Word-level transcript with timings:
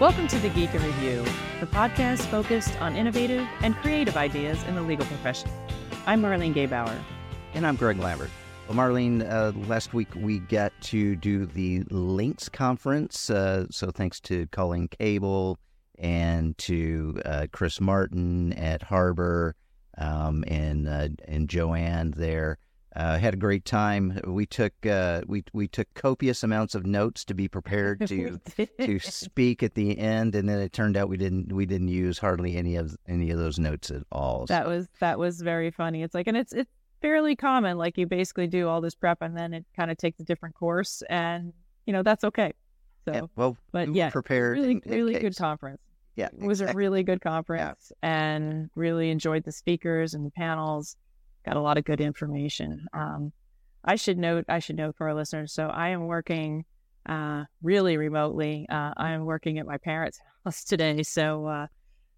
Welcome 0.00 0.26
to 0.26 0.38
the 0.40 0.48
Geek 0.48 0.74
in 0.74 0.82
Review, 0.82 1.24
the 1.60 1.66
podcast 1.66 2.22
focused 2.22 2.76
on 2.80 2.96
innovative 2.96 3.46
and 3.60 3.76
creative 3.76 4.16
ideas 4.16 4.60
in 4.64 4.74
the 4.74 4.82
legal 4.82 5.06
profession. 5.06 5.48
I'm 6.04 6.20
Marlene 6.20 6.52
Gebauer. 6.52 6.98
And 7.54 7.64
I'm 7.64 7.76
Greg 7.76 8.00
Lambert. 8.00 8.30
Well, 8.66 8.76
Marlene, 8.76 9.22
uh, 9.22 9.52
last 9.68 9.94
week 9.94 10.08
we 10.16 10.40
got 10.40 10.72
to 10.82 11.14
do 11.14 11.46
the 11.46 11.84
Links 11.90 12.48
conference. 12.48 13.30
Uh, 13.30 13.66
so 13.70 13.92
thanks 13.92 14.18
to 14.22 14.48
Colleen 14.48 14.88
Cable 14.88 15.60
and 15.96 16.58
to 16.58 17.20
uh, 17.24 17.46
Chris 17.52 17.80
Martin 17.80 18.52
at 18.54 18.82
Harbor 18.82 19.54
um, 19.96 20.42
and 20.48 20.88
uh, 20.88 21.08
and 21.28 21.48
Joanne 21.48 22.10
there. 22.16 22.58
Uh, 22.96 23.18
had 23.18 23.34
a 23.34 23.36
great 23.36 23.64
time. 23.64 24.20
We 24.24 24.46
took 24.46 24.72
uh, 24.86 25.22
we 25.26 25.42
we 25.52 25.66
took 25.66 25.92
copious 25.94 26.44
amounts 26.44 26.76
of 26.76 26.86
notes 26.86 27.24
to 27.24 27.34
be 27.34 27.48
prepared 27.48 28.06
to 28.06 28.38
to 28.80 28.98
speak 29.00 29.64
at 29.64 29.74
the 29.74 29.98
end, 29.98 30.36
and 30.36 30.48
then 30.48 30.60
it 30.60 30.72
turned 30.72 30.96
out 30.96 31.08
we 31.08 31.16
didn't 31.16 31.52
we 31.52 31.66
didn't 31.66 31.88
use 31.88 32.18
hardly 32.18 32.56
any 32.56 32.76
of 32.76 32.96
any 33.08 33.30
of 33.30 33.38
those 33.38 33.58
notes 33.58 33.90
at 33.90 34.04
all. 34.12 34.46
That 34.46 34.68
was 34.68 34.86
that 35.00 35.18
was 35.18 35.40
very 35.40 35.72
funny. 35.72 36.04
It's 36.04 36.14
like, 36.14 36.28
and 36.28 36.36
it's 36.36 36.52
it's 36.52 36.70
fairly 37.02 37.34
common. 37.34 37.78
Like 37.78 37.98
you 37.98 38.06
basically 38.06 38.46
do 38.46 38.68
all 38.68 38.80
this 38.80 38.94
prep, 38.94 39.22
and 39.22 39.36
then 39.36 39.54
it 39.54 39.64
kind 39.74 39.90
of 39.90 39.96
takes 39.96 40.20
a 40.20 40.24
different 40.24 40.54
course, 40.54 41.02
and 41.10 41.52
you 41.86 41.92
know 41.92 42.04
that's 42.04 42.22
okay. 42.22 42.52
So, 43.06 43.12
yeah, 43.12 43.20
well, 43.34 43.56
but 43.72 43.92
yeah, 43.92 44.10
prepared. 44.10 44.56
Really, 44.56 44.80
really 44.86 45.18
good 45.18 45.36
conference. 45.36 45.82
Yeah, 46.14 46.28
it 46.28 46.46
was 46.46 46.60
exactly. 46.60 46.74
a 46.74 46.86
really 46.86 47.02
good 47.02 47.20
conference, 47.20 47.90
yeah. 48.02 48.28
and 48.30 48.70
really 48.76 49.10
enjoyed 49.10 49.42
the 49.42 49.50
speakers 49.50 50.14
and 50.14 50.24
the 50.24 50.30
panels 50.30 50.96
got 51.44 51.56
a 51.56 51.60
lot 51.60 51.78
of 51.78 51.84
good 51.84 52.00
information. 52.00 52.86
Um, 52.92 53.32
I 53.84 53.96
should 53.96 54.18
note, 54.18 54.46
I 54.48 54.58
should 54.58 54.76
note 54.76 54.96
for 54.96 55.08
our 55.08 55.14
listeners. 55.14 55.52
So 55.52 55.68
I 55.68 55.90
am 55.90 56.06
working 56.06 56.64
uh, 57.06 57.44
really 57.62 57.96
remotely. 57.96 58.66
Uh, 58.70 58.92
I 58.96 59.12
am 59.12 59.24
working 59.24 59.58
at 59.58 59.66
my 59.66 59.76
parents' 59.78 60.20
house 60.44 60.64
today. 60.64 61.02
So, 61.02 61.46
uh, 61.46 61.66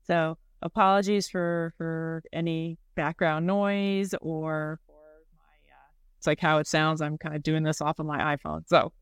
so 0.06 0.38
apologies 0.62 1.28
for 1.28 1.72
for 1.76 2.22
any 2.32 2.78
background 2.94 3.46
noise 3.46 4.14
or 4.20 4.80
for 4.86 4.92
my. 5.36 5.72
Uh, 5.72 5.90
it's 6.18 6.26
like 6.26 6.40
how 6.40 6.58
it 6.58 6.66
sounds. 6.66 7.00
I'm 7.00 7.18
kind 7.18 7.34
of 7.34 7.42
doing 7.42 7.62
this 7.62 7.80
off 7.80 7.98
of 7.98 8.06
my 8.06 8.36
iPhone. 8.36 8.62
So, 8.68 8.92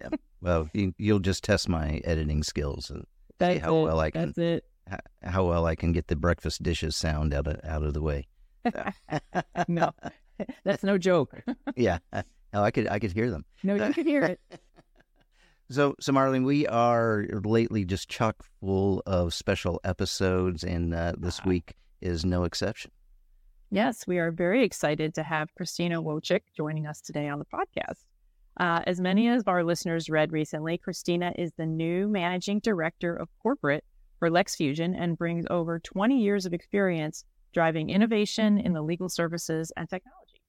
yeah. 0.00 0.08
well, 0.40 0.68
you, 0.72 0.92
will 0.98 1.20
just 1.20 1.44
test 1.44 1.68
my 1.68 2.00
editing 2.04 2.42
skills 2.42 2.90
and 2.90 3.04
that's 3.38 3.54
see 3.54 3.60
how 3.60 3.76
it. 3.76 3.82
well 3.84 4.00
I 4.00 4.10
can. 4.10 4.26
That's 4.26 4.38
it. 4.38 4.64
How 5.22 5.44
well 5.44 5.66
I 5.66 5.76
can 5.76 5.92
get 5.92 6.08
the 6.08 6.16
breakfast 6.16 6.62
dishes 6.62 6.96
sound 6.96 7.34
out 7.34 7.46
of 7.46 7.60
out 7.64 7.82
of 7.82 7.94
the 7.94 8.02
way. 8.02 8.26
no, 9.68 9.92
that's 10.64 10.82
no 10.82 10.98
joke. 10.98 11.34
yeah, 11.76 11.98
no, 12.52 12.62
I 12.62 12.70
could 12.70 12.88
I 12.88 12.98
could 12.98 13.12
hear 13.12 13.30
them. 13.30 13.44
No, 13.62 13.74
you 13.74 13.92
could 13.92 14.06
hear 14.06 14.22
it. 14.24 14.40
So, 15.70 15.94
so 16.00 16.14
Marlene, 16.14 16.46
we 16.46 16.66
are 16.66 17.26
lately 17.44 17.84
just 17.84 18.08
chock 18.08 18.42
full 18.58 19.02
of 19.04 19.34
special 19.34 19.82
episodes, 19.84 20.64
and 20.64 20.94
uh, 20.94 21.12
this 21.18 21.44
week 21.44 21.74
is 22.00 22.24
no 22.24 22.44
exception. 22.44 22.90
Yes, 23.70 24.06
we 24.06 24.16
are 24.18 24.30
very 24.30 24.64
excited 24.64 25.14
to 25.16 25.22
have 25.22 25.54
Christina 25.54 26.00
Wojcik 26.00 26.40
joining 26.56 26.86
us 26.86 27.02
today 27.02 27.28
on 27.28 27.38
the 27.38 27.44
podcast. 27.44 28.06
Uh, 28.56 28.80
as 28.86 28.98
many 28.98 29.28
of 29.28 29.46
our 29.46 29.62
listeners 29.62 30.08
read 30.08 30.32
recently, 30.32 30.78
Christina 30.78 31.34
is 31.36 31.52
the 31.58 31.66
new 31.66 32.08
managing 32.08 32.60
director 32.60 33.14
of 33.14 33.28
corporate 33.42 33.84
for 34.18 34.30
LexFusion 34.30 34.96
and 34.98 35.18
brings 35.18 35.44
over 35.50 35.78
20 35.78 36.18
years 36.18 36.46
of 36.46 36.54
experience 36.54 37.24
driving 37.52 37.90
innovation 37.90 38.58
in 38.58 38.72
the 38.72 38.82
legal 38.82 39.08
services 39.08 39.72
and 39.76 39.88
technology. 39.88 40.40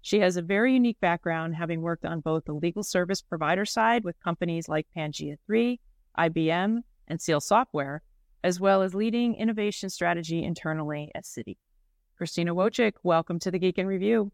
She 0.00 0.18
has 0.18 0.36
a 0.36 0.42
very 0.42 0.74
unique 0.74 0.98
background, 1.00 1.54
having 1.54 1.80
worked 1.80 2.04
on 2.04 2.20
both 2.20 2.44
the 2.44 2.54
legal 2.54 2.82
service 2.82 3.22
provider 3.22 3.64
side 3.64 4.02
with 4.04 4.18
companies 4.20 4.68
like 4.68 4.86
Pangea 4.96 5.36
3, 5.46 5.78
IBM, 6.18 6.80
and 7.06 7.20
Seal 7.20 7.40
Software, 7.40 8.02
as 8.42 8.58
well 8.58 8.82
as 8.82 8.94
leading 8.94 9.36
innovation 9.36 9.88
strategy 9.88 10.42
internally 10.42 11.12
at 11.14 11.24
Citi. 11.24 11.56
Christina 12.16 12.54
Wojcik, 12.54 12.94
welcome 13.04 13.38
to 13.38 13.50
the 13.50 13.58
Geek 13.58 13.78
in 13.78 13.86
Review. 13.86 14.32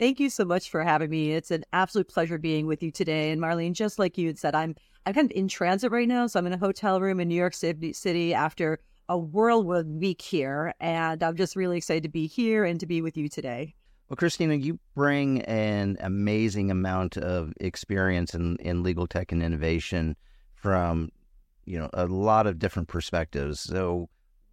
Thank 0.00 0.18
you 0.18 0.30
so 0.30 0.44
much 0.44 0.68
for 0.68 0.82
having 0.82 1.10
me. 1.10 1.32
It's 1.32 1.52
an 1.52 1.64
absolute 1.72 2.08
pleasure 2.08 2.38
being 2.38 2.66
with 2.66 2.82
you 2.82 2.90
today. 2.90 3.30
And 3.30 3.40
Marlene, 3.40 3.72
just 3.72 4.00
like 4.00 4.18
you 4.18 4.26
had 4.26 4.38
said, 4.38 4.54
I'm 4.56 4.74
I'm 5.06 5.14
kind 5.14 5.30
of 5.30 5.36
in 5.36 5.48
transit 5.48 5.92
right 5.92 6.08
now, 6.08 6.26
so 6.26 6.38
I'm 6.38 6.46
in 6.46 6.52
a 6.52 6.58
hotel 6.58 7.00
room 7.00 7.20
in 7.20 7.28
New 7.28 7.34
York 7.36 7.54
City 7.54 8.34
after 8.34 8.80
a 9.12 9.18
whirlwind 9.18 10.00
week 10.00 10.22
here, 10.22 10.72
and 10.80 11.22
I'm 11.22 11.36
just 11.36 11.54
really 11.54 11.76
excited 11.76 12.04
to 12.04 12.08
be 12.08 12.26
here 12.26 12.64
and 12.64 12.80
to 12.80 12.86
be 12.86 13.02
with 13.02 13.14
you 13.18 13.28
today. 13.28 13.74
Well, 14.08 14.16
Christina, 14.16 14.54
you 14.54 14.78
bring 14.94 15.42
an 15.42 15.98
amazing 16.00 16.70
amount 16.70 17.18
of 17.18 17.52
experience 17.60 18.34
in, 18.34 18.56
in 18.56 18.82
legal 18.82 19.06
tech 19.06 19.30
and 19.30 19.42
innovation 19.42 20.16
from, 20.54 21.10
you 21.66 21.78
know, 21.78 21.90
a 21.92 22.06
lot 22.06 22.46
of 22.46 22.58
different 22.58 22.88
perspectives. 22.88 23.60
So, 23.60 24.08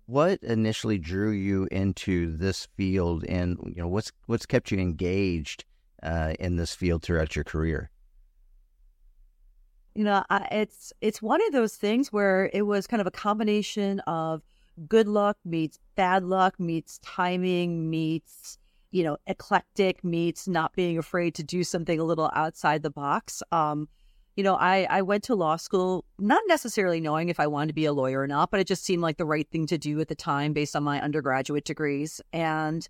what 0.08 0.44
initially 0.44 0.98
drew 0.98 1.32
you 1.32 1.70
into 1.72 2.36
this 2.36 2.68
field, 2.76 3.24
and 3.30 3.58
you 3.66 3.82
know, 3.82 3.88
what's 3.88 4.12
what's 4.26 4.46
kept 4.46 4.72
you 4.72 4.80
engaged 4.80 5.64
uh, 6.04 6.34
in 6.38 6.58
this 6.58 6.76
field 6.76 7.02
throughout 7.02 7.34
your 7.34 7.46
career? 7.46 7.92
You 10.00 10.06
know 10.06 10.24
I, 10.30 10.48
it's 10.50 10.94
it's 11.02 11.22
one 11.22 11.46
of 11.46 11.52
those 11.52 11.76
things 11.76 12.14
where 12.14 12.50
it 12.54 12.62
was 12.62 12.88
kind 12.88 13.02
of 13.02 13.08
a 13.08 13.12
combination 13.12 14.00
of 14.08 14.42
good 14.88 15.10
luck 15.10 15.36
meets 15.44 15.78
bad 15.98 16.24
luck 16.24 16.58
meets 16.58 17.00
timing 17.00 17.90
meets 17.90 18.58
you 18.92 19.04
know 19.04 19.18
eclectic 19.28 20.02
meets 20.02 20.48
not 20.48 20.72
being 20.72 20.98
afraid 20.98 21.36
to 21.36 21.44
do 21.44 21.66
something 21.66 22.00
a 22.00 22.06
little 22.06 22.32
outside 22.34 22.82
the 22.82 22.90
box. 22.90 23.44
Um 23.52 23.90
you 24.38 24.44
know 24.44 24.56
i 24.56 24.88
i 24.90 25.02
went 25.02 25.26
to 25.26 25.36
law 25.36 25.58
school 25.58 26.06
not 26.18 26.42
necessarily 26.48 27.02
knowing 27.02 27.28
if 27.28 27.42
i 27.42 27.48
wanted 27.48 27.68
to 27.68 27.74
be 27.74 27.84
a 27.84 27.92
lawyer 27.92 28.22
or 28.22 28.28
not 28.28 28.52
but 28.52 28.62
it 28.62 28.68
just 28.68 28.86
seemed 28.86 29.02
like 29.02 29.18
the 29.18 29.26
right 29.26 29.50
thing 29.52 29.68
to 29.68 29.78
do 29.78 30.00
at 30.00 30.08
the 30.08 30.16
time 30.16 30.54
based 30.54 30.78
on 30.78 30.84
my 30.84 31.02
undergraduate 31.02 31.66
degrees. 31.66 32.22
And 32.32 32.88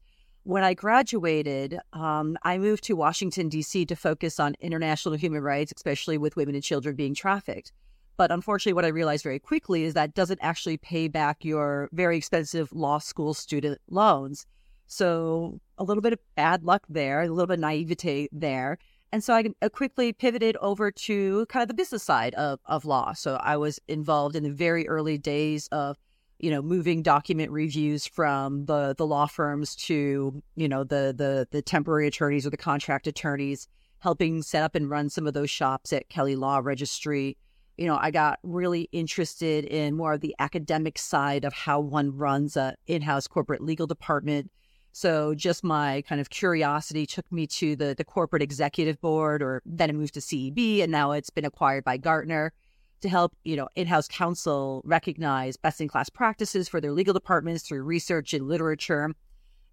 when 0.50 0.64
I 0.64 0.74
graduated, 0.74 1.78
um, 1.94 2.36
I 2.42 2.58
moved 2.58 2.84
to 2.86 2.96
Washington, 2.96 3.50
D.C. 3.50 3.86
to 3.86 3.96
focus 3.96 4.40
on 4.40 4.56
international 4.60 5.14
human 5.14 5.44
rights, 5.44 5.72
especially 5.76 6.18
with 6.18 6.36
women 6.36 6.56
and 6.56 6.64
children 6.64 6.96
being 6.96 7.14
trafficked. 7.14 7.72
But 8.18 8.32
unfortunately, 8.32 8.74
what 8.74 8.84
I 8.84 8.88
realized 8.88 9.22
very 9.22 9.38
quickly 9.38 9.84
is 9.84 9.94
that 9.94 10.16
doesn't 10.16 10.40
actually 10.42 10.78
pay 10.78 11.08
back 11.08 11.46
your 11.46 11.88
very 11.92 12.18
expensive 12.18 12.74
law 12.74 12.98
school 12.98 13.36
student 13.36 13.80
loans. 13.92 14.48
So 14.88 15.60
a 15.78 15.84
little 15.84 16.02
bit 16.02 16.14
of 16.14 16.20
bad 16.36 16.64
luck 16.64 16.84
there, 16.90 17.22
a 17.22 17.30
little 17.30 17.46
bit 17.46 17.54
of 17.54 17.60
naivete 17.60 18.30
there. 18.32 18.80
And 19.12 19.24
so 19.24 19.36
I 19.36 19.70
quickly 19.70 20.14
pivoted 20.14 20.58
over 20.62 20.90
to 20.90 21.46
kind 21.46 21.62
of 21.62 21.68
the 21.68 21.76
business 21.76 22.02
side 22.02 22.34
of, 22.34 22.60
of 22.66 22.86
law. 22.86 23.14
So 23.14 23.36
I 23.36 23.56
was 23.58 23.80
involved 23.88 24.36
in 24.36 24.42
the 24.42 24.52
very 24.52 24.88
early 24.88 25.20
days 25.20 25.68
of 25.68 25.96
you 26.40 26.50
know 26.50 26.62
moving 26.62 27.04
document 27.04 27.52
reviews 27.52 28.08
from 28.08 28.66
the 28.66 28.96
the 28.98 29.06
law 29.06 29.28
firms 29.28 29.76
to 29.76 30.42
you 30.56 30.68
know 30.68 30.84
the 30.84 31.14
the 31.16 31.48
the 31.52 31.62
temporary 31.62 32.08
attorneys 32.08 32.48
or 32.48 32.50
the 32.50 32.58
contract 32.58 33.08
attorneys 33.08 33.68
helping 34.00 34.42
set 34.42 34.64
up 34.64 34.76
and 34.76 34.90
run 34.90 35.10
some 35.10 35.28
of 35.28 35.34
those 35.34 35.50
shops 35.50 35.92
at 35.92 36.08
Kelly 36.08 36.38
Law 36.38 36.60
Registry. 36.64 37.38
You 37.78 37.88
know 37.88 37.98
I 38.00 38.12
got 38.12 38.40
really 38.44 38.90
interested 38.92 39.66
in 39.66 39.96
more 39.96 40.14
of 40.14 40.22
the 40.22 40.36
academic 40.40 40.98
side 40.98 41.44
of 41.44 41.54
how 41.54 41.80
one 41.80 42.16
runs 42.16 42.56
a 42.58 42.76
in-house 42.88 43.28
corporate 43.28 43.62
legal 43.62 43.88
department. 43.88 44.50
So 44.92 45.36
just 45.36 45.64
my 45.64 46.04
kind 46.08 46.20
of 46.20 46.30
curiosity 46.30 47.06
took 47.06 47.30
me 47.32 47.48
to 47.48 47.76
the 47.76 47.96
the 47.98 48.06
corporate 48.06 48.42
executive 48.42 49.00
board 49.02 49.42
or 49.42 49.62
then 49.66 49.90
it 49.90 49.94
moved 49.94 50.14
to 50.14 50.22
CEB 50.22 50.82
and 50.82 50.92
now 50.92 51.12
it's 51.12 51.30
been 51.30 51.46
acquired 51.46 51.84
by 51.84 51.98
Gartner 51.98 52.54
to 53.02 53.10
help, 53.10 53.36
you 53.44 53.56
know, 53.56 53.68
in-house 53.76 54.08
counsel 54.08 54.82
recognize 54.86 55.58
best-in-class 55.58 56.10
practices 56.10 56.68
for 56.68 56.82
their 56.82 56.92
legal 56.92 57.14
departments 57.14 57.64
through 57.64 57.84
research 57.84 58.34
and 58.34 58.48
literature. 58.48 59.14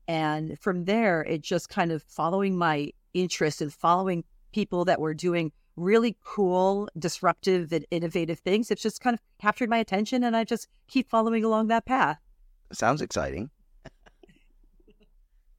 And 0.09 0.59
from 0.61 0.85
there, 0.85 1.23
it 1.23 1.43
just 1.43 1.69
kind 1.69 1.93
of 1.93 2.03
following 2.03 2.57
my 2.57 2.93
interest 3.15 3.61
and 3.61 3.73
following 3.73 4.25
people 4.53 4.85
that 4.85 5.01
were 5.01 5.15
doing 5.15 5.53
really 5.77 6.17
cool, 6.25 6.89
disruptive, 6.99 7.73
and 7.73 7.85
innovative 7.91 8.39
things. 8.39 8.71
It's 8.71 8.83
just 8.83 9.01
kind 9.01 9.15
of 9.15 9.21
captured 9.39 9.69
my 9.69 9.79
attention, 9.79 10.25
and 10.25 10.37
I 10.37 10.45
just 10.45 10.69
keep 10.89 11.11
following 11.11 11.45
along 11.45 11.69
that 11.69 11.85
path. 11.85 12.19
Sounds 12.73 13.03
exciting. 13.03 13.51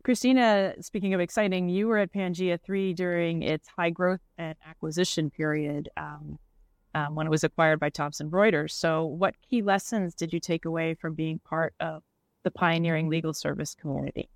Christina, 0.04 0.74
speaking 0.81 1.13
of 1.13 1.20
exciting, 1.20 1.70
you 1.70 1.88
were 1.88 1.98
at 1.98 2.12
Pangea 2.12 2.60
3 2.60 2.94
during 2.94 3.44
its 3.44 3.68
high 3.68 3.90
growth 3.90 4.22
and 4.38 4.56
acquisition 4.68 5.30
period. 5.30 5.90
Um, 5.98 6.40
um, 6.95 7.16
when 7.16 7.28
it 7.28 7.30
was 7.30 7.44
acquired 7.44 7.80
by 7.80 7.89
Thomson 7.89 8.30
Reuters. 8.30 8.72
So, 8.72 9.06
what 9.06 9.36
key 9.42 9.62
lessons 9.62 10.16
did 10.16 10.34
you 10.34 10.39
take 10.39 10.66
away 10.66 10.95
from 10.95 11.13
being 11.13 11.39
part 11.39 11.74
of 11.80 12.04
the 12.44 12.51
pioneering 12.51 13.10
legal 13.10 13.34
service 13.34 13.75
community? 13.75 14.30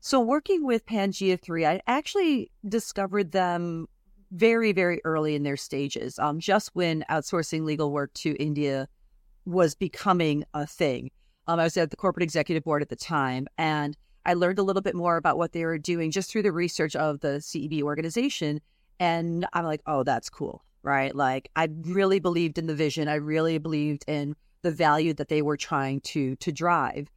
So, 0.00 0.20
working 0.20 0.64
with 0.64 0.86
Pangea 0.86 1.40
3, 1.40 1.66
I 1.66 1.80
actually 1.86 2.50
discovered 2.68 3.32
them 3.32 3.86
very, 4.30 4.72
very 4.72 5.00
early 5.04 5.34
in 5.34 5.42
their 5.42 5.56
stages, 5.56 6.18
um, 6.18 6.38
just 6.38 6.70
when 6.74 7.04
outsourcing 7.10 7.64
legal 7.64 7.90
work 7.90 8.12
to 8.14 8.34
India 8.36 8.88
was 9.44 9.74
becoming 9.74 10.44
a 10.54 10.66
thing. 10.66 11.10
Um, 11.46 11.58
I 11.58 11.64
was 11.64 11.76
at 11.76 11.90
the 11.90 11.96
corporate 11.96 12.22
executive 12.22 12.62
board 12.64 12.82
at 12.82 12.90
the 12.90 12.96
time, 12.96 13.48
and 13.56 13.96
I 14.26 14.34
learned 14.34 14.58
a 14.58 14.62
little 14.62 14.82
bit 14.82 14.94
more 14.94 15.16
about 15.16 15.38
what 15.38 15.52
they 15.52 15.64
were 15.64 15.78
doing 15.78 16.10
just 16.10 16.30
through 16.30 16.42
the 16.42 16.52
research 16.52 16.94
of 16.94 17.20
the 17.20 17.38
CEB 17.38 17.82
organization. 17.82 18.60
And 19.00 19.46
I'm 19.54 19.64
like, 19.64 19.80
oh, 19.86 20.02
that's 20.02 20.28
cool. 20.28 20.62
Right? 20.82 21.14
Like 21.14 21.50
I 21.56 21.68
really 21.82 22.20
believed 22.20 22.58
in 22.58 22.66
the 22.66 22.74
vision. 22.74 23.08
I 23.08 23.16
really 23.16 23.58
believed 23.58 24.04
in 24.06 24.34
the 24.62 24.70
value 24.70 25.14
that 25.14 25.28
they 25.28 25.42
were 25.42 25.56
trying 25.56 26.00
to 26.00 26.36
to 26.36 26.52
drive, 26.52 27.10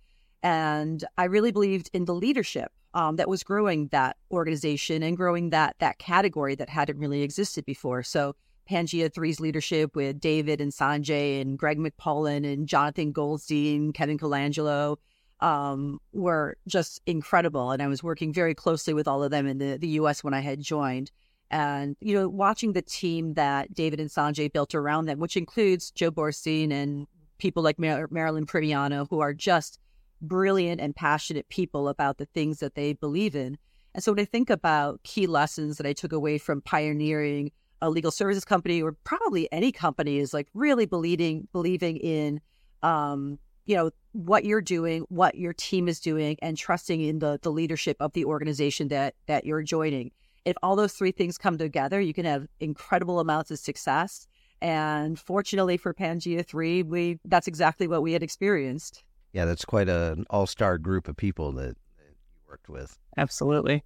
and 0.44 1.04
I 1.18 1.25
really 1.25 1.52
believed 1.52 1.90
in 1.94 2.06
the 2.06 2.13
leadership 2.13 2.72
um, 2.94 3.16
that 3.18 3.30
was 3.30 3.44
growing 3.44 3.88
that 3.88 4.18
organization 4.31 5.04
and 5.04 5.18
growing 5.18 5.50
that 5.52 5.75
that 5.80 6.00
category 6.00 6.56
that 6.56 6.69
hadn't 6.69 7.00
really 7.00 7.22
existed 7.22 7.66
before. 7.66 8.04
So 8.04 8.36
Pangea 8.69 9.10
3's 9.10 9.40
leadership 9.40 9.96
with 9.96 10.19
David 10.19 10.62
and 10.62 10.72
Sanjay 10.72 11.42
and 11.42 11.58
Greg 11.58 11.78
McPullen 11.78 12.52
and 12.52 12.68
Jonathan 12.68 13.12
Goldstein, 13.12 13.92
Kevin 13.92 14.18
Colangelo 14.18 14.98
um, 15.42 16.00
were 16.13 16.56
just 16.68 17.02
incredible. 17.06 17.72
And 17.72 17.81
I 17.81 17.88
was 17.88 18.04
working 18.04 18.31
very 18.31 18.56
closely 18.56 18.94
with 18.94 19.08
all 19.08 19.24
of 19.24 19.31
them 19.31 19.48
in 19.48 19.58
the, 19.58 19.78
the 19.78 19.88
US 19.90 20.24
when 20.24 20.34
I 20.34 20.40
had 20.40 20.62
joined. 20.62 21.12
And, 21.51 21.98
you 22.00 22.15
know, 22.15 22.30
watching 22.30 22.71
the 22.74 22.81
team 22.81 23.33
that 23.33 23.74
David 23.74 24.00
and 24.00 24.09
Sanjay 24.09 24.51
built 24.51 24.74
around 24.74 25.06
them, 25.06 25.19
which 25.19 25.36
includes 25.36 25.92
Joe 25.92 26.09
Borstein 26.09 26.71
and 26.71 27.06
people 27.38 27.62
like 27.62 27.77
Mar- 27.77 28.07
Marilyn 28.09 28.45
Priviano, 28.45 29.06
who 29.09 29.19
are 29.19 29.33
just 29.33 29.77
brilliant 30.21 30.80
and 30.80 30.95
passionate 30.95 31.50
people 31.50 31.89
about 31.89 32.18
the 32.18 32.25
things 32.25 32.59
that 32.59 32.75
they 32.75 32.94
believe 32.94 33.36
in. 33.36 33.57
And 33.94 34.01
so 34.01 34.13
when 34.13 34.21
I 34.21 34.25
think 34.25 34.50
about 34.50 35.03
key 35.03 35.27
lessons 35.27 35.77
that 35.77 35.86
I 35.86 35.92
took 35.92 36.13
away 36.13 36.38
from 36.38 36.62
pioneering 36.62 37.51
a 37.81 37.89
legal 37.89 38.12
services 38.12 38.45
company 38.45 38.81
or 38.81 38.94
probably 39.03 39.51
any 39.51 39.71
company 39.71 40.19
is 40.19 40.33
like 40.33 40.48
really 40.53 40.86
believing 40.86 41.48
believing 41.51 41.98
in 41.98 42.39
um, 42.83 43.39
you 43.65 43.75
know 43.75 43.92
what 44.13 44.45
you're 44.45 44.62
doing, 44.62 45.01
what 45.09 45.36
your 45.36 45.53
team 45.53 45.88
is 45.88 46.00
doing, 46.00 46.38
and 46.42 46.57
trusting 46.57 47.01
in 47.01 47.19
the 47.19 47.39
the 47.42 47.51
leadership 47.51 47.98
of 48.00 48.13
the 48.13 48.25
organization 48.25 48.88
that 48.89 49.15
that 49.25 49.45
you're 49.45 49.63
joining. 49.63 50.12
If 50.46 50.56
all 50.64 50.76
those 50.76 50.94
three 50.94 51.12
things 51.12 51.38
come 51.38 51.58
together, 51.58 52.02
you 52.02 52.14
can 52.14 52.26
have 52.26 52.48
incredible 52.60 53.20
amounts 53.20 53.52
of 53.52 53.60
success. 53.60 54.28
And 54.62 55.20
fortunately 55.20 55.78
for 55.78 55.94
Pangea 55.94 56.46
Three, 56.46 56.84
we 56.84 57.20
that's 57.26 57.48
exactly 57.48 57.88
what 57.88 58.02
we 58.02 58.14
had 58.14 58.24
experienced. 58.24 59.04
Yeah, 59.34 59.46
that's 59.46 59.66
quite 59.66 59.90
an 59.90 60.26
all 60.30 60.48
star 60.48 60.78
group 60.78 61.08
of 61.08 61.16
people 61.16 61.52
that, 61.54 61.76
that 61.98 62.10
you 62.10 62.42
worked 62.48 62.70
with. 62.70 62.98
Absolutely. 63.18 63.84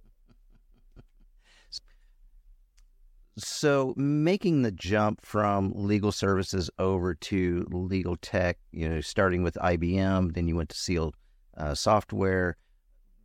So, 3.38 3.92
making 3.98 4.62
the 4.62 4.72
jump 4.72 5.20
from 5.20 5.72
legal 5.74 6.10
services 6.10 6.70
over 6.78 7.14
to 7.14 7.66
legal 7.70 8.16
tech, 8.16 8.56
you 8.72 8.88
know, 8.88 9.02
starting 9.02 9.42
with 9.42 9.58
IBM, 9.62 10.32
then 10.32 10.48
you 10.48 10.56
went 10.56 10.70
to 10.70 10.76
Seal 10.76 11.12
uh, 11.54 11.74
Software. 11.74 12.56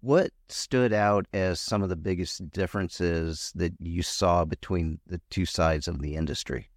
What 0.02 0.32
stood 0.50 0.94
out 0.94 1.28
as 1.34 1.60
some 1.60 1.84
of 1.84 1.90
the 1.90 1.96
biggest 1.96 2.50
differences 2.52 3.52
that 3.56 3.74
you 3.80 4.02
saw 4.02 4.46
between 4.46 5.00
the 5.06 5.22
two 5.30 5.46
sides 5.46 5.88
of 5.88 6.02
the 6.02 6.16
industry? 6.16 6.70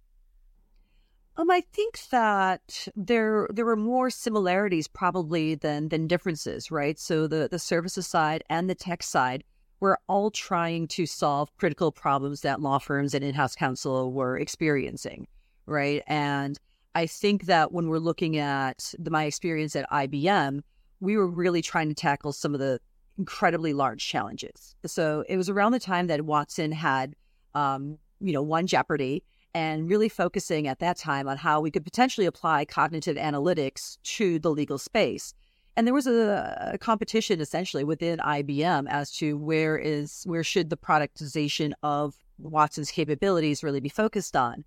Um, 1.37 1.51
I 1.51 1.61
think 1.73 1.99
that 2.11 2.87
there 2.95 3.47
there 3.51 3.65
were 3.65 3.75
more 3.75 4.09
similarities 4.09 4.87
probably 4.87 5.55
than 5.55 5.89
than 5.89 6.07
differences, 6.07 6.71
right? 6.71 6.97
So 6.97 7.27
the 7.27 7.47
the 7.49 7.59
services 7.59 8.07
side 8.07 8.43
and 8.49 8.69
the 8.69 8.75
tech 8.75 9.03
side 9.03 9.43
we're 9.79 9.97
all 10.07 10.31
trying 10.31 10.87
to 10.87 11.05
solve 11.05 11.55
critical 11.57 11.91
problems 11.91 12.41
that 12.41 12.61
law 12.61 12.79
firms 12.79 13.13
and 13.13 13.23
in-house 13.23 13.55
counsel 13.55 14.11
were 14.11 14.37
experiencing, 14.37 15.27
right? 15.65 16.01
And 16.07 16.57
I 16.95 17.07
think 17.07 17.45
that 17.45 17.71
when 17.71 17.89
we're 17.89 17.99
looking 17.99 18.37
at 18.37 18.93
the, 18.97 19.11
my 19.11 19.25
experience 19.25 19.75
at 19.75 19.89
IBM, 19.91 20.61
we 21.01 21.17
were 21.17 21.27
really 21.27 21.61
trying 21.61 21.89
to 21.89 21.95
tackle 21.95 22.31
some 22.31 22.53
of 22.53 22.59
the 22.59 22.79
incredibly 23.17 23.73
large 23.73 24.05
challenges. 24.05 24.75
So 24.85 25.23
it 25.27 25.37
was 25.37 25.49
around 25.49 25.71
the 25.71 25.79
time 25.79 26.07
that 26.07 26.23
Watson 26.23 26.71
had, 26.71 27.15
um, 27.53 27.97
you 28.19 28.33
know, 28.33 28.41
won 28.41 28.67
Jeopardy 28.67 29.23
and 29.53 29.89
really 29.89 30.09
focusing 30.09 30.67
at 30.67 30.79
that 30.79 30.97
time 30.97 31.27
on 31.29 31.37
how 31.37 31.61
we 31.61 31.71
could 31.71 31.85
potentially 31.85 32.27
apply 32.27 32.65
cognitive 32.65 33.15
analytics 33.15 33.97
to 34.03 34.37
the 34.39 34.51
legal 34.51 34.77
space. 34.77 35.33
And 35.77 35.87
there 35.87 35.93
was 35.93 36.07
a, 36.07 36.71
a, 36.73 36.77
competition 36.77 37.41
essentially 37.41 37.83
within 37.83 38.19
IBM 38.19 38.85
as 38.89 39.11
to 39.17 39.37
where 39.37 39.77
is 39.77 40.23
where 40.25 40.43
should 40.43 40.69
the 40.69 40.77
productization 40.77 41.73
of 41.83 42.15
Watson's 42.37 42.91
capabilities 42.91 43.63
really 43.63 43.79
be 43.79 43.89
focused 43.89 44.35
on. 44.35 44.63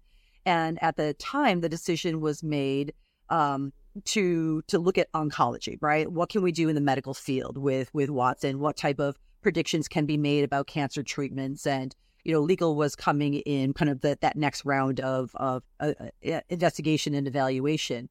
And 0.47 0.83
at 0.83 0.97
the 0.97 1.15
time, 1.15 1.61
the 1.61 1.69
decision 1.69 2.21
was 2.21 2.43
made 2.43 2.95
um, 3.29 3.73
to 4.05 4.63
to 4.69 4.79
look 4.79 4.99
at 4.99 5.11
oncology, 5.13 5.77
right? 5.81 6.11
What 6.11 6.29
can 6.29 6.43
we 6.43 6.53
do 6.53 6.69
in 6.69 6.75
the 6.75 6.81
medical 6.81 7.15
field 7.15 7.59
with 7.59 7.93
with 7.93 8.11
Watson? 8.11 8.61
What 8.61 8.77
type 8.77 8.99
of 8.99 9.19
predictions 9.43 9.89
can 9.89 10.07
be 10.07 10.17
made 10.17 10.45
about 10.45 10.67
cancer 10.67 11.03
treatments? 11.03 11.67
And 11.67 11.95
you 12.25 12.33
know, 12.33 12.41
legal 12.41 12.77
was 12.77 12.95
coming 12.95 13.35
in 13.35 13.73
kind 13.73 13.91
of 13.91 14.01
the, 14.01 14.19
that 14.21 14.37
next 14.37 14.65
round 14.65 15.01
of 15.01 15.31
of 15.37 15.63
uh, 15.81 15.93
uh 16.01 16.41
investigation 16.49 17.15
and 17.15 17.27
evaluation. 17.27 18.09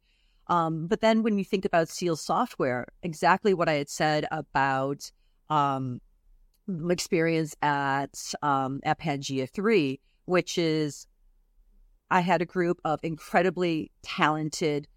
Um, 0.47 0.87
but 0.87 1.01
then 1.01 1.23
when 1.23 1.37
you 1.37 1.43
think 1.43 1.65
about 1.65 1.89
Seal 1.89 2.15
software, 2.15 2.87
exactly 3.03 3.53
what 3.53 3.67
I 3.67 3.73
had 3.73 3.89
said 3.89 4.25
about 4.31 5.11
um, 5.49 5.99
experience 6.89 7.55
at 7.61 8.33
um, 8.41 8.79
at 8.83 8.99
Pangea 8.99 9.49
Three, 9.49 9.99
which 10.25 10.57
is 10.57 11.07
I 12.09 12.21
had 12.21 12.41
a 12.41 12.45
group 12.45 12.79
of 12.85 12.99
incredibly 13.03 13.91
talented 14.01 14.87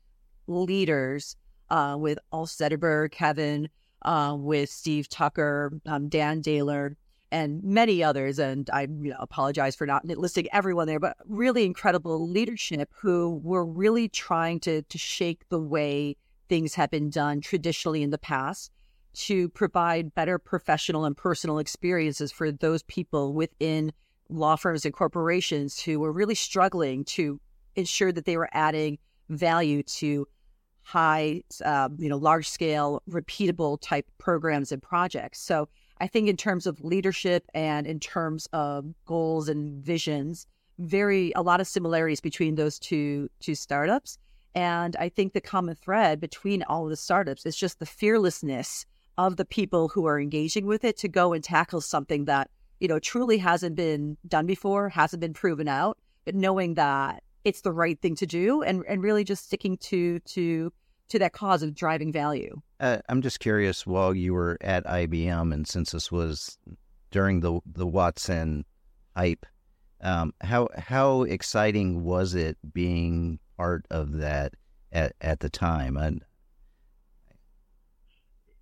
leaders 0.50 1.36
uh, 1.70 1.96
with 1.98 2.18
Ulf 2.32 2.50
Zetterberg, 2.50 3.12
Kevin, 3.12 3.68
uh, 4.02 4.34
with 4.38 4.68
Steve 4.70 5.08
Tucker, 5.08 5.72
um, 5.86 6.08
Dan 6.08 6.40
Daler, 6.40 6.96
and 7.32 7.62
many 7.62 8.02
others. 8.02 8.38
And 8.38 8.68
I 8.72 8.82
you 8.82 9.10
know, 9.10 9.16
apologize 9.20 9.76
for 9.76 9.86
not 9.86 10.04
listing 10.04 10.48
everyone 10.52 10.86
there, 10.86 11.00
but 11.00 11.16
really 11.26 11.64
incredible 11.64 12.28
leadership 12.28 12.90
who 13.00 13.40
were 13.42 13.64
really 13.64 14.08
trying 14.08 14.60
to, 14.60 14.82
to 14.82 14.98
shake 14.98 15.48
the 15.48 15.60
way 15.60 16.16
things 16.48 16.74
have 16.74 16.90
been 16.90 17.10
done 17.10 17.40
traditionally 17.40 18.02
in 18.02 18.10
the 18.10 18.18
past 18.18 18.72
to 19.12 19.48
provide 19.50 20.14
better 20.14 20.38
professional 20.38 21.04
and 21.04 21.16
personal 21.16 21.58
experiences 21.58 22.32
for 22.32 22.50
those 22.50 22.82
people 22.84 23.32
within 23.32 23.92
law 24.28 24.56
firms 24.56 24.84
and 24.84 24.94
corporations 24.94 25.80
who 25.80 25.98
were 25.98 26.12
really 26.12 26.34
struggling 26.34 27.04
to 27.04 27.40
ensure 27.76 28.12
that 28.12 28.24
they 28.24 28.36
were 28.36 28.48
adding 28.52 28.98
value 29.28 29.82
to 29.82 30.26
high, 30.82 31.42
um, 31.64 31.96
you 31.98 32.08
know, 32.08 32.16
large 32.16 32.48
scale, 32.48 33.02
repeatable 33.08 33.78
type 33.80 34.06
programs 34.18 34.72
and 34.72 34.82
projects. 34.82 35.40
So 35.40 35.68
I 36.00 36.06
think 36.06 36.28
in 36.28 36.36
terms 36.36 36.66
of 36.66 36.82
leadership 36.82 37.44
and 37.54 37.86
in 37.86 38.00
terms 38.00 38.48
of 38.52 38.86
goals 39.04 39.48
and 39.48 39.84
visions, 39.84 40.46
very 40.78 41.32
a 41.36 41.42
lot 41.42 41.60
of 41.60 41.66
similarities 41.66 42.20
between 42.20 42.54
those 42.54 42.78
two 42.78 43.28
two 43.40 43.54
startups. 43.54 44.18
And 44.54 44.96
I 44.96 45.10
think 45.10 45.32
the 45.32 45.40
common 45.40 45.76
thread 45.76 46.20
between 46.20 46.62
all 46.64 46.84
of 46.84 46.90
the 46.90 46.96
startups 46.96 47.46
is 47.46 47.56
just 47.56 47.78
the 47.78 47.86
fearlessness 47.86 48.86
of 49.18 49.36
the 49.36 49.44
people 49.44 49.88
who 49.88 50.06
are 50.06 50.18
engaging 50.18 50.66
with 50.66 50.84
it 50.84 50.96
to 50.98 51.08
go 51.08 51.32
and 51.32 51.44
tackle 51.44 51.80
something 51.80 52.24
that, 52.24 52.50
you 52.80 52.88
know, 52.88 52.98
truly 52.98 53.38
hasn't 53.38 53.76
been 53.76 54.16
done 54.26 54.46
before, 54.46 54.88
hasn't 54.88 55.20
been 55.20 55.34
proven 55.34 55.68
out, 55.68 55.98
but 56.24 56.34
knowing 56.34 56.74
that 56.74 57.22
it's 57.44 57.60
the 57.60 57.72
right 57.72 58.00
thing 58.00 58.16
to 58.16 58.26
do 58.26 58.62
and, 58.62 58.82
and 58.88 59.02
really 59.02 59.24
just 59.24 59.44
sticking 59.44 59.76
to 59.78 60.18
to 60.20 60.72
to 61.10 61.18
that 61.18 61.32
cause 61.32 61.62
of 61.62 61.74
driving 61.74 62.12
value. 62.12 62.60
Uh, 62.78 62.98
I'm 63.08 63.20
just 63.20 63.40
curious, 63.40 63.86
while 63.86 64.14
you 64.14 64.32
were 64.32 64.56
at 64.60 64.84
IBM, 64.86 65.52
and 65.52 65.66
since 65.68 65.92
this 65.92 66.10
was 66.10 66.58
during 67.10 67.40
the 67.40 67.60
the 67.66 67.86
Watson 67.86 68.64
hype, 69.16 69.44
um, 70.00 70.32
how 70.40 70.68
how 70.76 71.22
exciting 71.22 72.02
was 72.04 72.34
it 72.34 72.56
being 72.72 73.38
part 73.56 73.84
of 73.90 74.12
that 74.18 74.54
at 74.92 75.12
at 75.20 75.40
the 75.40 75.50
time? 75.50 75.96
And 75.96 76.24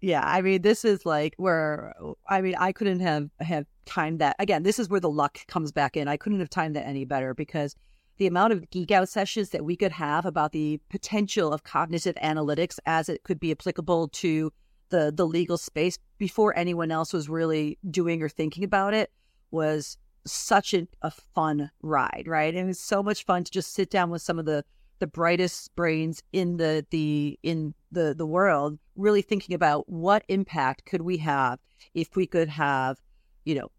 yeah, 0.00 0.23
I 0.25 0.43
mean, 0.43 0.62
this 0.62 0.85
is 0.85 1.05
like 1.05 1.35
where 1.37 1.95
I 2.28 2.40
mean, 2.40 2.55
I 2.59 2.73
couldn't 2.73 3.00
have 3.00 3.28
have 3.40 3.67
timed 3.85 4.21
that. 4.21 4.37
Again, 4.38 4.62
this 4.62 4.78
is 4.78 4.88
where 4.88 5.00
the 5.00 5.11
luck 5.11 5.38
comes 5.47 5.71
back 5.71 5.97
in. 5.97 6.09
I 6.09 6.17
couldn't 6.17 6.40
have 6.40 6.50
timed 6.50 6.76
that 6.76 6.87
any 6.87 7.05
better 7.05 7.35
because 7.35 7.76
the 8.18 8.26
amount 8.26 8.52
of 8.52 8.68
geek 8.70 8.90
out 8.90 9.08
sessions 9.08 9.50
that 9.50 9.64
we 9.64 9.76
could 9.76 9.92
have 9.92 10.26
about 10.26 10.52
the 10.52 10.80
potential 10.90 11.52
of 11.52 11.64
cognitive 11.64 12.16
analytics 12.16 12.78
as 12.84 13.08
it 13.08 13.22
could 13.22 13.40
be 13.40 13.50
applicable 13.50 14.08
to 14.08 14.52
the 14.90 15.12
the 15.14 15.26
legal 15.26 15.58
space 15.58 15.98
before 16.18 16.56
anyone 16.56 16.90
else 16.90 17.12
was 17.12 17.28
really 17.28 17.78
doing 17.90 18.22
or 18.22 18.28
thinking 18.28 18.64
about 18.64 18.94
it 18.94 19.10
was 19.50 19.96
such 20.26 20.75
a, 20.75 20.87
a 21.02 21.10
fun 21.10 21.70
ride, 21.82 22.25
right? 22.26 22.54
And 22.54 22.64
it 22.64 22.66
was 22.66 22.80
so 22.80 23.02
much 23.02 23.25
fun 23.25 23.44
to 23.44 23.50
just 23.50 23.72
sit 23.72 23.90
down 23.90 24.10
with 24.10 24.22
some 24.22 24.38
of 24.38 24.44
the 24.44 24.64
the 24.98 25.06
brightest 25.06 25.75
brains 25.76 26.22
in 26.32 26.56
the 26.56 26.84
the 26.90 27.38
in 27.42 27.75
the 27.92 28.14
the 28.16 28.26
world, 28.26 28.78
really 28.96 29.22
thinking 29.22 29.54
about 29.54 29.88
what 29.88 30.25
impact 30.28 30.84
could 30.87 31.02
we 31.02 31.18
have 31.18 31.60
if 31.94 32.16
we 32.16 32.26
could 32.26 32.48
have, 32.48 32.98
you 33.44 33.54
know, 33.54 33.70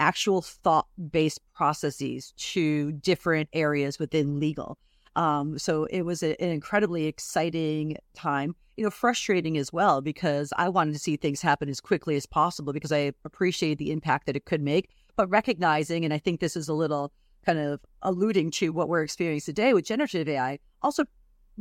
actual 0.00 0.42
thought 0.42 0.86
based 1.10 1.40
processes 1.54 2.32
to 2.36 2.92
different 2.92 3.48
areas 3.52 3.98
within 3.98 4.38
legal. 4.38 4.78
Um, 5.16 5.58
so 5.58 5.84
it 5.86 6.02
was 6.02 6.22
a, 6.22 6.40
an 6.40 6.50
incredibly 6.50 7.06
exciting 7.06 7.96
time, 8.14 8.54
you 8.76 8.84
know, 8.84 8.90
frustrating 8.90 9.58
as 9.58 9.72
well 9.72 10.00
because 10.00 10.52
I 10.56 10.68
wanted 10.68 10.92
to 10.92 10.98
see 10.98 11.16
things 11.16 11.42
happen 11.42 11.68
as 11.68 11.80
quickly 11.80 12.14
as 12.16 12.26
possible 12.26 12.72
because 12.72 12.92
I 12.92 13.12
appreciate 13.24 13.78
the 13.78 13.90
impact 13.90 14.26
that 14.26 14.36
it 14.36 14.44
could 14.44 14.62
make, 14.62 14.90
but 15.16 15.28
recognizing, 15.28 16.04
and 16.04 16.14
I 16.14 16.18
think 16.18 16.38
this 16.38 16.56
is 16.56 16.68
a 16.68 16.74
little 16.74 17.12
kind 17.44 17.58
of 17.58 17.80
alluding 18.02 18.50
to 18.52 18.70
what 18.70 18.88
we're 18.88 19.02
experiencing 19.02 19.54
today 19.54 19.74
with 19.74 19.86
generative 19.86 20.28
AI, 20.28 20.58
also 20.82 21.04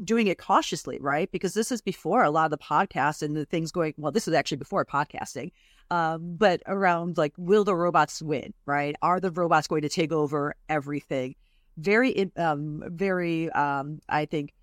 doing 0.03 0.27
it 0.27 0.38
cautiously, 0.38 1.00
right? 1.00 1.32
Because 1.32 1.53
this 1.53 1.72
is 1.72 1.82
before 1.82 2.24
a 2.24 2.29
lot 2.29 2.46
of 2.46 2.51
the 2.51 2.58
podcasts 2.58 3.22
and 3.22 3.36
the 3.36 3.46
things 3.46 3.72
going, 3.72 3.94
well, 3.98 4.12
this 4.12 4.27
is 4.27 4.34
actually 4.34 4.58
before 4.58 4.86
podcasting, 4.86 5.51
um, 5.89 6.36
but 6.36 6.62
around 6.67 7.17
like, 7.17 7.34
will 7.38 7.63
the 7.63 7.75
robots 7.75 8.22
win, 8.22 8.53
right? 8.65 8.96
Are 9.01 9.20
the 9.20 9.32
robots 9.32 9.67
going 9.67 9.82
to 9.82 9.89
take 9.89 10.12
over 10.12 10.56
everything? 10.70 11.36
Very, 11.77 12.32
um, 12.36 12.84
very, 12.88 13.50
um, 13.51 14.00
I 14.10 14.25
think, 14.25 14.53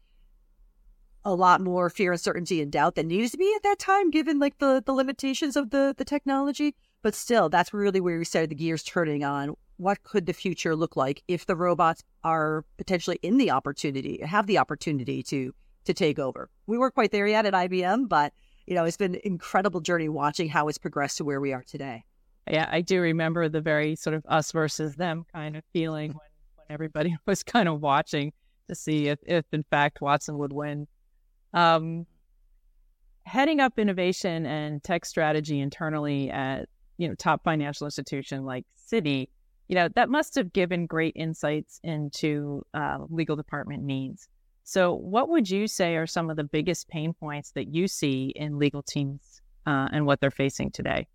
a 1.24 1.34
lot 1.34 1.60
more 1.60 1.88
fear, 1.88 2.12
uncertainty, 2.12 2.60
and 2.60 2.70
doubt 2.70 2.96
than 2.96 3.08
needs 3.08 3.32
to 3.32 3.38
be 3.38 3.52
at 3.56 3.62
that 3.62 3.78
time, 3.78 4.10
given 4.10 4.38
like 4.38 4.58
the 4.58 4.82
the 4.84 4.92
limitations 4.92 5.56
of 5.56 5.70
the 5.70 5.94
the 5.96 6.04
technology. 6.04 6.74
But 7.02 7.14
still, 7.14 7.48
that's 7.48 7.72
really 7.72 8.00
where 8.00 8.18
we 8.18 8.24
started 8.24 8.50
the 8.50 8.54
gears 8.54 8.82
turning 8.82 9.24
on 9.24 9.54
what 9.76 10.02
could 10.02 10.26
the 10.26 10.32
future 10.32 10.76
look 10.76 10.96
like 10.96 11.22
if 11.28 11.46
the 11.46 11.56
robots 11.56 12.02
are 12.22 12.64
potentially 12.76 13.18
in 13.22 13.38
the 13.38 13.50
opportunity, 13.50 14.20
have 14.22 14.46
the 14.46 14.58
opportunity 14.58 15.22
to 15.22 15.54
to 15.84 15.94
take 15.94 16.18
over. 16.18 16.48
We 16.66 16.78
weren't 16.78 16.94
quite 16.94 17.12
there 17.12 17.26
yet 17.26 17.46
at 17.46 17.54
IBM, 17.54 18.08
but 18.08 18.32
you 18.66 18.74
know, 18.74 18.84
it's 18.84 18.96
been 18.96 19.14
an 19.14 19.20
incredible 19.24 19.80
journey 19.80 20.08
watching 20.08 20.48
how 20.48 20.68
it's 20.68 20.78
progressed 20.78 21.18
to 21.18 21.24
where 21.24 21.40
we 21.40 21.52
are 21.52 21.62
today. 21.62 22.04
Yeah, 22.50 22.68
I 22.70 22.82
do 22.82 23.00
remember 23.00 23.48
the 23.48 23.60
very 23.60 23.96
sort 23.96 24.14
of 24.14 24.24
us 24.28 24.52
versus 24.52 24.96
them 24.96 25.24
kind 25.32 25.56
of 25.56 25.62
feeling 25.72 26.10
when, 26.10 26.18
when 26.56 26.66
everybody 26.70 27.16
was 27.26 27.42
kind 27.42 27.68
of 27.68 27.80
watching 27.80 28.32
to 28.68 28.74
see 28.74 29.08
if, 29.08 29.18
if 29.26 29.44
in 29.52 29.64
fact 29.70 30.00
Watson 30.00 30.38
would 30.38 30.52
win. 30.52 30.86
Um, 31.52 32.06
heading 33.24 33.60
up 33.60 33.78
innovation 33.78 34.44
and 34.46 34.82
tech 34.82 35.06
strategy 35.06 35.60
internally 35.60 36.30
at 36.30 36.68
you 36.98 37.08
know 37.08 37.14
top 37.14 37.42
financial 37.44 37.86
institution 37.86 38.44
like 38.44 38.66
Citi, 38.90 39.28
you 39.68 39.74
know 39.74 39.88
that 39.94 40.10
must 40.10 40.34
have 40.34 40.52
given 40.52 40.86
great 40.86 41.14
insights 41.16 41.80
into 41.82 42.62
uh, 42.74 42.98
legal 43.08 43.36
department 43.36 43.82
needs. 43.82 44.28
So, 44.66 44.94
what 44.94 45.28
would 45.28 45.50
you 45.50 45.68
say 45.68 45.96
are 45.96 46.06
some 46.06 46.30
of 46.30 46.36
the 46.36 46.44
biggest 46.44 46.88
pain 46.88 47.12
points 47.12 47.52
that 47.52 47.68
you 47.68 47.86
see 47.86 48.32
in 48.34 48.58
legal 48.58 48.82
teams 48.82 49.42
uh, 49.66 49.88
and 49.92 50.06
what 50.06 50.20
they're 50.20 50.30
facing 50.30 50.70
today? 50.70 51.06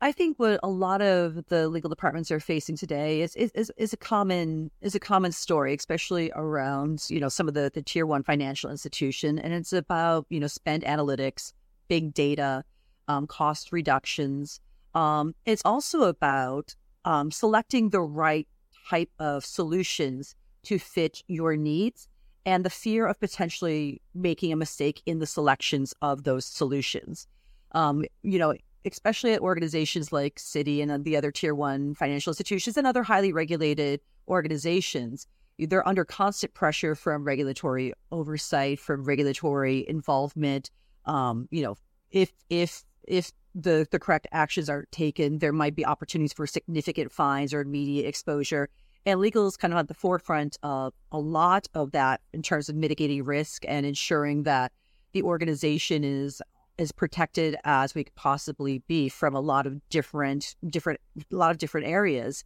I 0.00 0.12
think 0.12 0.38
what 0.38 0.60
a 0.62 0.68
lot 0.68 1.02
of 1.02 1.46
the 1.46 1.68
legal 1.68 1.90
departments 1.90 2.30
are 2.30 2.38
facing 2.38 2.76
today 2.76 3.22
is 3.22 3.34
is, 3.34 3.72
is 3.76 3.92
a 3.92 3.96
common 3.96 4.70
is 4.80 4.94
a 4.94 5.00
common 5.00 5.32
story, 5.32 5.74
especially 5.74 6.30
around 6.36 7.04
you 7.08 7.18
know 7.18 7.28
some 7.28 7.48
of 7.48 7.54
the 7.54 7.72
the 7.74 7.82
tier 7.82 8.06
one 8.06 8.22
financial 8.22 8.70
institution, 8.70 9.40
and 9.40 9.52
it's 9.52 9.72
about 9.72 10.26
you 10.28 10.38
know 10.38 10.46
spend 10.46 10.84
analytics, 10.84 11.52
big 11.88 12.14
data, 12.14 12.64
um, 13.08 13.26
cost 13.26 13.72
reductions. 13.72 14.60
Um, 14.94 15.34
it's 15.44 15.62
also 15.64 16.02
about 16.04 16.76
um, 17.04 17.32
selecting 17.32 17.90
the 17.90 18.00
right 18.00 18.46
type 18.88 19.10
of 19.18 19.44
solutions 19.44 20.36
to 20.64 20.78
fit 20.78 21.24
your 21.26 21.56
needs 21.56 22.08
and 22.44 22.64
the 22.64 22.70
fear 22.70 23.06
of 23.06 23.20
potentially 23.20 24.00
making 24.14 24.52
a 24.52 24.56
mistake 24.56 25.02
in 25.06 25.18
the 25.18 25.26
selections 25.26 25.94
of 26.02 26.24
those 26.24 26.44
solutions. 26.44 27.26
Um, 27.72 28.04
you 28.22 28.38
know, 28.38 28.54
especially 28.84 29.32
at 29.32 29.40
organizations 29.40 30.12
like 30.12 30.36
Citi 30.36 30.82
and 30.82 31.04
the 31.04 31.16
other 31.16 31.30
tier 31.30 31.54
one 31.54 31.94
financial 31.94 32.30
institutions 32.30 32.76
and 32.76 32.86
other 32.86 33.02
highly 33.02 33.32
regulated 33.32 34.00
organizations, 34.28 35.26
they're 35.58 35.86
under 35.86 36.04
constant 36.04 36.54
pressure 36.54 36.94
from 36.94 37.24
regulatory 37.24 37.92
oversight, 38.10 38.80
from 38.80 39.04
regulatory 39.04 39.86
involvement. 39.88 40.70
Um, 41.04 41.48
you 41.50 41.62
know, 41.62 41.76
if 42.10 42.32
if 42.50 42.84
if 43.06 43.32
the 43.54 43.86
the 43.90 43.98
correct 43.98 44.26
actions 44.32 44.68
aren't 44.68 44.90
taken, 44.92 45.38
there 45.38 45.52
might 45.52 45.76
be 45.76 45.86
opportunities 45.86 46.32
for 46.32 46.46
significant 46.46 47.12
fines 47.12 47.54
or 47.54 47.60
immediate 47.60 48.06
exposure. 48.06 48.68
And 49.04 49.20
legal 49.20 49.46
is 49.46 49.56
kind 49.56 49.72
of 49.72 49.78
at 49.78 49.88
the 49.88 49.94
forefront 49.94 50.56
of 50.62 50.94
a 51.10 51.18
lot 51.18 51.66
of 51.74 51.92
that 51.92 52.20
in 52.32 52.42
terms 52.42 52.68
of 52.68 52.76
mitigating 52.76 53.24
risk 53.24 53.64
and 53.66 53.84
ensuring 53.84 54.44
that 54.44 54.72
the 55.12 55.22
organization 55.22 56.04
is 56.04 56.40
as 56.78 56.92
protected 56.92 57.56
as 57.64 57.94
we 57.94 58.04
could 58.04 58.14
possibly 58.14 58.78
be 58.88 59.08
from 59.08 59.34
a 59.34 59.40
lot 59.40 59.66
of 59.66 59.86
different 59.88 60.54
different 60.68 61.00
a 61.30 61.36
lot 61.36 61.50
of 61.50 61.58
different 61.58 61.86
areas. 61.86 62.44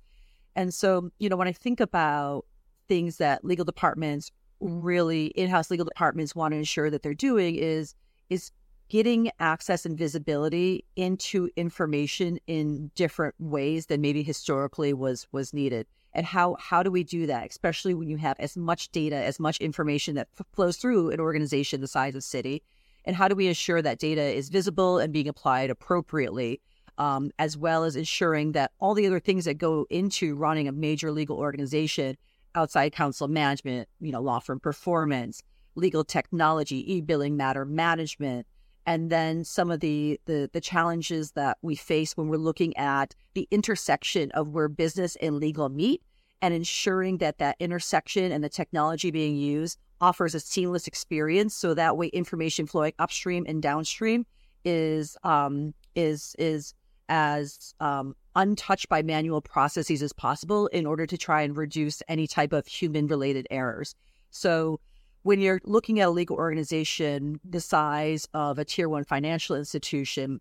And 0.56 0.72
so, 0.72 1.10
you 1.18 1.28
know, 1.28 1.36
when 1.36 1.48
I 1.48 1.52
think 1.52 1.80
about 1.80 2.44
things 2.88 3.18
that 3.18 3.44
legal 3.44 3.64
departments 3.64 4.30
really 4.60 5.26
in-house 5.26 5.70
legal 5.70 5.84
departments 5.84 6.34
want 6.34 6.52
to 6.52 6.58
ensure 6.58 6.88
that 6.88 7.02
they're 7.02 7.14
doing 7.14 7.56
is 7.56 7.94
is 8.30 8.50
getting 8.88 9.30
access 9.38 9.84
and 9.84 9.98
visibility 9.98 10.84
into 10.94 11.50
information 11.56 12.38
in 12.46 12.90
different 12.94 13.34
ways 13.38 13.86
than 13.86 14.00
maybe 14.00 14.22
historically 14.22 14.94
was 14.94 15.26
was 15.30 15.52
needed 15.52 15.86
and 16.16 16.26
how 16.26 16.56
how 16.58 16.82
do 16.82 16.90
we 16.90 17.04
do 17.04 17.26
that 17.26 17.48
especially 17.48 17.94
when 17.94 18.08
you 18.08 18.16
have 18.16 18.36
as 18.40 18.56
much 18.56 18.90
data 18.90 19.16
as 19.16 19.38
much 19.38 19.58
information 19.58 20.16
that 20.16 20.26
f- 20.36 20.46
flows 20.52 20.76
through 20.76 21.10
an 21.10 21.20
organization 21.20 21.80
the 21.80 21.86
size 21.86 22.16
of 22.16 22.22
Citi 22.22 22.62
and 23.06 23.14
how 23.14 23.28
do 23.28 23.36
we 23.36 23.46
ensure 23.46 23.80
that 23.80 23.98
data 23.98 24.22
is 24.22 24.48
visible 24.48 24.98
and 24.98 25.12
being 25.12 25.28
applied 25.28 25.70
appropriately, 25.70 26.60
um, 26.98 27.30
as 27.38 27.56
well 27.56 27.84
as 27.84 27.94
ensuring 27.94 28.52
that 28.52 28.72
all 28.80 28.94
the 28.94 29.06
other 29.06 29.20
things 29.20 29.44
that 29.44 29.54
go 29.54 29.86
into 29.88 30.34
running 30.34 30.66
a 30.66 30.72
major 30.72 31.12
legal 31.12 31.38
organization, 31.38 32.16
outside 32.54 32.92
counsel 32.92 33.28
management, 33.28 33.88
you 34.00 34.10
know, 34.10 34.20
law 34.20 34.40
firm 34.40 34.58
performance, 34.58 35.42
legal 35.76 36.04
technology, 36.04 36.92
e-billing 36.94 37.36
matter 37.36 37.64
management, 37.64 38.46
and 38.86 39.10
then 39.10 39.44
some 39.44 39.70
of 39.70 39.80
the, 39.80 40.20
the 40.26 40.48
the 40.52 40.60
challenges 40.60 41.32
that 41.32 41.58
we 41.60 41.74
face 41.74 42.16
when 42.16 42.28
we're 42.28 42.36
looking 42.36 42.76
at 42.76 43.14
the 43.34 43.48
intersection 43.50 44.30
of 44.32 44.48
where 44.48 44.68
business 44.68 45.16
and 45.20 45.36
legal 45.36 45.68
meet 45.68 46.02
and 46.40 46.54
ensuring 46.54 47.18
that 47.18 47.38
that 47.38 47.56
intersection 47.58 48.30
and 48.30 48.44
the 48.44 48.48
technology 48.48 49.10
being 49.10 49.36
used 49.36 49.78
offers 50.00 50.34
a 50.34 50.40
seamless 50.40 50.86
experience 50.86 51.54
so 51.54 51.74
that 51.74 51.96
way 51.96 52.08
information 52.08 52.66
flowing 52.66 52.92
upstream 52.98 53.44
and 53.48 53.62
downstream 53.62 54.24
is 54.64 55.16
um, 55.24 55.74
is 55.94 56.36
is 56.38 56.74
as 57.08 57.74
um, 57.80 58.14
untouched 58.34 58.88
by 58.88 59.02
manual 59.02 59.40
processes 59.40 60.02
as 60.02 60.12
possible 60.12 60.66
in 60.68 60.86
order 60.86 61.06
to 61.06 61.16
try 61.16 61.42
and 61.42 61.56
reduce 61.56 62.02
any 62.08 62.26
type 62.26 62.52
of 62.52 62.66
human 62.66 63.06
related 63.06 63.46
errors. 63.50 63.94
So 64.30 64.80
when 65.26 65.40
you're 65.40 65.60
looking 65.64 65.98
at 65.98 66.06
a 66.06 66.10
legal 66.10 66.36
organization 66.36 67.40
the 67.44 67.60
size 67.60 68.28
of 68.32 68.60
a 68.60 68.64
tier 68.64 68.88
one 68.88 69.02
financial 69.02 69.56
institution, 69.56 70.40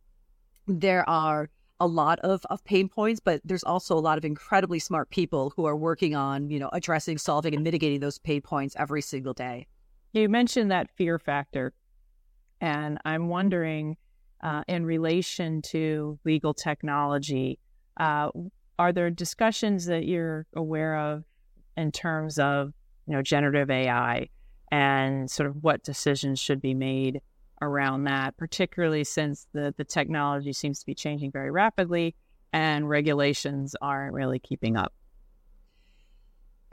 there 0.67 1.09
are 1.09 1.49
a 1.79 1.87
lot 1.87 2.19
of, 2.19 2.45
of 2.51 2.63
pain 2.65 2.87
points, 2.87 3.19
but 3.19 3.41
there's 3.43 3.63
also 3.63 3.97
a 3.97 3.99
lot 3.99 4.19
of 4.19 4.23
incredibly 4.23 4.77
smart 4.77 5.09
people 5.09 5.51
who 5.55 5.65
are 5.65 5.75
working 5.75 6.13
on, 6.13 6.51
you 6.51 6.59
know, 6.59 6.69
addressing, 6.71 7.17
solving, 7.17 7.55
and 7.55 7.63
mitigating 7.63 7.99
those 7.99 8.19
pain 8.19 8.41
points 8.41 8.75
every 8.77 9.01
single 9.01 9.33
day. 9.33 9.65
You 10.13 10.29
mentioned 10.29 10.69
that 10.69 10.91
fear 10.91 11.17
factor. 11.17 11.73
And 12.61 12.99
I'm 13.05 13.27
wondering, 13.27 13.97
uh, 14.43 14.65
in 14.67 14.85
relation 14.85 15.63
to 15.63 16.19
legal 16.25 16.53
technology, 16.53 17.57
uh, 17.97 18.29
are 18.77 18.93
there 18.93 19.09
discussions 19.09 19.87
that 19.87 20.05
you're 20.05 20.45
aware 20.55 20.95
of 20.95 21.23
in 21.75 21.91
terms 21.91 22.37
of, 22.37 22.71
you 23.07 23.15
know, 23.15 23.23
generative 23.23 23.71
AI 23.71 24.29
and 24.71 25.29
sort 25.29 25.47
of 25.47 25.63
what 25.63 25.83
decisions 25.83 26.39
should 26.39 26.61
be 26.61 26.73
made 26.73 27.21
around 27.61 28.03
that, 28.03 28.35
particularly 28.37 29.03
since 29.03 29.47
the, 29.53 29.73
the 29.77 29.83
technology 29.83 30.53
seems 30.53 30.79
to 30.79 30.85
be 30.85 30.95
changing 30.95 31.31
very 31.31 31.51
rapidly 31.51 32.15
and 32.53 32.87
regulations 32.89 33.75
aren't 33.81 34.13
really 34.13 34.39
keeping 34.39 34.77
up. 34.77 34.93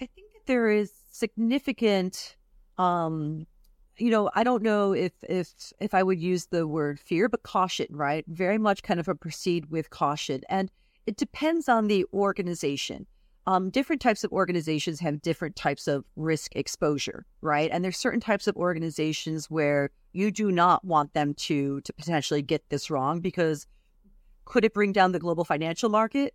I 0.00 0.06
think 0.06 0.32
that 0.34 0.46
there 0.46 0.68
is 0.68 0.92
significant 1.10 2.36
um 2.78 3.46
you 3.98 4.10
know, 4.10 4.30
I 4.34 4.42
don't 4.42 4.62
know 4.62 4.92
if 4.92 5.12
if 5.28 5.52
if 5.80 5.92
I 5.92 6.02
would 6.02 6.18
use 6.18 6.46
the 6.46 6.66
word 6.66 6.98
fear, 6.98 7.28
but 7.28 7.42
caution, 7.42 7.86
right? 7.90 8.24
Very 8.26 8.58
much 8.58 8.82
kind 8.82 8.98
of 8.98 9.06
a 9.06 9.14
proceed 9.14 9.70
with 9.70 9.90
caution. 9.90 10.40
And 10.48 10.70
it 11.06 11.16
depends 11.16 11.68
on 11.68 11.88
the 11.88 12.06
organization 12.12 13.06
um, 13.46 13.70
different 13.70 14.00
types 14.00 14.22
of 14.24 14.32
organizations 14.32 15.00
have 15.00 15.20
different 15.20 15.56
types 15.56 15.88
of 15.88 16.04
risk 16.16 16.54
exposure, 16.54 17.26
right? 17.40 17.70
And 17.72 17.84
there's 17.84 17.96
certain 17.96 18.20
types 18.20 18.46
of 18.46 18.56
organizations 18.56 19.50
where 19.50 19.90
you 20.12 20.30
do 20.30 20.52
not 20.52 20.84
want 20.84 21.14
them 21.14 21.34
to 21.34 21.80
to 21.80 21.92
potentially 21.92 22.42
get 22.42 22.68
this 22.68 22.90
wrong 22.90 23.20
because 23.20 23.66
could 24.44 24.64
it 24.64 24.74
bring 24.74 24.92
down 24.92 25.12
the 25.12 25.18
global 25.18 25.44
financial 25.44 25.88
market? 25.88 26.34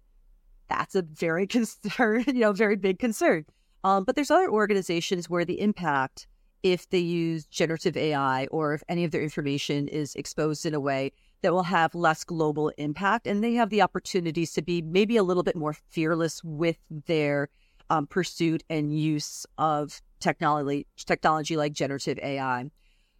That's 0.69 0.95
a 0.95 1.01
very 1.01 1.47
concern, 1.57 2.23
you 2.27 2.33
know, 2.33 2.51
very 2.51 2.75
big 2.75 2.99
concern. 2.99 3.45
Um, 3.83 4.03
but 4.03 4.15
there's 4.15 4.31
other 4.31 4.49
organizations 4.49 5.29
where 5.29 5.45
the 5.45 5.61
impact, 5.61 6.27
if 6.63 6.89
they 6.89 6.99
use 6.99 7.45
generative 7.45 7.95
AI 7.95 8.47
or 8.47 8.73
if 8.73 8.83
any 8.89 9.05
of 9.05 9.11
their 9.11 9.21
information 9.21 9.87
is 9.87 10.15
exposed 10.15 10.65
in 10.65 10.73
a 10.73 10.79
way 10.79 11.13
that 11.41 11.53
will 11.53 11.63
have 11.63 11.93
less 11.95 12.23
global 12.23 12.69
impact. 12.77 13.27
And 13.27 13.43
they 13.43 13.53
have 13.53 13.69
the 13.69 13.81
opportunities 13.81 14.53
to 14.53 14.61
be 14.61 14.81
maybe 14.81 15.17
a 15.17 15.23
little 15.23 15.43
bit 15.43 15.55
more 15.55 15.73
fearless 15.73 16.43
with 16.43 16.77
their 16.89 17.49
um, 17.89 18.07
pursuit 18.07 18.63
and 18.69 18.97
use 18.97 19.45
of 19.57 20.01
technology, 20.19 20.87
technology 20.97 21.57
like 21.57 21.73
generative 21.73 22.19
AI. 22.19 22.69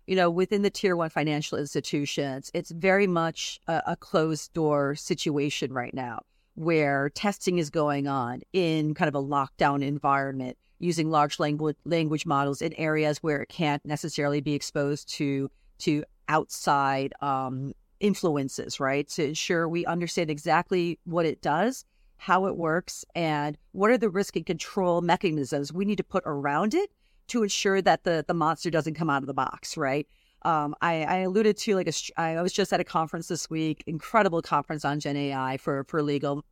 You 0.08 0.16
know, 0.16 0.30
within 0.30 0.62
the 0.62 0.70
tier 0.70 0.96
one 0.96 1.10
financial 1.10 1.58
institutions, 1.58 2.50
it's 2.54 2.72
very 2.72 3.08
much 3.08 3.60
a, 3.68 3.84
a 3.88 3.96
closed 3.96 4.54
door 4.54 4.96
situation 4.96 5.74
right 5.74 5.94
now 5.94 6.22
where 6.56 7.10
testing 7.10 7.60
is 7.60 7.70
going 7.70 8.08
on 8.08 8.42
in 8.52 8.96
kind 8.96 9.08
of 9.08 9.14
a 9.14 9.24
lockdown 9.24 9.84
environment 9.84 10.58
using 10.80 11.10
large 11.10 11.40
language 11.40 11.78
language 11.86 12.26
models 12.26 12.62
in 12.62 12.74
areas 12.74 13.22
where 13.22 13.42
it 13.42 13.50
can't 13.50 13.86
necessarily 13.86 14.42
be 14.42 14.54
exposed 14.54 15.08
to 15.08 15.50
to 15.78 16.04
outside 16.30 17.14
um, 17.22 17.74
influences, 18.00 18.80
right? 18.80 19.08
To 19.10 19.26
ensure 19.26 19.68
we 19.68 19.86
understand 19.86 20.30
exactly 20.30 21.00
what 21.06 21.26
it 21.26 21.42
does, 21.42 21.86
how 22.18 22.46
it 22.46 22.56
works, 22.56 23.06
and 23.16 23.58
what 23.72 23.92
are 23.92 23.98
the 23.98 24.10
risk 24.10 24.36
and 24.36 24.46
control 24.46 25.02
mechanisms 25.02 25.72
we 25.74 25.86
need 25.86 25.98
to 25.98 26.04
put 26.04 26.24
around 26.26 26.74
it 26.74 26.92
to 27.28 27.44
ensure 27.44 27.82
that 27.82 28.04
the 28.04 28.24
the 28.28 28.34
monster 28.34 28.70
doesn't 28.70 28.96
come 28.96 29.10
out 29.10 29.24
of 29.24 29.28
the 29.28 29.34
box, 29.34 29.78
right? 29.78 30.08
Um, 30.44 30.76
I, 30.82 31.04
I, 31.04 31.16
alluded 31.18 31.58
to 31.58 31.76
like 31.76 31.90
a, 31.90 31.94
I 32.22 32.42
was 32.42 32.54
just 32.54 32.72
at 32.72 32.80
a 32.80 32.84
conference 32.84 33.28
this 33.28 33.50
week, 33.50 33.84
incredible 33.88 34.42
conference 34.42 34.86
on 34.86 35.00
Gen 35.00 35.18
AI 35.18 35.58
for 35.58 35.84
for 35.86 36.02
legal, 36.02 36.46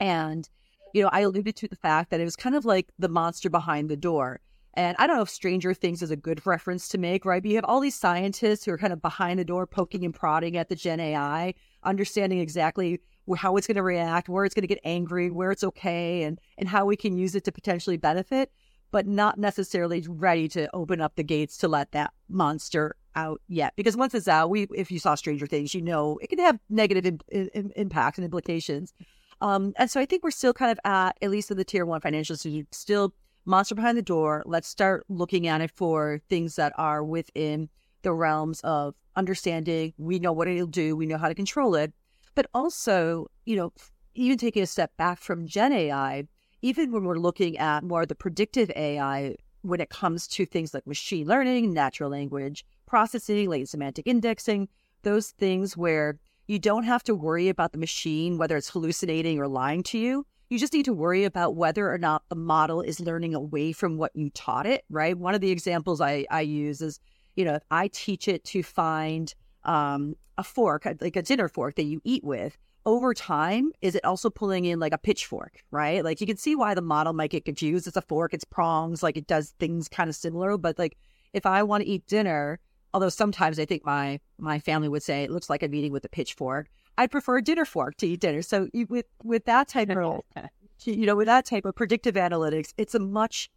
and 0.00 0.48
you 0.94 1.02
know 1.02 1.10
I 1.12 1.20
alluded 1.20 1.54
to 1.56 1.68
the 1.68 1.76
fact 1.76 2.10
that 2.10 2.20
it 2.20 2.24
was 2.24 2.34
kind 2.34 2.56
of 2.56 2.64
like 2.64 2.88
the 2.98 3.08
monster 3.08 3.50
behind 3.50 3.88
the 3.88 3.96
door. 3.96 4.40
And 4.74 4.96
I 4.98 5.06
don't 5.06 5.16
know 5.16 5.22
if 5.22 5.30
Stranger 5.30 5.74
Things 5.74 6.02
is 6.02 6.10
a 6.10 6.16
good 6.16 6.46
reference 6.46 6.88
to 6.88 6.98
make, 6.98 7.24
right? 7.24 7.42
But 7.42 7.50
you 7.50 7.56
have 7.56 7.64
all 7.64 7.80
these 7.80 7.94
scientists 7.96 8.64
who 8.64 8.72
are 8.72 8.78
kind 8.78 8.92
of 8.92 9.02
behind 9.02 9.38
the 9.38 9.44
door, 9.44 9.66
poking 9.66 10.04
and 10.04 10.14
prodding 10.14 10.56
at 10.56 10.68
the 10.68 10.76
Gen 10.76 11.00
AI, 11.00 11.54
understanding 11.82 12.38
exactly 12.38 13.00
how 13.36 13.56
it's 13.56 13.66
going 13.66 13.76
to 13.76 13.82
react, 13.82 14.28
where 14.28 14.44
it's 14.44 14.54
going 14.54 14.62
to 14.62 14.68
get 14.68 14.80
angry, 14.84 15.30
where 15.30 15.50
it's 15.50 15.64
okay, 15.64 16.22
and 16.22 16.38
and 16.56 16.68
how 16.68 16.84
we 16.84 16.96
can 16.96 17.16
use 17.16 17.34
it 17.34 17.44
to 17.44 17.52
potentially 17.52 17.96
benefit, 17.96 18.52
but 18.90 19.06
not 19.06 19.38
necessarily 19.38 20.04
ready 20.08 20.48
to 20.48 20.68
open 20.74 21.00
up 21.00 21.16
the 21.16 21.24
gates 21.24 21.56
to 21.58 21.68
let 21.68 21.92
that 21.92 22.12
monster 22.28 22.96
out 23.16 23.40
yet. 23.48 23.72
Because 23.76 23.96
once 23.96 24.14
it's 24.14 24.28
out, 24.28 24.50
we 24.50 24.68
if 24.74 24.90
you 24.90 25.00
saw 25.00 25.16
Stranger 25.16 25.46
Things, 25.46 25.74
you 25.74 25.82
know 25.82 26.18
it 26.22 26.28
can 26.28 26.38
have 26.38 26.58
negative 26.68 27.20
in, 27.28 27.48
in, 27.48 27.72
impacts 27.74 28.18
and 28.18 28.24
implications. 28.24 28.92
Um, 29.40 29.72
and 29.76 29.90
so 29.90 30.00
I 30.00 30.06
think 30.06 30.22
we're 30.22 30.30
still 30.30 30.52
kind 30.52 30.70
of 30.70 30.78
at 30.84 31.16
at 31.22 31.30
least 31.30 31.50
in 31.50 31.56
the 31.56 31.64
tier 31.64 31.86
one 31.86 32.00
financial 32.00 32.34
institution, 32.34 32.68
still 32.70 33.14
monster 33.50 33.74
behind 33.74 33.98
the 33.98 34.02
door. 34.02 34.42
Let's 34.46 34.68
start 34.68 35.04
looking 35.08 35.46
at 35.48 35.60
it 35.60 35.72
for 35.72 36.20
things 36.30 36.56
that 36.56 36.72
are 36.78 37.04
within 37.04 37.68
the 38.02 38.12
realms 38.12 38.60
of 38.60 38.94
understanding. 39.16 39.92
We 39.98 40.18
know 40.18 40.32
what 40.32 40.48
it'll 40.48 40.66
do. 40.66 40.96
We 40.96 41.06
know 41.06 41.18
how 41.18 41.28
to 41.28 41.34
control 41.34 41.74
it. 41.74 41.92
But 42.34 42.46
also, 42.54 43.26
you 43.44 43.56
know, 43.56 43.72
even 44.14 44.38
taking 44.38 44.62
a 44.62 44.66
step 44.66 44.96
back 44.96 45.18
from 45.18 45.46
Gen 45.46 45.72
AI, 45.72 46.24
even 46.62 46.92
when 46.92 47.04
we're 47.04 47.18
looking 47.18 47.58
at 47.58 47.82
more 47.82 48.02
of 48.02 48.08
the 48.08 48.14
predictive 48.14 48.70
AI 48.76 49.34
when 49.62 49.80
it 49.80 49.90
comes 49.90 50.26
to 50.28 50.46
things 50.46 50.72
like 50.72 50.86
machine 50.86 51.26
learning, 51.26 51.74
natural 51.74 52.10
language 52.10 52.64
processing, 52.86 53.48
latent 53.48 53.68
semantic 53.68 54.06
indexing, 54.06 54.68
those 55.02 55.30
things 55.30 55.76
where 55.76 56.18
you 56.46 56.58
don't 56.58 56.84
have 56.84 57.02
to 57.04 57.14
worry 57.14 57.48
about 57.48 57.72
the 57.72 57.78
machine, 57.78 58.38
whether 58.38 58.56
it's 58.56 58.70
hallucinating 58.70 59.38
or 59.38 59.46
lying 59.46 59.82
to 59.82 59.98
you. 59.98 60.26
You 60.50 60.58
just 60.58 60.72
need 60.72 60.86
to 60.86 60.92
worry 60.92 61.22
about 61.22 61.54
whether 61.54 61.90
or 61.92 61.96
not 61.96 62.24
the 62.28 62.34
model 62.34 62.80
is 62.82 62.98
learning 62.98 63.36
away 63.36 63.70
from 63.70 63.96
what 63.96 64.10
you 64.16 64.30
taught 64.30 64.66
it, 64.66 64.84
right? 64.90 65.16
One 65.16 65.32
of 65.32 65.40
the 65.40 65.52
examples 65.52 66.00
I, 66.00 66.26
I 66.28 66.40
use 66.40 66.80
is, 66.82 66.98
you 67.36 67.44
know, 67.44 67.60
I 67.70 67.86
teach 67.86 68.26
it 68.26 68.42
to 68.46 68.64
find 68.64 69.32
um, 69.62 70.16
a 70.36 70.42
fork, 70.42 70.88
like 71.00 71.14
a 71.14 71.22
dinner 71.22 71.48
fork 71.48 71.76
that 71.76 71.84
you 71.84 72.00
eat 72.02 72.24
with. 72.24 72.58
Over 72.84 73.14
time, 73.14 73.70
is 73.80 73.94
it 73.94 74.04
also 74.04 74.28
pulling 74.28 74.64
in 74.64 74.80
like 74.80 74.92
a 74.92 74.98
pitchfork, 74.98 75.62
right? 75.70 76.02
Like 76.02 76.20
you 76.20 76.26
can 76.26 76.36
see 76.36 76.56
why 76.56 76.74
the 76.74 76.82
model 76.82 77.12
might 77.12 77.30
get 77.30 77.44
confused. 77.44 77.86
It's 77.86 77.96
a 77.96 78.02
fork, 78.02 78.34
it's 78.34 78.44
prongs, 78.44 79.04
like 79.04 79.16
it 79.16 79.28
does 79.28 79.54
things 79.60 79.88
kind 79.88 80.10
of 80.10 80.16
similar. 80.16 80.58
But 80.58 80.80
like 80.80 80.96
if 81.32 81.46
I 81.46 81.62
want 81.62 81.84
to 81.84 81.88
eat 81.88 82.06
dinner, 82.06 82.58
although 82.92 83.08
sometimes 83.08 83.60
I 83.60 83.66
think 83.66 83.84
my 83.84 84.18
my 84.38 84.58
family 84.58 84.88
would 84.88 85.02
say 85.02 85.22
it 85.22 85.30
looks 85.30 85.48
like 85.48 85.62
I'm 85.62 85.74
eating 85.74 85.92
with 85.92 86.04
a 86.04 86.08
pitchfork. 86.08 86.70
I 87.00 87.06
prefer 87.06 87.38
a 87.38 87.42
dinner 87.42 87.64
fork 87.64 87.96
to 87.96 88.06
eat 88.06 88.20
dinner. 88.20 88.42
So 88.42 88.68
you, 88.74 88.86
with 88.90 89.06
with 89.24 89.46
that 89.46 89.68
type 89.68 89.88
of 89.88 90.20
you 90.84 91.06
know 91.06 91.16
with 91.16 91.28
that 91.28 91.46
type 91.46 91.64
of 91.64 91.74
predictive 91.74 92.14
analytics, 92.14 92.74
it's 92.76 92.94
a 92.94 92.98
much 92.98 93.48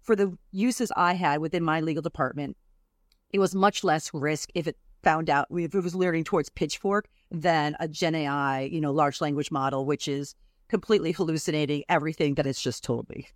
for 0.00 0.16
the 0.16 0.38
uses 0.52 0.90
I 0.96 1.12
had 1.12 1.40
within 1.40 1.62
my 1.62 1.82
legal 1.82 2.02
department. 2.02 2.56
It 3.30 3.40
was 3.40 3.54
much 3.54 3.84
less 3.84 4.10
risk 4.14 4.48
if 4.54 4.66
it 4.66 4.78
found 5.02 5.28
out 5.28 5.48
if 5.50 5.74
it 5.74 5.84
was 5.84 5.94
leaning 5.94 6.24
towards 6.24 6.48
pitchfork 6.48 7.08
than 7.30 7.76
a 7.78 7.88
Gen 7.88 8.14
AI, 8.14 8.62
you 8.62 8.80
know, 8.80 8.90
large 8.90 9.20
language 9.20 9.50
model, 9.50 9.84
which 9.84 10.08
is 10.08 10.34
completely 10.68 11.12
hallucinating 11.12 11.84
everything 11.90 12.36
that 12.36 12.46
it's 12.46 12.62
just 12.62 12.82
told 12.82 13.06
me. 13.10 13.26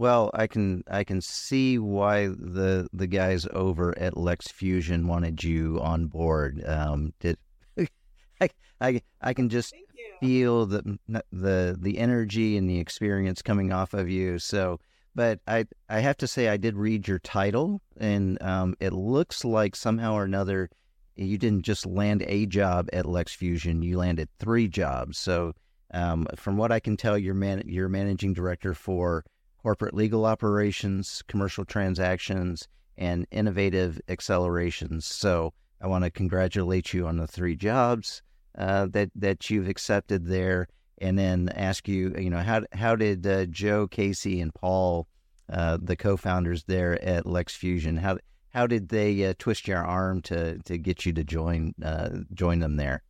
Well, 0.00 0.30
I 0.32 0.46
can 0.46 0.82
I 0.90 1.04
can 1.04 1.20
see 1.20 1.76
why 1.76 2.28
the 2.28 2.88
the 2.90 3.06
guys 3.06 3.46
over 3.52 3.92
at 3.98 4.14
LexFusion 4.14 5.04
wanted 5.04 5.44
you 5.44 5.78
on 5.78 6.06
board. 6.06 6.64
Um, 6.66 7.12
did 7.20 7.36
I, 8.40 8.48
I 8.80 9.02
I 9.20 9.34
can 9.34 9.50
just 9.50 9.74
feel 10.18 10.64
the 10.64 10.98
the 11.30 11.76
the 11.78 11.98
energy 11.98 12.56
and 12.56 12.66
the 12.66 12.78
experience 12.78 13.42
coming 13.42 13.74
off 13.74 13.92
of 13.92 14.08
you. 14.08 14.38
So, 14.38 14.80
but 15.14 15.40
I 15.46 15.66
I 15.90 16.00
have 16.00 16.16
to 16.16 16.26
say 16.26 16.48
I 16.48 16.56
did 16.56 16.76
read 16.78 17.06
your 17.06 17.18
title, 17.18 17.82
and 17.98 18.42
um, 18.42 18.76
it 18.80 18.94
looks 18.94 19.44
like 19.44 19.76
somehow 19.76 20.14
or 20.14 20.24
another 20.24 20.70
you 21.14 21.36
didn't 21.36 21.66
just 21.66 21.84
land 21.84 22.24
a 22.26 22.46
job 22.46 22.88
at 22.94 23.04
LexFusion; 23.04 23.84
you 23.84 23.98
landed 23.98 24.30
three 24.38 24.66
jobs. 24.66 25.18
So, 25.18 25.52
um, 25.92 26.26
from 26.36 26.56
what 26.56 26.72
I 26.72 26.80
can 26.80 26.96
tell, 26.96 27.18
you're 27.18 27.34
man 27.34 27.64
you're 27.66 27.90
managing 27.90 28.32
director 28.32 28.72
for 28.72 29.26
corporate 29.62 29.94
legal 29.94 30.24
operations, 30.24 31.22
commercial 31.28 31.64
transactions, 31.64 32.66
and 32.96 33.26
innovative 33.30 34.00
accelerations. 34.08 35.06
So 35.06 35.52
I 35.80 35.86
want 35.86 36.04
to 36.04 36.10
congratulate 36.10 36.92
you 36.92 37.06
on 37.06 37.16
the 37.16 37.26
three 37.26 37.56
jobs 37.56 38.22
uh, 38.56 38.86
that 38.90 39.10
that 39.14 39.48
you've 39.50 39.68
accepted 39.68 40.26
there, 40.26 40.68
and 40.98 41.18
then 41.18 41.48
ask 41.54 41.88
you, 41.88 42.14
you 42.18 42.30
know, 42.30 42.40
how 42.40 42.62
how 42.72 42.96
did 42.96 43.26
uh, 43.26 43.46
Joe, 43.46 43.86
Casey, 43.86 44.40
and 44.40 44.52
Paul, 44.54 45.06
uh, 45.50 45.78
the 45.80 45.96
co-founders 45.96 46.64
there 46.64 47.02
at 47.02 47.24
LexFusion, 47.24 47.98
how 47.98 48.18
how 48.50 48.66
did 48.66 48.88
they 48.88 49.24
uh, 49.24 49.34
twist 49.38 49.68
your 49.68 49.84
arm 49.84 50.20
to 50.22 50.58
to 50.58 50.78
get 50.78 51.06
you 51.06 51.12
to 51.12 51.24
join 51.24 51.74
uh, 51.82 52.10
join 52.34 52.58
them 52.58 52.76
there? 52.76 53.02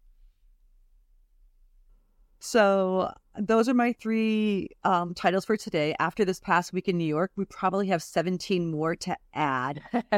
So 2.40 3.12
those 3.38 3.68
are 3.68 3.74
my 3.74 3.92
three 3.92 4.70
um, 4.82 5.14
titles 5.14 5.44
for 5.44 5.56
today. 5.56 5.94
After 6.00 6.24
this 6.24 6.40
past 6.40 6.72
week 6.72 6.88
in 6.88 6.96
New 6.96 7.04
York, 7.04 7.30
we 7.36 7.44
probably 7.44 7.86
have 7.88 8.02
17 8.02 8.70
more 8.70 8.96
to 8.96 9.16
add. 9.34 9.82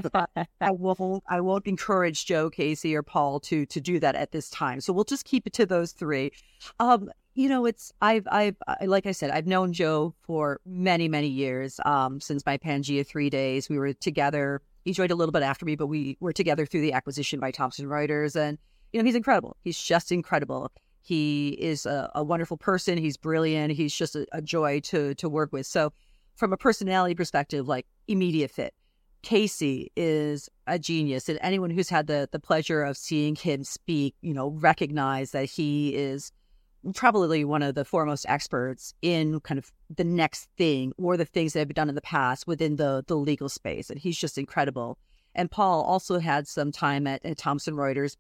I 0.60 0.70
won't 0.70 1.24
I 1.28 1.40
won't 1.40 1.66
encourage 1.66 2.24
Joe, 2.24 2.48
Casey, 2.48 2.94
or 2.94 3.02
Paul 3.02 3.40
to 3.40 3.66
to 3.66 3.80
do 3.80 3.98
that 4.00 4.14
at 4.14 4.30
this 4.30 4.48
time. 4.50 4.80
So 4.80 4.92
we'll 4.92 5.04
just 5.04 5.24
keep 5.24 5.46
it 5.46 5.52
to 5.54 5.66
those 5.66 5.92
three. 5.92 6.32
Um, 6.78 7.10
you 7.34 7.48
know, 7.48 7.66
it's 7.66 7.92
I've 8.00 8.26
I've 8.30 8.56
like 8.84 9.06
I 9.06 9.12
said, 9.12 9.30
I've 9.30 9.46
known 9.46 9.72
Joe 9.72 10.14
for 10.22 10.60
many 10.64 11.08
many 11.08 11.28
years. 11.28 11.80
Um, 11.84 12.20
since 12.20 12.46
my 12.46 12.56
Pangea 12.56 13.06
three 13.06 13.30
days, 13.30 13.68
we 13.68 13.78
were 13.78 13.92
together. 13.94 14.62
He 14.84 14.92
joined 14.92 15.10
a 15.10 15.16
little 15.16 15.32
bit 15.32 15.42
after 15.42 15.64
me, 15.64 15.76
but 15.76 15.86
we 15.88 16.16
were 16.20 16.32
together 16.32 16.66
through 16.66 16.82
the 16.82 16.92
acquisition 16.92 17.40
by 17.40 17.50
Thomson 17.50 17.86
Reuters, 17.86 18.36
and 18.36 18.58
you 18.92 19.00
know 19.00 19.04
he's 19.04 19.16
incredible. 19.16 19.56
He's 19.64 19.80
just 19.80 20.12
incredible. 20.12 20.70
He 21.02 21.50
is 21.60 21.84
a, 21.84 22.10
a 22.14 22.22
wonderful 22.22 22.56
person. 22.56 22.96
He's 22.96 23.16
brilliant. 23.16 23.72
He's 23.72 23.94
just 23.94 24.14
a, 24.14 24.26
a 24.32 24.40
joy 24.40 24.80
to 24.80 25.14
to 25.16 25.28
work 25.28 25.52
with. 25.52 25.66
So, 25.66 25.92
from 26.36 26.52
a 26.52 26.56
personality 26.56 27.14
perspective, 27.14 27.68
like 27.68 27.86
immediate 28.08 28.50
fit. 28.50 28.74
Casey 29.22 29.92
is 29.96 30.48
a 30.66 30.78
genius, 30.78 31.28
and 31.28 31.38
anyone 31.42 31.70
who's 31.70 31.88
had 31.88 32.06
the 32.06 32.28
the 32.32 32.40
pleasure 32.40 32.82
of 32.82 32.96
seeing 32.96 33.36
him 33.36 33.64
speak, 33.64 34.14
you 34.20 34.34
know, 34.34 34.50
recognize 34.50 35.32
that 35.32 35.44
he 35.44 35.94
is 35.94 36.32
probably 36.94 37.44
one 37.44 37.62
of 37.62 37.76
the 37.76 37.84
foremost 37.84 38.26
experts 38.28 38.92
in 39.02 39.38
kind 39.40 39.58
of 39.58 39.70
the 39.94 40.04
next 40.04 40.48
thing 40.58 40.92
or 40.98 41.16
the 41.16 41.24
things 41.24 41.52
that 41.52 41.60
have 41.60 41.68
been 41.68 41.74
done 41.74 41.88
in 41.88 41.94
the 41.94 42.00
past 42.00 42.46
within 42.46 42.76
the 42.76 43.04
the 43.06 43.16
legal 43.16 43.48
space, 43.48 43.90
and 43.90 43.98
he's 43.98 44.18
just 44.18 44.38
incredible. 44.38 44.98
And 45.34 45.50
Paul 45.50 45.82
also 45.82 46.18
had 46.18 46.46
some 46.46 46.72
time 46.72 47.06
at, 47.06 47.24
at 47.24 47.38
Thomson 47.38 47.74
Reuters 47.74 48.16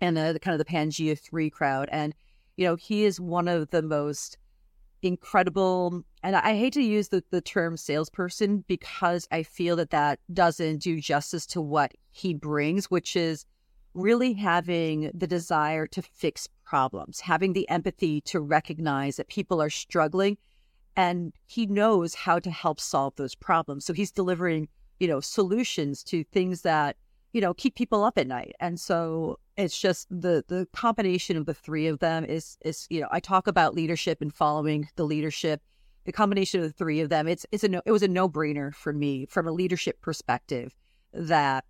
and 0.00 0.16
the, 0.16 0.32
the 0.32 0.40
kind 0.40 0.58
of 0.58 0.58
the 0.58 0.72
Pangea 0.72 1.18
3 1.18 1.50
crowd. 1.50 1.88
And, 1.92 2.14
you 2.56 2.66
know, 2.66 2.76
he 2.76 3.04
is 3.04 3.20
one 3.20 3.48
of 3.48 3.70
the 3.70 3.82
most 3.82 4.38
incredible, 5.02 6.02
and 6.22 6.36
I 6.36 6.56
hate 6.56 6.72
to 6.74 6.82
use 6.82 7.08
the, 7.08 7.22
the 7.30 7.40
term 7.40 7.76
salesperson 7.76 8.64
because 8.66 9.28
I 9.30 9.42
feel 9.42 9.76
that 9.76 9.90
that 9.90 10.18
doesn't 10.32 10.78
do 10.78 11.00
justice 11.00 11.46
to 11.46 11.60
what 11.60 11.92
he 12.10 12.34
brings, 12.34 12.90
which 12.90 13.16
is 13.16 13.44
really 13.92 14.32
having 14.32 15.10
the 15.14 15.26
desire 15.26 15.86
to 15.86 16.02
fix 16.02 16.48
problems, 16.64 17.20
having 17.20 17.52
the 17.52 17.68
empathy 17.68 18.20
to 18.22 18.40
recognize 18.40 19.16
that 19.16 19.28
people 19.28 19.62
are 19.62 19.70
struggling 19.70 20.36
and 20.96 21.32
he 21.46 21.66
knows 21.66 22.14
how 22.14 22.38
to 22.38 22.50
help 22.50 22.80
solve 22.80 23.14
those 23.16 23.34
problems. 23.34 23.84
So 23.84 23.92
he's 23.92 24.12
delivering, 24.12 24.68
you 25.00 25.08
know, 25.08 25.20
solutions 25.20 26.02
to 26.04 26.24
things 26.24 26.62
that, 26.62 26.96
you 27.34 27.40
know, 27.42 27.52
keep 27.52 27.74
people 27.74 28.04
up 28.04 28.16
at 28.16 28.28
night. 28.28 28.54
And 28.60 28.80
so 28.80 29.38
it's 29.58 29.78
just 29.78 30.08
the 30.08 30.44
the 30.48 30.66
combination 30.72 31.36
of 31.36 31.46
the 31.46 31.54
three 31.54 31.86
of 31.88 31.98
them 31.98 32.24
is 32.24 32.56
is 32.64 32.86
you 32.90 33.00
know 33.00 33.08
I 33.10 33.20
talk 33.20 33.46
about 33.46 33.74
leadership 33.74 34.22
and 34.22 34.32
following 34.32 34.88
the 34.96 35.04
leadership. 35.04 35.60
The 36.06 36.12
combination 36.12 36.60
of 36.60 36.66
the 36.66 36.72
three 36.72 37.00
of 37.00 37.08
them, 37.10 37.26
it's 37.28 37.44
it's 37.52 37.64
a 37.64 37.68
no, 37.68 37.82
it 37.84 37.92
was 37.92 38.02
a 38.02 38.08
no 38.08 38.28
brainer 38.28 38.74
for 38.74 38.92
me 38.92 39.26
from 39.26 39.46
a 39.48 39.52
leadership 39.52 40.00
perspective 40.00 40.74
that 41.12 41.64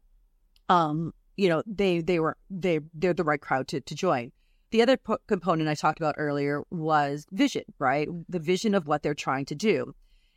um 0.69 1.13
you 1.37 1.49
know 1.49 1.63
they 1.67 2.01
they 2.01 2.21
were 2.21 2.37
they 2.51 2.81
they're 2.95 3.15
the 3.15 3.25
right 3.25 3.41
crowd 3.41 3.67
to 3.69 3.81
to 3.81 3.95
join. 3.95 4.31
the 4.71 4.83
other 4.83 4.97
po- 4.97 5.19
component 5.29 5.69
I 5.69 5.75
talked 5.75 6.01
about 6.01 6.17
earlier 6.19 6.63
was 6.71 7.27
vision, 7.33 7.65
right? 7.79 8.09
The 8.29 8.41
vision 8.41 8.75
of 8.75 8.87
what 8.89 9.03
they're 9.03 9.15
trying 9.15 9.47
to 9.47 9.55
do. 9.55 9.95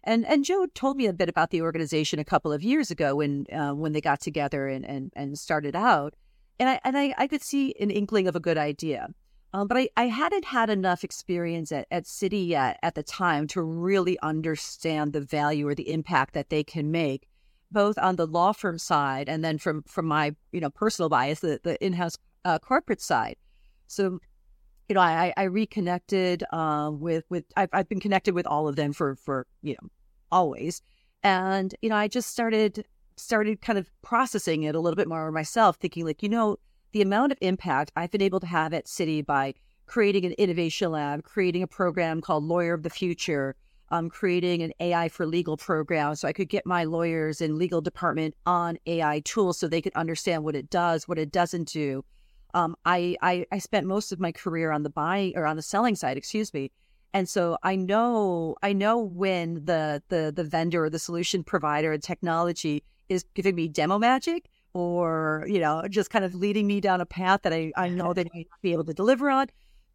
And 0.08 0.26
and 0.26 0.46
Joe 0.46 0.66
told 0.74 0.96
me 0.96 1.06
a 1.06 1.14
bit 1.14 1.28
about 1.28 1.52
the 1.52 1.62
organization 1.62 2.18
a 2.18 2.24
couple 2.24 2.54
of 2.54 2.64
years 2.64 2.90
ago 2.90 3.18
when 3.18 3.46
uh, 3.52 3.74
when 3.74 3.92
they 3.92 4.00
got 4.00 4.22
together 4.22 4.66
and, 4.70 4.86
and 4.86 5.12
and 5.18 5.38
started 5.38 5.76
out, 5.76 6.14
and 6.58 6.70
I 6.70 6.80
and 6.86 6.98
I, 6.98 7.14
I 7.18 7.28
could 7.28 7.42
see 7.42 7.76
an 7.78 7.92
inkling 7.92 8.26
of 8.26 8.36
a 8.36 8.40
good 8.40 8.58
idea. 8.58 9.10
Um, 9.54 9.68
but 9.68 9.78
I, 9.78 9.90
I 9.98 10.08
hadn't 10.08 10.46
had 10.46 10.70
enough 10.70 11.04
experience 11.04 11.74
at, 11.74 11.88
at 11.92 12.06
Citi 12.06 12.48
yet 12.48 12.80
at 12.84 12.96
the 12.96 13.04
time 13.04 13.48
to 13.48 13.62
really 13.62 14.18
understand 14.22 15.12
the 15.12 15.20
value 15.22 15.68
or 15.68 15.76
the 15.76 15.92
impact 15.92 16.34
that 16.36 16.50
they 16.50 16.64
can 16.64 16.90
make, 16.90 17.28
both 17.70 17.98
on 17.98 18.16
the 18.16 18.28
law 18.28 18.54
firm 18.54 18.78
side 18.78 19.28
and 19.28 19.44
then 19.44 19.58
from 19.58 19.84
from 19.84 20.06
my 20.06 20.34
you 20.54 20.62
know 20.62 20.70
personal 20.70 21.10
bias, 21.10 21.42
the, 21.42 21.60
the 21.64 21.84
in-house 21.86 22.18
uh, 22.46 22.60
corporate 22.60 23.02
side. 23.02 23.36
So, 23.88 24.20
you 24.88 24.96
know, 24.96 25.02
I, 25.02 25.34
I 25.36 25.44
reconnected 25.44 26.46
uh, 26.54 26.92
with 26.94 27.26
with 27.30 27.44
I've, 27.58 27.70
I've 27.74 27.90
been 27.90 28.00
connected 28.00 28.34
with 28.34 28.48
all 28.48 28.70
of 28.70 28.78
them 28.78 28.94
for 28.94 29.18
for 29.18 29.48
you 29.62 29.74
know 29.74 29.90
always, 30.32 30.82
and 31.24 31.74
you 31.82 31.90
know 31.90 31.96
I 31.96 32.08
just 32.08 32.30
started 32.30 32.86
started 33.16 33.62
kind 33.62 33.80
of 33.80 33.90
processing 34.02 34.64
it 34.64 34.76
a 34.76 34.80
little 34.80 34.96
bit 34.96 35.08
more 35.08 35.32
myself, 35.32 35.78
thinking 35.78 36.06
like 36.06 36.24
you 36.24 36.30
know 36.30 36.58
the 36.92 37.02
amount 37.02 37.32
of 37.32 37.38
impact 37.42 37.92
I've 37.96 38.12
been 38.12 38.22
able 38.22 38.40
to 38.40 38.48
have 38.48 38.74
at 38.74 38.86
Citi 38.86 39.26
by 39.26 39.54
creating 39.86 40.26
an 40.26 40.34
innovation 40.34 40.92
lab, 40.92 41.24
creating 41.24 41.64
a 41.64 41.68
program 41.68 42.22
called 42.22 42.44
Lawyer 42.44 42.74
of 42.74 42.84
the 42.84 42.90
Future, 42.90 43.56
um, 43.90 44.10
creating 44.10 44.62
an 44.62 44.74
AI 44.80 45.10
for 45.10 45.26
legal 45.26 45.58
program 45.58 46.16
so 46.16 46.28
I 46.28 46.34
could 46.34 46.50
get 46.50 46.66
my 46.66 46.84
lawyers 46.84 47.42
and 47.42 47.58
legal 47.58 47.82
department 47.82 48.36
on 48.46 48.78
AI 48.86 49.22
tools 49.22 49.58
so 49.58 49.68
they 49.68 49.82
could 49.82 49.94
understand 49.96 50.44
what 50.44 50.56
it 50.56 50.70
does, 50.70 51.08
what 51.08 51.18
it 51.18 51.32
doesn't 51.32 51.70
do. 51.70 52.04
Um, 52.54 52.76
I, 52.86 53.16
I, 53.22 53.46
I 53.52 53.60
spent 53.60 53.88
most 53.88 54.12
of 54.12 54.20
my 54.20 54.32
career 54.32 54.72
on 54.72 54.84
the 54.84 54.90
buying 54.90 55.34
or 55.38 55.46
on 55.46 55.56
the 55.56 55.62
selling 55.62 55.96
side, 55.96 56.18
excuse 56.18 56.54
me, 56.54 56.72
and 57.14 57.28
so 57.28 57.58
I 57.64 57.76
know 57.76 58.56
I 58.62 58.74
know 58.74 58.98
when 58.98 59.66
the 59.66 60.02
the 60.10 60.32
the 60.36 60.44
vendor 60.44 60.86
or 60.86 60.90
the 60.90 61.00
solution 61.00 61.44
provider 61.44 61.92
and 61.92 62.02
technology 62.02 62.84
is 63.10 63.24
giving 63.34 63.56
me 63.56 63.68
demo 63.68 63.98
magic 63.98 64.50
or 64.74 65.46
you 65.48 65.60
know 65.60 65.84
just 65.90 66.10
kind 66.10 66.26
of 66.26 66.36
leading 66.36 66.68
me 66.68 66.82
down 66.82 67.02
a 67.02 67.06
path 67.06 67.42
that 67.44 67.54
I, 67.54 67.72
I 67.76 67.90
know 67.90 68.14
that 68.14 68.28
I 68.36 68.38
might 68.38 68.48
be 68.62 68.74
able 68.74 68.86
to 68.86 68.94
deliver 68.94 69.30
on. 69.30 69.48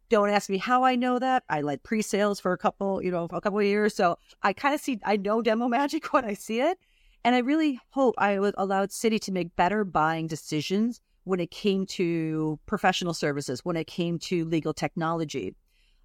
Don't 0.09 0.29
ask 0.29 0.49
me 0.49 0.57
how 0.57 0.83
I 0.83 0.95
know 0.95 1.17
that. 1.17 1.43
I 1.49 1.61
led 1.61 1.81
pre-sales 1.81 2.39
for 2.39 2.51
a 2.51 2.57
couple, 2.57 3.01
you 3.01 3.09
know, 3.09 3.27
for 3.27 3.37
a 3.37 3.41
couple 3.41 3.59
of 3.59 3.65
years, 3.65 3.95
so 3.95 4.17
I 4.41 4.53
kind 4.53 4.75
of 4.75 4.81
see 4.81 4.99
I 5.05 5.17
know 5.17 5.41
demo 5.41 5.67
magic 5.79 6.13
when 6.13 6.25
I 6.25 6.33
see 6.33 6.61
it, 6.61 6.77
and 7.23 7.35
I 7.35 7.39
really 7.39 7.79
hope 7.91 8.15
I 8.17 8.31
allowed 8.31 8.89
Citi 8.89 9.19
to 9.21 9.31
make 9.31 9.55
better 9.55 9.83
buying 9.85 10.27
decisions 10.27 10.99
when 11.23 11.39
it 11.39 11.51
came 11.51 11.85
to 11.85 12.59
professional 12.65 13.13
services, 13.13 13.63
when 13.63 13.77
it 13.77 13.87
came 13.87 14.19
to 14.19 14.45
legal 14.45 14.73
technology. 14.73 15.55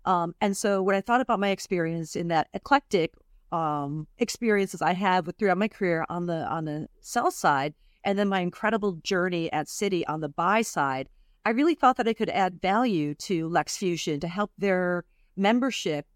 Um, 0.09 0.35
and 0.40 0.57
so 0.57 0.83
when 0.83 0.97
I 0.97 1.03
thought 1.03 1.21
about 1.21 1.38
my 1.38 1.51
experience 1.51 2.16
in 2.16 2.29
that 2.29 2.49
eclectic 2.55 3.12
um, 3.53 4.07
experiences 4.16 4.81
I 4.81 4.94
have 4.94 5.27
with, 5.27 5.37
throughout 5.37 5.59
my 5.59 5.68
career 5.68 6.07
on 6.09 6.25
the 6.25 6.47
on 6.47 6.64
the 6.64 6.88
sell 7.03 7.31
side, 7.31 7.75
and 8.05 8.18
then 8.18 8.27
my 8.27 8.40
incredible 8.40 8.92
journey 9.03 9.53
at 9.53 9.66
Citi 9.66 10.05
on 10.09 10.21
the 10.23 10.31
buy 10.31 10.62
side, 10.62 11.11
I 11.44 11.51
really 11.51 11.75
thought 11.75 11.99
that 11.99 12.09
I 12.09 12.14
could 12.14 12.31
add 12.31 12.62
value 12.62 13.14
to 13.16 13.51
LexFusion 13.51 14.18
to 14.23 14.29
help 14.29 14.51
their 14.57 15.05
membership, 15.37 16.07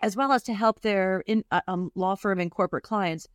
as 0.00 0.16
well 0.16 0.32
as 0.32 0.42
to 0.44 0.52
help 0.52 0.80
their 0.80 1.22
in, 1.24 1.44
uh, 1.52 1.60
um, 1.68 1.92
law 1.94 2.16
firm 2.16 2.40
and 2.40 2.50
corporate 2.50 2.82
clients, 2.82 3.28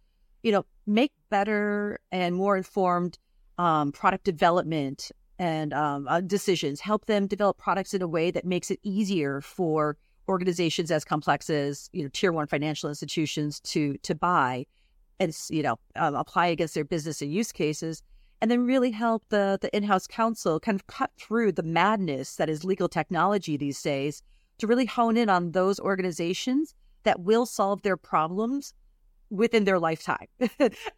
you 0.43 0.51
know, 0.51 0.65
make 0.86 1.13
better 1.29 1.99
and 2.12 2.36
more 2.36 2.58
informed 2.58 3.17
um, 3.58 3.93
product 3.93 4.25
development 4.25 5.10
and 5.38 5.74
um, 5.74 6.08
uh, 6.08 6.21
decisions, 6.21 6.80
help 6.80 7.06
them 7.06 7.28
develop 7.28 7.58
products 7.58 7.93
in 7.93 8.02
a 8.02 8.08
way 8.08 8.32
that 8.32 8.45
makes 8.45 8.71
it 8.71 8.80
easier 8.84 9.41
for 9.41 9.98
organizations 10.28 10.91
as 10.91 11.06
complex 11.06 11.50
as 11.50 11.89
you 11.93 12.04
know 12.04 12.10
tier 12.12 12.32
one 12.32 12.48
financial 12.48 12.89
institutions 12.89 13.60
to 13.60 13.95
to 13.98 14.15
buy 14.15 14.65
and 15.19 15.38
you 15.50 15.62
know 15.62 15.78
um, 15.95 16.15
apply 16.15 16.48
against 16.48 16.74
their 16.74 16.84
business 16.84 17.21
and 17.21 17.32
use 17.32 17.52
cases 17.52 18.02
and 18.41 18.50
then 18.50 18.65
really 18.65 18.91
help 18.91 19.24
the 19.30 19.58
the 19.62 19.76
in-house 19.76 20.08
counsel 20.08 20.60
kind 20.60 20.76
of 20.76 20.88
cut 20.88 21.12
through 21.17 21.52
the 21.52 21.63
madness 21.63 22.36
that 22.38 22.50
is 22.50 22.63
legal 22.63 22.89
technology 22.89 23.56
these 23.56 23.82
days 23.82 24.21
to 24.58 24.67
really 24.67 24.86
hone 24.86 25.17
in 25.17 25.30
on 25.30 25.52
those 25.52 25.80
organizations 25.80 26.74
that 27.04 27.19
will 27.19 27.45
solve 27.45 27.82
their 27.84 27.98
problems 27.98 28.74
within 29.29 29.63
their 29.63 29.79
lifetime. 29.79 30.27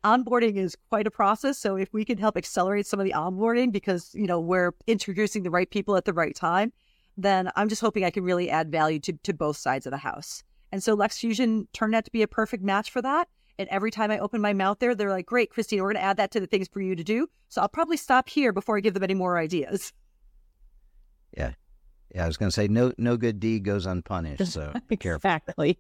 onboarding 0.03 0.57
is 0.57 0.75
quite 0.89 1.07
a 1.07 1.11
process. 1.11 1.57
So 1.57 1.75
if 1.75 1.91
we 1.93 2.05
can 2.05 2.17
help 2.17 2.37
accelerate 2.37 2.85
some 2.85 2.99
of 2.99 3.05
the 3.05 3.13
onboarding 3.13 3.71
because, 3.71 4.13
you 4.13 4.27
know, 4.27 4.39
we're 4.39 4.73
introducing 4.85 5.43
the 5.43 5.49
right 5.49 5.69
people 5.69 5.95
at 5.95 6.05
the 6.05 6.13
right 6.13 6.35
time, 6.35 6.71
then 7.17 7.51
I'm 7.55 7.69
just 7.69 7.81
hoping 7.81 8.03
I 8.03 8.11
can 8.11 8.23
really 8.23 8.49
add 8.49 8.71
value 8.71 8.99
to, 8.99 9.13
to 9.13 9.33
both 9.33 9.57
sides 9.57 9.85
of 9.85 9.91
the 9.91 9.97
house. 9.97 10.43
And 10.71 10.83
so 10.83 10.95
LexFusion 10.95 11.67
turned 11.73 11.95
out 11.95 12.05
to 12.05 12.11
be 12.11 12.21
a 12.21 12.27
perfect 12.27 12.63
match 12.63 12.91
for 12.91 13.01
that. 13.01 13.27
And 13.59 13.67
every 13.69 13.89
time 13.89 14.11
I 14.11 14.19
open 14.19 14.39
my 14.39 14.53
mouth 14.53 14.77
there, 14.79 14.93
they're 14.93 15.09
like, 15.09 15.25
great, 15.25 15.49
Christine, 15.49 15.81
we're 15.81 15.93
going 15.93 16.01
to 16.01 16.07
add 16.07 16.17
that 16.17 16.31
to 16.31 16.39
the 16.39 16.45
things 16.45 16.67
for 16.67 16.81
you 16.81 16.95
to 16.95 17.03
do. 17.03 17.27
So 17.49 17.61
I'll 17.61 17.69
probably 17.69 17.97
stop 17.97 18.29
here 18.29 18.53
before 18.53 18.77
I 18.77 18.81
give 18.81 18.93
them 18.93 19.03
any 19.03 19.15
more 19.15 19.37
ideas. 19.37 19.93
Yeah. 21.35 21.51
Yeah, 22.15 22.23
I 22.23 22.27
was 22.27 22.37
going 22.37 22.49
to 22.49 22.53
say 22.53 22.67
no 22.67 22.93
no 22.97 23.17
good 23.17 23.39
deed 23.39 23.63
goes 23.63 23.85
unpunished. 23.85 24.47
So 24.47 24.73
be 24.87 24.95
careful. 24.95 25.29
Exactly. 25.29 25.77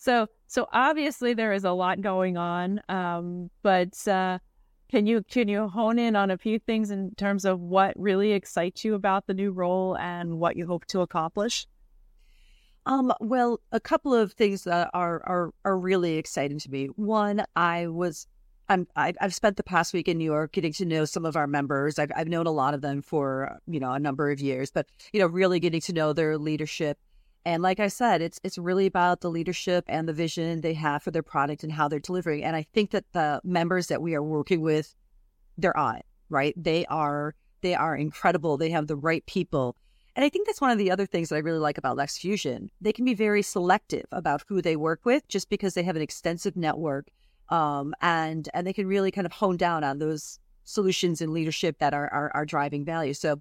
So, 0.00 0.28
so 0.46 0.66
obviously 0.72 1.34
there 1.34 1.52
is 1.52 1.64
a 1.64 1.72
lot 1.72 2.00
going 2.00 2.38
on, 2.38 2.80
um, 2.88 3.50
but 3.62 4.08
uh, 4.08 4.38
can 4.88 5.06
you 5.06 5.22
can 5.30 5.46
you 5.46 5.68
hone 5.68 5.98
in 5.98 6.16
on 6.16 6.30
a 6.30 6.38
few 6.38 6.58
things 6.58 6.90
in 6.90 7.14
terms 7.16 7.44
of 7.44 7.60
what 7.60 7.92
really 8.00 8.32
excites 8.32 8.82
you 8.82 8.94
about 8.94 9.26
the 9.26 9.34
new 9.34 9.50
role 9.52 9.98
and 9.98 10.40
what 10.40 10.56
you 10.56 10.66
hope 10.66 10.86
to 10.86 11.02
accomplish? 11.02 11.66
Um, 12.86 13.12
well, 13.20 13.60
a 13.72 13.78
couple 13.78 14.14
of 14.14 14.32
things 14.32 14.64
that 14.64 14.88
are 14.94 15.22
are 15.26 15.52
are 15.66 15.78
really 15.78 16.16
exciting 16.16 16.58
to 16.60 16.70
me. 16.70 16.86
One, 16.86 17.44
I 17.54 17.88
was 17.88 18.26
I'm 18.70 18.86
I've 18.96 19.34
spent 19.34 19.58
the 19.58 19.62
past 19.62 19.92
week 19.92 20.08
in 20.08 20.16
New 20.16 20.24
York 20.24 20.52
getting 20.52 20.72
to 20.74 20.86
know 20.86 21.04
some 21.04 21.26
of 21.26 21.36
our 21.36 21.46
members. 21.46 21.98
I've 21.98 22.10
I've 22.16 22.28
known 22.28 22.46
a 22.46 22.52
lot 22.52 22.72
of 22.72 22.80
them 22.80 23.02
for 23.02 23.58
you 23.66 23.80
know 23.80 23.92
a 23.92 23.98
number 23.98 24.30
of 24.30 24.40
years, 24.40 24.70
but 24.70 24.86
you 25.12 25.20
know 25.20 25.26
really 25.26 25.60
getting 25.60 25.82
to 25.82 25.92
know 25.92 26.14
their 26.14 26.38
leadership 26.38 26.96
and 27.44 27.62
like 27.62 27.80
I 27.80 27.88
said, 27.88 28.20
it's 28.20 28.40
it's 28.44 28.58
really 28.58 28.86
about 28.86 29.20
the 29.20 29.30
leadership 29.30 29.84
and 29.88 30.08
the 30.08 30.12
vision 30.12 30.60
they 30.60 30.74
have 30.74 31.02
for 31.02 31.10
their 31.10 31.22
product 31.22 31.62
and 31.62 31.72
how 31.72 31.88
they're 31.88 31.98
delivering. 31.98 32.44
And 32.44 32.54
I 32.54 32.62
think 32.74 32.90
that 32.90 33.04
the 33.12 33.40
members 33.44 33.86
that 33.86 34.02
we 34.02 34.14
are 34.14 34.22
working 34.22 34.60
with, 34.60 34.94
they're 35.56 35.76
on 35.76 35.96
it, 35.96 36.06
right? 36.28 36.54
They 36.56 36.84
are 36.86 37.34
they 37.62 37.74
are 37.74 37.96
incredible. 37.96 38.56
They 38.56 38.70
have 38.70 38.86
the 38.86 38.96
right 38.96 39.24
people. 39.26 39.76
And 40.16 40.24
I 40.24 40.28
think 40.28 40.46
that's 40.46 40.60
one 40.60 40.70
of 40.70 40.78
the 40.78 40.90
other 40.90 41.06
things 41.06 41.28
that 41.28 41.36
I 41.36 41.38
really 41.38 41.58
like 41.58 41.78
about 41.78 41.96
LexFusion. 41.96 42.68
They 42.80 42.92
can 42.92 43.04
be 43.04 43.14
very 43.14 43.42
selective 43.42 44.04
about 44.12 44.42
who 44.48 44.60
they 44.60 44.76
work 44.76 45.00
with 45.04 45.26
just 45.28 45.48
because 45.48 45.74
they 45.74 45.84
have 45.84 45.96
an 45.96 46.02
extensive 46.02 46.56
network. 46.56 47.08
Um, 47.48 47.94
and 48.00 48.48
and 48.52 48.66
they 48.66 48.72
can 48.72 48.86
really 48.86 49.10
kind 49.10 49.26
of 49.26 49.32
hone 49.32 49.56
down 49.56 49.82
on 49.82 49.98
those 49.98 50.38
solutions 50.64 51.20
and 51.20 51.32
leadership 51.32 51.78
that 51.78 51.94
are, 51.94 52.08
are, 52.12 52.30
are 52.34 52.46
driving 52.46 52.84
value. 52.84 53.14
So 53.14 53.40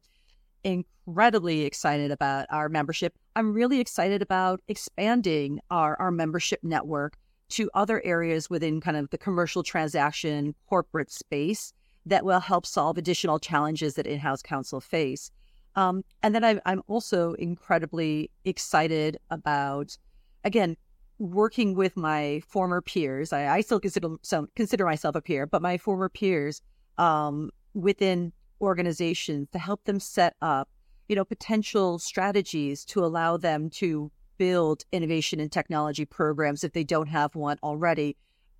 incredibly 0.63 1.61
excited 1.61 2.11
about 2.11 2.45
our 2.49 2.69
membership. 2.69 3.13
I'm 3.35 3.53
really 3.53 3.79
excited 3.79 4.21
about 4.21 4.61
expanding 4.67 5.59
our, 5.69 5.95
our 5.99 6.11
membership 6.11 6.59
network 6.63 7.17
to 7.49 7.69
other 7.73 8.01
areas 8.05 8.49
within 8.49 8.79
kind 8.79 8.97
of 8.97 9.09
the 9.09 9.17
commercial 9.17 9.63
transaction 9.63 10.53
corporate 10.67 11.11
space 11.11 11.73
that 12.05 12.23
will 12.23 12.39
help 12.39 12.65
solve 12.65 12.97
additional 12.97 13.39
challenges 13.39 13.95
that 13.95 14.07
in-house 14.07 14.41
counsel 14.41 14.79
face. 14.79 15.31
Um, 15.75 16.03
and 16.23 16.33
then 16.33 16.43
I, 16.43 16.59
I'm 16.65 16.81
also 16.87 17.33
incredibly 17.33 18.29
excited 18.45 19.17
about, 19.29 19.97
again, 20.43 20.75
working 21.19 21.75
with 21.75 21.97
my 21.97 22.41
former 22.47 22.81
peers. 22.81 23.33
I, 23.33 23.55
I 23.55 23.61
still 23.61 23.79
consider 23.79 24.15
some 24.21 24.47
consider 24.55 24.85
myself 24.85 25.15
a 25.15 25.21
peer, 25.21 25.45
but 25.45 25.61
my 25.61 25.77
former 25.77 26.09
peers 26.09 26.61
um, 26.97 27.49
within 27.73 28.31
organizations 28.61 29.47
to 29.51 29.59
help 29.59 29.83
them 29.85 29.99
set 29.99 30.35
up, 30.41 30.69
you 31.07 31.15
know, 31.15 31.25
potential 31.25 31.99
strategies 31.99 32.85
to 32.85 33.03
allow 33.03 33.37
them 33.37 33.69
to 33.69 34.11
build 34.37 34.85
innovation 34.91 35.39
and 35.39 35.51
technology 35.51 36.05
programs 36.05 36.63
if 36.63 36.73
they 36.73 36.83
don't 36.83 37.07
have 37.07 37.35
one 37.35 37.57
already 37.61 38.15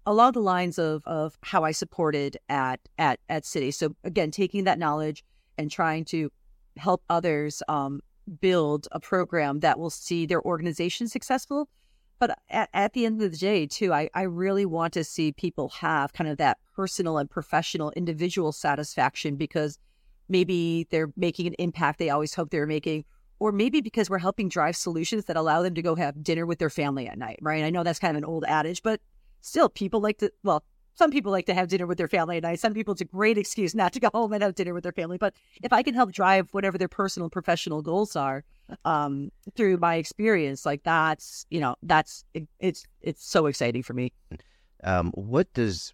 along 0.06 0.34
the 0.34 0.42
lines 0.42 0.80
of, 0.80 1.04
of 1.06 1.38
how 1.42 1.64
I 1.64 1.72
supported 1.72 2.38
at, 2.50 2.80
at, 2.98 3.20
at 3.30 3.44
Citi. 3.44 3.74
So 3.74 3.96
again, 4.04 4.32
taking 4.32 4.64
that 4.64 4.80
knowledge 4.80 5.24
and 5.58 5.70
trying 5.70 6.06
to 6.06 6.32
help 6.78 7.04
others 7.10 7.62
um, 7.68 8.02
build 8.42 8.88
a 8.92 9.00
program 9.00 9.60
that 9.60 9.78
will 9.78 9.90
see 9.90 10.26
their 10.26 10.42
organization 10.42 11.08
successful. 11.08 11.70
But 12.18 12.38
at, 12.50 12.70
at 12.74 12.94
the 12.94 13.06
end 13.06 13.22
of 13.22 13.32
the 13.32 13.38
day, 13.38 13.66
too, 13.66 13.94
I, 13.94 14.10
I 14.14 14.24
really 14.24 14.66
want 14.66 14.94
to 14.94 15.04
see 15.04 15.32
people 15.32 15.70
have 15.70 16.12
kind 16.12 16.30
of 16.30 16.38
that 16.38 16.58
personal 16.76 17.18
and 17.18 17.30
professional 17.30 17.92
individual 17.92 18.52
satisfaction 18.52 19.36
because 19.36 19.78
maybe 20.30 20.88
they're 20.90 21.12
making 21.18 21.48
an 21.48 21.54
impact 21.60 22.00
they 22.00 22.10
always 22.10 22.34
hoped 22.34 22.52
they 22.52 22.60
were 22.60 22.68
making, 22.68 23.06
or 23.40 23.52
maybe 23.52 23.82
because 23.82 24.10
we're 24.10 24.20
helping 24.20 24.50
drive 24.50 24.76
solutions 24.76 25.26
that 25.26 25.36
allow 25.36 25.62
them 25.62 25.74
to 25.76 25.82
go 25.82 25.96
have 25.96 26.24
dinner 26.24 26.46
with 26.46 26.60
their 26.60 26.70
family 26.70 27.08
at 27.08 27.18
night, 27.18 27.40
right? 27.42 27.64
I 27.64 27.70
know 27.70 27.84
that's 27.84 28.00
kind 28.00 28.16
of 28.16 28.24
an 28.24 28.26
old 28.26 28.46
adage, 28.46 28.84
but 28.84 29.02
still, 29.42 29.70
people 29.70 30.00
like 30.00 30.20
to, 30.20 30.32
well, 30.44 30.64
some 31.00 31.12
people 31.12 31.32
like 31.32 31.46
to 31.46 31.54
have 31.54 31.70
dinner 31.70 31.88
with 31.88 31.98
their 31.98 32.10
family 32.10 32.38
at 32.38 32.44
night. 32.44 32.60
Some 32.60 32.74
people 32.74 32.92
it's 32.92 33.02
a 33.02 33.06
great 33.06 33.38
excuse 33.38 33.74
not 33.74 33.94
to 33.94 34.00
go 34.02 34.10
home 34.14 34.34
and 34.34 34.44
have 34.44 34.56
dinner 34.56 34.74
with 34.74 34.84
their 34.84 34.92
family. 34.92 35.18
But 35.18 35.34
if 35.64 35.72
I 35.72 35.82
can 35.82 35.94
help 35.94 36.12
drive 36.12 36.50
whatever 36.52 36.78
their 36.78 36.90
personal 36.90 37.26
and 37.26 37.32
professional 37.32 37.82
goals 37.82 38.16
are 38.18 38.44
um, 38.84 39.32
through 39.56 39.78
my 39.78 39.96
experience, 39.96 40.66
like 40.66 40.84
that's 40.84 41.46
you 41.50 41.62
know 41.62 41.76
that's 41.84 42.26
it, 42.34 42.48
it's 42.60 42.86
it's 43.02 43.26
so 43.26 43.46
exciting 43.46 43.82
for 43.82 43.94
me. 43.94 44.12
Um, 44.84 45.12
what 45.14 45.52
does 45.54 45.94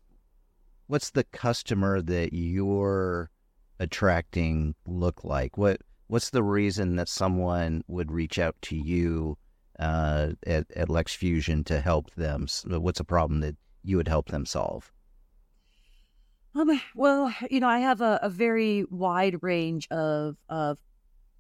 what's 0.88 1.12
the 1.12 1.24
customer 1.26 2.02
that 2.02 2.34
you're 2.34 3.30
attracting 3.79 4.75
look 4.85 5.23
like? 5.23 5.57
What 5.57 5.81
what's 6.07 6.29
the 6.29 6.43
reason 6.43 6.95
that 6.97 7.09
someone 7.09 7.83
would 7.88 8.11
reach 8.11 8.38
out 8.38 8.55
to 8.61 8.75
you 8.75 9.38
uh, 9.79 10.31
at, 10.45 10.65
at 10.75 10.88
LexFusion 10.88 11.65
to 11.65 11.81
help 11.81 12.13
them? 12.15 12.47
What's 12.65 12.99
a 12.99 13.05
problem 13.05 13.39
that 13.41 13.55
you 13.83 13.97
would 13.97 14.07
help 14.07 14.29
them 14.29 14.45
solve? 14.45 14.91
Um, 16.55 16.79
well, 16.95 17.33
you 17.51 17.59
know, 17.59 17.67
I 17.67 17.79
have 17.79 18.01
a, 18.01 18.19
a 18.21 18.29
very 18.29 18.85
wide 18.89 19.41
range 19.41 19.88
of 19.89 20.38
of 20.49 20.77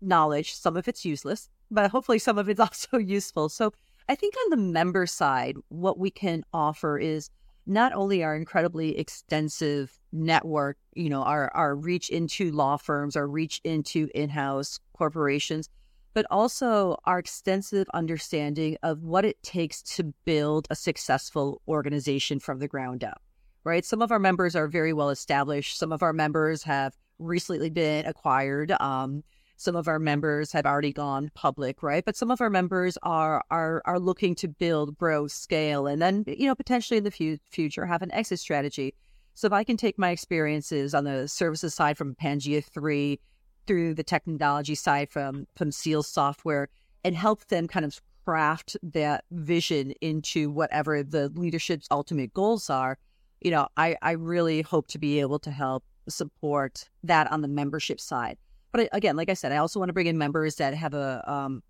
knowledge. 0.01 0.53
Some 0.53 0.75
of 0.75 0.87
it's 0.87 1.05
useless, 1.05 1.49
but 1.71 1.89
hopefully 1.89 2.19
some 2.19 2.37
of 2.37 2.49
it's 2.49 2.59
also 2.67 2.97
useful. 2.97 3.49
So 3.49 3.73
I 4.09 4.15
think 4.15 4.35
on 4.45 4.49
the 4.51 4.57
member 4.57 5.05
side, 5.05 5.55
what 5.69 5.97
we 5.97 6.11
can 6.11 6.43
offer 6.53 6.97
is 6.97 7.29
not 7.65 7.93
only 7.93 8.23
our 8.23 8.35
incredibly 8.35 8.97
extensive 8.97 9.97
network, 10.11 10.77
you 10.93 11.09
know, 11.09 11.23
our, 11.23 11.51
our 11.55 11.75
reach 11.75 12.09
into 12.09 12.51
law 12.51 12.77
firms, 12.77 13.15
our 13.15 13.27
reach 13.27 13.59
into 13.63 14.09
in 14.13 14.29
house 14.29 14.79
corporations, 14.93 15.69
but 16.13 16.25
also 16.31 16.97
our 17.05 17.19
extensive 17.19 17.87
understanding 17.93 18.77
of 18.83 19.03
what 19.03 19.25
it 19.25 19.41
takes 19.43 19.81
to 19.81 20.13
build 20.25 20.67
a 20.69 20.75
successful 20.75 21.61
organization 21.67 22.39
from 22.39 22.59
the 22.59 22.67
ground 22.67 23.03
up, 23.03 23.21
right? 23.63 23.83
Some 23.83 24.01
of 24.01 24.11
our 24.11 24.19
members 24.19 24.55
are 24.55 24.67
very 24.67 24.93
well 24.93 25.09
established, 25.09 25.77
some 25.77 25.91
of 25.91 26.01
our 26.01 26.13
members 26.13 26.63
have 26.63 26.95
recently 27.19 27.69
been 27.69 28.05
acquired. 28.05 28.71
Um, 28.79 29.23
some 29.57 29.75
of 29.75 29.87
our 29.87 29.99
members 29.99 30.51
have 30.51 30.65
already 30.65 30.91
gone 30.91 31.31
public, 31.33 31.81
right? 31.81 32.03
But 32.03 32.15
some 32.15 32.31
of 32.31 32.41
our 32.41 32.49
members 32.49 32.97
are 33.03 33.43
are 33.51 33.81
are 33.85 33.99
looking 33.99 34.35
to 34.35 34.47
build, 34.47 34.97
grow, 34.97 35.27
scale, 35.27 35.87
and 35.87 36.01
then 36.01 36.23
you 36.27 36.47
know 36.47 36.55
potentially 36.55 36.97
in 36.97 37.03
the 37.03 37.11
fu- 37.11 37.37
future 37.51 37.85
have 37.85 38.01
an 38.01 38.11
exit 38.11 38.39
strategy. 38.39 38.93
So 39.33 39.47
if 39.47 39.53
I 39.53 39.63
can 39.63 39.77
take 39.77 39.97
my 39.97 40.11
experiences 40.11 40.93
on 40.93 41.03
the 41.03 41.27
services 41.27 41.73
side 41.73 41.97
from 41.97 42.15
Pangea 42.15 42.63
three 42.63 43.19
through 43.67 43.93
the 43.95 44.03
technology 44.03 44.75
side 44.75 45.09
from 45.09 45.47
from 45.55 45.71
Seal 45.71 46.03
Software 46.03 46.69
and 47.03 47.15
help 47.15 47.45
them 47.47 47.67
kind 47.67 47.85
of 47.85 48.01
craft 48.25 48.75
that 48.81 49.23
vision 49.31 49.91
into 50.01 50.49
whatever 50.49 51.03
the 51.03 51.29
leadership's 51.35 51.87
ultimate 51.91 52.33
goals 52.33 52.69
are, 52.69 52.97
you 53.41 53.51
know, 53.51 53.67
I 53.77 53.95
I 54.01 54.11
really 54.11 54.61
hope 54.61 54.87
to 54.87 54.99
be 54.99 55.19
able 55.19 55.39
to 55.39 55.51
help 55.51 55.83
support 56.09 56.89
that 57.03 57.31
on 57.31 57.41
the 57.41 57.47
membership 57.47 57.99
side. 57.99 58.37
But 58.75 58.89
again, 58.91 59.15
like 59.15 59.29
I 59.29 59.35
said, 59.35 59.53
I 59.53 59.57
also 59.57 59.79
want 59.79 59.87
to 59.87 59.93
bring 59.93 60.07
in 60.07 60.17
members 60.17 60.55
that 60.55 60.73
have 60.73 60.93
a 60.93 61.23
um, 61.31 61.63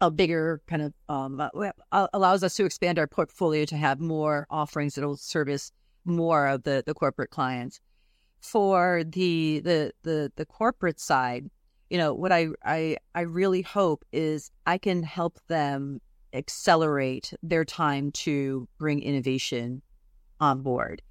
a 0.00 0.12
bigger 0.12 0.62
kind 0.68 0.80
of 0.80 0.94
um, 1.08 1.40
uh, 1.40 2.06
allows 2.12 2.44
us 2.44 2.54
to 2.54 2.64
expand 2.64 3.00
our 3.00 3.08
portfolio 3.08 3.64
to 3.64 3.76
have 3.76 3.98
more 3.98 4.46
offerings 4.48 4.94
that 4.94 5.04
will 5.04 5.16
service 5.16 5.72
more 6.04 6.46
of 6.46 6.62
the 6.62 6.84
the 6.86 6.94
corporate 6.94 7.30
clients. 7.30 7.80
For 8.40 9.02
the 9.02 9.58
the 9.58 9.92
the 10.04 10.30
the 10.36 10.46
corporate 10.46 11.00
side, 11.00 11.50
you 11.90 11.98
know, 11.98 12.14
what 12.14 12.30
I 12.30 12.50
I 12.64 12.98
I 13.16 13.22
really 13.22 13.62
hope 13.62 14.04
is 14.12 14.52
I 14.66 14.78
can 14.78 15.02
help 15.02 15.40
them 15.48 16.00
accelerate 16.32 17.32
their 17.42 17.64
time 17.64 18.12
to 18.12 18.68
bring 18.78 19.02
innovation 19.02 19.82
on 20.38 20.62
board. 20.62 21.02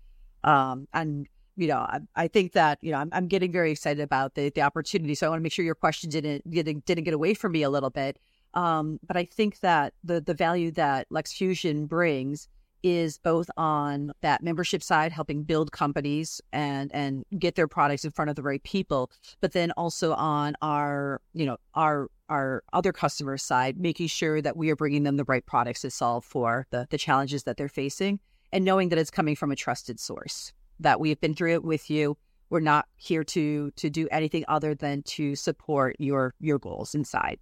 Um, 0.45 0.88
and 0.93 1.28
you 1.58 1.68
know, 1.68 1.78
I, 1.78 2.00
I, 2.15 2.28
think 2.28 2.52
that 2.54 2.80
you 2.82 2.91
know 2.91 2.98
I'm, 2.98 3.10
I'm 3.12 3.28
getting 3.28 3.52
very 3.52 3.72
excited 3.72 4.02
about 4.02 4.36
the 4.36 4.50
the 4.50 4.62
opportunity. 4.62 5.15
So 5.15 5.28
I 5.28 5.30
want 5.30 5.39
to 5.39 5.44
make 5.44 5.52
sure 5.52 5.65
your 5.65 5.76
question 5.76 6.10
didn't 6.10 6.50
didn't, 6.50 6.86
didn't 6.86 7.04
get 7.06 7.13
away 7.13 7.34
from 7.34 7.54
me 7.54 7.63
a 7.63 7.70
little 7.70 7.89
bit. 7.89 8.18
Um, 8.54 9.00
but 9.06 9.18
I 9.18 9.26
think 9.26 9.60
that 9.62 9.94
the 10.04 10.22
the 10.22 10.34
value 10.34 10.72
that 10.72 11.10
LexFusion 11.10 11.88
brings 11.88 12.48
is 12.84 13.18
both 13.18 13.50
on 13.58 14.12
that 14.22 14.44
membership 14.44 14.84
side, 14.84 15.12
helping 15.12 15.44
build 15.44 15.72
companies 15.72 16.41
and 16.54 16.91
and 16.94 17.26
get 17.39 17.56
their 17.56 17.68
products 17.68 18.06
in 18.06 18.12
front 18.12 18.30
of 18.30 18.36
the 18.36 18.44
right 18.44 18.63
people, 18.63 19.10
but 19.41 19.54
then 19.54 19.72
also 19.72 20.13
on 20.13 20.56
our 20.62 21.22
you 21.34 21.46
know 21.46 21.58
our 21.74 22.10
our 22.30 22.63
other 22.74 22.91
customer 22.91 23.38
side, 23.38 23.80
making 23.80 24.08
sure 24.08 24.41
that 24.41 24.58
we 24.58 24.70
are 24.70 24.76
bringing 24.76 25.04
them 25.04 25.18
the 25.18 25.24
right 25.26 25.46
products 25.46 25.82
to 25.82 25.89
solve 25.89 26.26
for 26.26 26.68
the 26.72 26.88
the 26.89 26.98
challenges 26.98 27.44
that 27.44 27.58
they're 27.58 27.70
facing, 27.70 28.20
and 28.52 28.65
knowing 28.65 28.89
that 28.89 29.00
it's 29.00 29.12
coming 29.12 29.36
from 29.36 29.52
a 29.52 29.56
trusted 29.56 30.00
source 30.00 30.54
that 30.79 30.99
we 30.99 31.09
have 31.09 31.21
been 31.21 31.35
through 31.35 31.53
it 31.53 31.63
with 31.63 31.89
you. 31.89 32.17
We're 32.49 32.59
not 32.59 32.85
here 32.95 33.23
to 33.23 33.71
to 33.71 33.89
do 33.89 34.07
anything 34.11 34.45
other 34.47 34.75
than 34.75 35.03
to 35.03 35.35
support 35.35 35.95
your 35.99 36.33
your 36.39 36.59
goals 36.59 36.93
inside. 36.93 37.39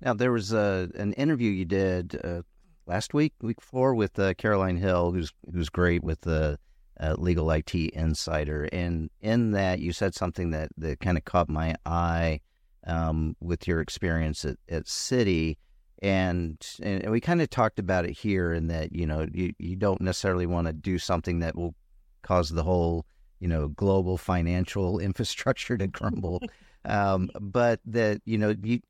Now 0.00 0.14
there 0.14 0.32
was 0.32 0.52
a 0.52 0.88
an 0.94 1.12
interview 1.14 1.50
you 1.50 1.64
did 1.64 2.20
uh, 2.24 2.42
last 2.86 3.14
week, 3.14 3.34
week 3.42 3.60
four, 3.60 3.94
with 3.94 4.18
uh, 4.18 4.34
Caroline 4.34 4.76
Hill, 4.76 5.12
who's 5.12 5.32
who's 5.52 5.68
great 5.68 6.02
with 6.02 6.22
the 6.22 6.58
uh, 6.98 7.14
Legal 7.18 7.50
IT 7.50 7.74
Insider, 7.74 8.68
and 8.72 9.10
in 9.20 9.52
that 9.52 9.80
you 9.80 9.92
said 9.92 10.14
something 10.14 10.50
that 10.50 10.70
that 10.78 11.00
kind 11.00 11.18
of 11.18 11.24
caught 11.24 11.48
my 11.48 11.74
eye 11.84 12.40
um, 12.86 13.36
with 13.40 13.68
your 13.68 13.80
experience 13.80 14.44
at, 14.44 14.56
at 14.68 14.84
Citi. 14.84 15.56
And, 16.00 16.64
and 16.80 17.10
we 17.10 17.20
kind 17.20 17.42
of 17.42 17.50
talked 17.50 17.80
about 17.80 18.04
it 18.04 18.12
here 18.12 18.52
in 18.52 18.68
that 18.68 18.94
you 18.94 19.06
know 19.06 19.26
you, 19.32 19.52
you 19.58 19.76
don't 19.76 20.00
necessarily 20.00 20.46
want 20.46 20.68
to 20.68 20.72
do 20.72 20.98
something 20.98 21.40
that 21.40 21.56
will 21.56 21.74
caused 22.22 22.54
the 22.54 22.62
whole 22.62 23.06
you 23.40 23.48
know 23.48 23.68
global 23.68 24.16
financial 24.16 24.98
infrastructure 25.08 25.76
to 25.76 25.88
crumble. 25.88 26.40
Um, 26.84 27.30
but 27.40 27.80
that 27.86 28.20
you 28.24 28.38
know 28.38 28.54
you 28.62 28.80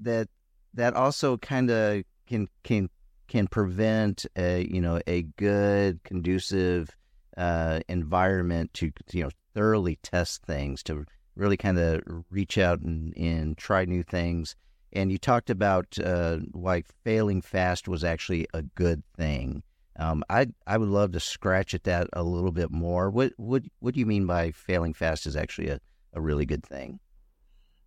that 0.00 0.28
that 0.74 0.94
also 0.94 1.36
kind 1.36 1.70
of 1.70 2.02
can 2.26 2.48
can 2.62 2.88
can 3.28 3.46
prevent 3.46 4.26
a 4.36 4.66
you 4.70 4.80
know 4.80 5.00
a 5.06 5.22
good 5.22 6.02
conducive 6.04 6.90
uh, 7.36 7.80
environment 7.88 8.72
to 8.74 8.92
you 9.12 9.24
know 9.24 9.30
thoroughly 9.54 9.98
test 10.02 10.42
things 10.44 10.82
to 10.84 11.04
really 11.36 11.56
kind 11.56 11.78
of 11.78 12.02
reach 12.30 12.58
out 12.58 12.80
and, 12.80 13.16
and 13.16 13.56
try 13.56 13.84
new 13.84 14.02
things. 14.02 14.56
And 14.92 15.12
you 15.12 15.18
talked 15.18 15.50
about 15.50 15.96
uh, 16.04 16.38
why 16.50 16.82
failing 17.04 17.40
fast 17.40 17.88
was 17.88 18.02
actually 18.02 18.46
a 18.52 18.62
good 18.62 19.02
thing 19.16 19.62
um, 20.00 20.24
I 20.30 20.46
I 20.66 20.78
would 20.78 20.88
love 20.88 21.12
to 21.12 21.20
scratch 21.20 21.74
at 21.74 21.84
that 21.84 22.08
a 22.14 22.22
little 22.22 22.52
bit 22.52 22.70
more. 22.70 23.10
What 23.10 23.34
what 23.36 23.64
what 23.80 23.92
do 23.94 24.00
you 24.00 24.06
mean 24.06 24.26
by 24.26 24.50
failing 24.50 24.94
fast 24.94 25.26
is 25.26 25.36
actually 25.36 25.68
a, 25.68 25.78
a 26.14 26.20
really 26.20 26.46
good 26.46 26.64
thing? 26.64 26.98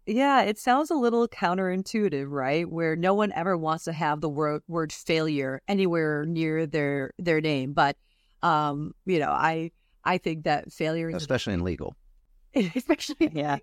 Yeah, 0.05 0.41
it 0.43 0.59
sounds 0.59 0.91
a 0.91 0.95
little 0.95 1.27
counterintuitive, 1.27 2.29
right? 2.29 2.69
Where 2.69 2.95
no 2.95 3.15
one 3.15 3.31
ever 3.31 3.57
wants 3.57 3.85
to 3.85 3.93
have 3.93 4.21
the 4.21 4.29
word 4.29 4.61
word 4.67 4.93
failure 4.93 5.61
anywhere 5.67 6.23
near 6.25 6.67
their 6.67 7.11
their 7.17 7.41
name, 7.41 7.73
but 7.73 7.97
um, 8.43 8.93
you 9.05 9.17
know, 9.17 9.31
I 9.31 9.71
I 10.03 10.19
think 10.19 10.43
that 10.43 10.71
failure, 10.71 11.09
is 11.09 11.15
especially 11.15 11.53
in 11.53 11.63
legal, 11.63 11.95
especially 12.75 13.31
yeah, 13.33 13.57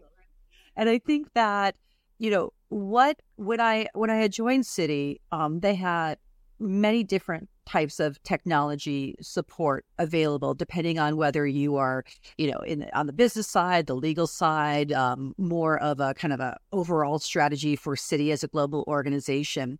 and 0.76 0.88
I 0.88 0.98
think 0.98 1.32
that 1.34 1.76
you 2.18 2.32
know 2.32 2.52
what 2.68 3.20
when 3.36 3.60
I 3.60 3.86
when 3.94 4.10
I 4.10 4.16
had 4.16 4.32
joined 4.32 4.64
Citi, 4.64 5.20
um, 5.30 5.60
they 5.60 5.76
had 5.76 6.18
many 6.61 7.03
different 7.03 7.49
types 7.66 8.01
of 8.01 8.23
technology 8.23 9.14
support 9.20 9.85
available 9.99 10.55
depending 10.55 10.99
on 10.99 11.16
whether 11.16 11.46
you 11.46 11.77
are 11.77 12.05
you 12.37 12.51
know 12.51 12.59
in 12.61 12.88
on 12.94 13.07
the 13.07 13.12
business 13.12 13.46
side 13.46 13.87
the 13.87 13.94
legal 13.94 14.27
side 14.27 14.92
um, 14.92 15.35
more 15.38 15.79
of 15.79 16.01
a 16.01 16.12
kind 16.14 16.33
of 16.33 16.40
a 16.40 16.57
overall 16.73 17.18
strategy 17.18 17.77
for 17.77 17.94
Citi 17.96 18.33
as 18.33 18.42
a 18.42 18.49
global 18.49 18.85
organization. 18.87 19.79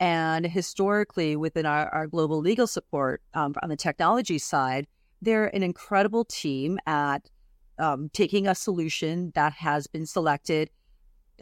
And 0.00 0.46
historically 0.46 1.34
within 1.34 1.66
our, 1.66 1.88
our 1.88 2.06
global 2.06 2.38
legal 2.38 2.68
support 2.68 3.20
um, 3.34 3.54
on 3.62 3.68
the 3.68 3.76
technology 3.76 4.38
side 4.38 4.86
they're 5.20 5.54
an 5.54 5.62
incredible 5.62 6.24
team 6.24 6.78
at 6.86 7.28
um, 7.78 8.08
taking 8.12 8.46
a 8.46 8.54
solution 8.54 9.32
that 9.34 9.52
has 9.54 9.86
been 9.86 10.06
selected 10.06 10.70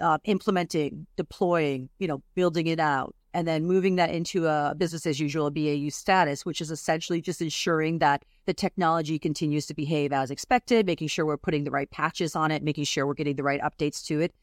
uh, 0.01 0.19
implementing 0.25 1.07
deploying 1.17 1.89
you 1.99 2.09
know 2.09 2.23
building 2.35 2.67
it 2.67 2.81
out 2.81 3.15
and 3.37 3.47
then 3.47 3.67
moving 3.67 3.97
that 3.97 4.09
into 4.09 4.47
a 4.47 4.75
business 4.79 5.05
as 5.05 5.21
usual 5.21 5.51
BAU 5.51 5.91
status, 5.91 6.47
which 6.47 6.63
is 6.63 6.71
essentially 6.71 7.21
just 7.21 7.43
ensuring 7.43 7.99
that 7.99 8.25
the 8.47 8.55
technology 8.55 9.19
continues 9.19 9.67
to 9.67 9.75
behave 9.75 10.11
as 10.11 10.31
expected, 10.31 10.87
making 10.87 11.09
sure 11.09 11.27
we're 11.27 11.37
putting 11.37 11.65
the 11.65 11.71
right 11.71 11.91
patches 11.91 12.35
on 12.35 12.51
it, 12.51 12.63
making 12.63 12.85
sure 12.85 13.07
we're 13.07 13.13
getting 13.13 13.37
the 13.37 13.43
right 13.43 13.61
updates 13.61 14.03
to 14.07 14.21
it. 14.21 14.35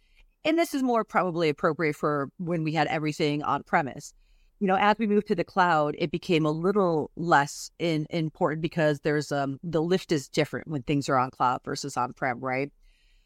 And 0.46 0.60
this 0.60 0.76
is 0.76 0.84
more 0.84 1.04
probably 1.04 1.50
appropriate 1.50 1.96
for 1.96 2.30
when 2.38 2.64
we 2.64 2.74
had 2.74 2.86
everything 2.86 3.42
on 3.42 3.64
premise. 3.64 4.14
You 4.60 4.68
know, 4.68 4.78
as 4.80 4.96
we 5.00 5.08
moved 5.08 5.26
to 5.30 5.36
the 5.36 5.44
cloud, 5.44 5.96
it 5.98 6.12
became 6.12 6.46
a 6.46 6.52
little 6.52 7.10
less 7.16 7.72
in, 7.80 8.06
important 8.12 8.62
because 8.62 9.00
there's 9.00 9.32
um 9.32 9.60
the 9.64 9.82
lift 9.82 10.12
is 10.12 10.30
different 10.30 10.68
when 10.68 10.84
things 10.84 11.10
are 11.10 11.18
on 11.18 11.32
cloud 11.32 11.62
versus 11.66 11.98
on 11.98 12.14
prem, 12.14 12.40
right? 12.40 12.72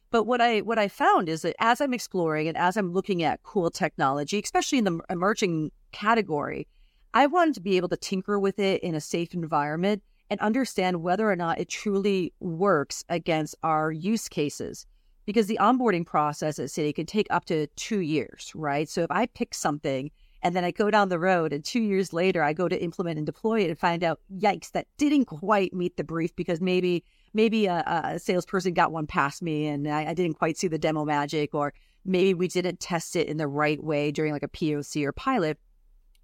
But 0.10 0.24
what 0.24 0.42
I 0.42 0.60
what 0.62 0.80
I 0.80 0.88
found 0.88 1.28
is 1.28 1.42
that 1.42 1.56
as 1.60 1.82
I'm 1.82 1.94
exploring 1.94 2.48
and 2.48 2.58
as 2.58 2.78
I'm 2.78 2.94
looking 2.94 3.24
at 3.24 3.44
cool 3.44 3.70
technology, 3.70 4.40
especially 4.44 4.78
in 4.78 4.86
the 4.86 5.00
emerging 5.10 5.72
category, 5.92 6.68
I 7.14 7.28
wanted 7.28 7.56
to 7.56 7.62
be 7.62 7.78
able 7.78 7.90
to 7.90 7.98
tinker 7.98 8.40
with 8.40 8.60
it 8.60 8.82
in 8.84 8.96
a 8.96 9.02
safe 9.02 9.34
environment 9.34 10.04
and 10.30 10.40
understand 10.40 11.02
whether 11.02 11.30
or 11.30 11.36
not 11.36 11.60
it 11.60 11.70
truly 11.70 12.34
works 12.40 13.04
against 13.10 13.56
our 13.64 13.92
use 13.92 14.28
cases. 14.30 14.86
Because 15.26 15.48
the 15.48 15.58
onboarding 15.60 16.06
process 16.06 16.58
at 16.58 16.70
Citi 16.70 16.96
can 16.96 17.06
take 17.06 17.28
up 17.30 17.46
to 17.46 17.68
two 17.76 18.00
years, 18.00 18.52
right? 18.56 18.88
So 18.88 19.04
if 19.04 19.12
I 19.12 19.26
pick 19.26 19.54
something 19.54 20.10
and 20.42 20.56
then 20.56 20.64
I 20.64 20.72
go 20.72 20.90
down 20.90 21.10
the 21.10 21.20
road 21.20 21.52
and 21.52 21.66
two 21.66 21.82
years 21.82 22.14
later 22.14 22.44
I 22.44 22.54
go 22.54 22.70
to 22.70 22.82
implement 22.82 23.18
and 23.18 23.26
deploy 23.26 23.62
it 23.62 23.70
and 23.70 23.78
find 23.78 24.06
out, 24.06 24.22
yikes, 24.34 24.72
that 24.72 24.88
didn't 24.98 25.26
quite 25.26 25.74
meet 25.74 25.98
the 25.98 26.06
brief 26.06 26.34
because 26.36 26.62
maybe 26.62 27.04
maybe 27.34 27.66
a, 27.66 27.84
a 28.14 28.20
salesperson 28.20 28.74
got 28.74 28.92
one 28.92 29.08
past 29.08 29.42
me 29.42 29.68
and 29.68 29.88
I, 29.88 30.08
I 30.08 30.14
didn't 30.14 30.36
quite 30.36 30.58
see 30.58 30.68
the 30.68 30.78
demo 30.78 31.06
magic 31.06 31.54
or 31.54 31.74
maybe 32.06 32.34
we 32.34 32.48
didn't 32.48 32.80
test 32.80 33.16
it 33.16 33.28
in 33.28 33.38
the 33.38 33.48
right 33.48 33.84
way 33.84 34.12
during 34.12 34.32
like 34.32 34.44
a 34.44 34.48
POC 34.48 35.06
or 35.06 35.12
pilot. 35.12 35.58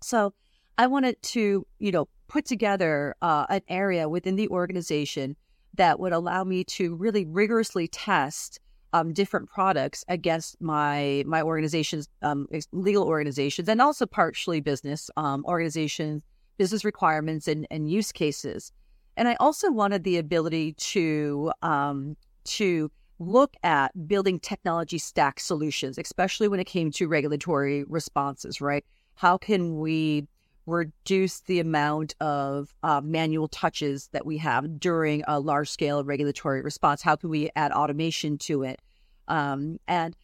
So 0.01 0.33
I 0.77 0.87
wanted 0.87 1.21
to, 1.21 1.67
you 1.79 1.91
know, 1.91 2.07
put 2.27 2.45
together 2.45 3.15
uh, 3.21 3.45
an 3.49 3.61
area 3.67 4.09
within 4.09 4.35
the 4.35 4.47
organization 4.49 5.35
that 5.75 5.99
would 5.99 6.13
allow 6.13 6.43
me 6.43 6.63
to 6.63 6.95
really 6.95 7.25
rigorously 7.25 7.87
test 7.87 8.59
um, 8.93 9.11
different 9.11 9.49
products 9.49 10.05
against 10.07 10.61
my 10.61 11.23
my 11.25 11.41
organization's 11.41 12.07
um, 12.21 12.47
legal 12.71 13.03
organizations 13.03 13.67
and 13.67 13.81
also 13.81 14.05
partially 14.05 14.61
business 14.61 15.09
um, 15.17 15.43
organizations, 15.45 16.23
business 16.57 16.85
requirements 16.85 17.47
and, 17.47 17.67
and 17.71 17.89
use 17.89 18.11
cases. 18.11 18.71
And 19.15 19.27
I 19.27 19.35
also 19.39 19.71
wanted 19.71 20.03
the 20.03 20.17
ability 20.17 20.73
to 20.73 21.51
um, 21.61 22.17
to 22.45 22.91
look 23.19 23.55
at 23.63 24.07
building 24.07 24.39
technology 24.39 24.97
stack 24.97 25.39
solutions, 25.39 25.97
especially 25.97 26.47
when 26.47 26.59
it 26.59 26.65
came 26.65 26.91
to 26.91 27.07
regulatory 27.07 27.83
responses, 27.85 28.59
right? 28.59 28.83
How 29.15 29.37
can 29.37 29.79
we 29.79 30.27
reduce 30.65 31.41
the 31.41 31.59
amount 31.59 32.15
of 32.21 32.73
uh, 32.83 33.01
manual 33.01 33.47
touches 33.47 34.09
that 34.13 34.25
we 34.25 34.37
have 34.37 34.79
during 34.79 35.23
a 35.27 35.39
large 35.39 35.69
scale 35.69 36.03
regulatory 36.03 36.61
response? 36.61 37.01
How 37.01 37.15
can 37.15 37.29
we 37.29 37.49
add 37.55 37.71
automation 37.71 38.37
to 38.39 38.63
it? 38.63 38.81
Um, 39.27 39.79
and 39.87 40.15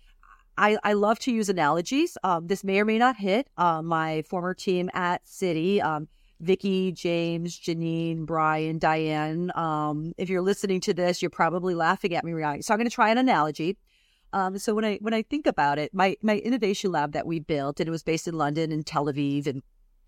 I, 0.58 0.78
I, 0.84 0.94
love 0.94 1.20
to 1.20 1.32
use 1.32 1.48
analogies. 1.48 2.18
Um, 2.24 2.48
this 2.48 2.66
may 2.66 2.82
or 2.82 2.86
may 2.86 2.98
not 2.98 3.16
hit. 3.16 3.50
Uh, 3.58 3.82
my 3.82 4.24
former 4.24 4.54
team 4.54 4.90
at 4.94 5.24
Citi, 5.24 5.82
um, 5.82 6.10
Vicky, 6.42 6.92
James, 6.92 7.60
Janine, 7.60 8.26
Brian, 8.26 8.80
Diane. 8.80 9.52
Um, 9.56 10.14
if 10.18 10.30
you're 10.30 10.42
listening 10.42 10.80
to 10.82 10.94
this, 10.94 11.22
you're 11.22 11.30
probably 11.30 11.76
laughing 11.76 12.16
at 12.16 12.24
me 12.24 12.32
right. 12.32 12.64
So 12.64 12.74
I'm 12.74 12.80
going 12.80 12.90
to 12.90 12.94
try 12.94 13.10
an 13.10 13.18
analogy. 13.18 13.78
Um, 14.32 14.58
so 14.58 14.76
when 14.76 14.86
I 14.86 14.98
when 15.02 15.14
I 15.14 15.24
think 15.24 15.48
about 15.48 15.80
it, 15.80 15.94
my 15.94 16.16
my 16.22 16.38
innovation 16.38 16.92
lab 16.92 17.14
that 17.14 17.26
we 17.26 17.40
built, 17.40 17.80
and 17.80 17.88
it 17.88 17.92
was 17.92 18.04
based 18.04 18.28
in 18.28 18.36
London 18.36 18.72
and 18.72 18.86
Tel 18.86 19.06
Aviv, 19.06 19.48
and 19.48 19.64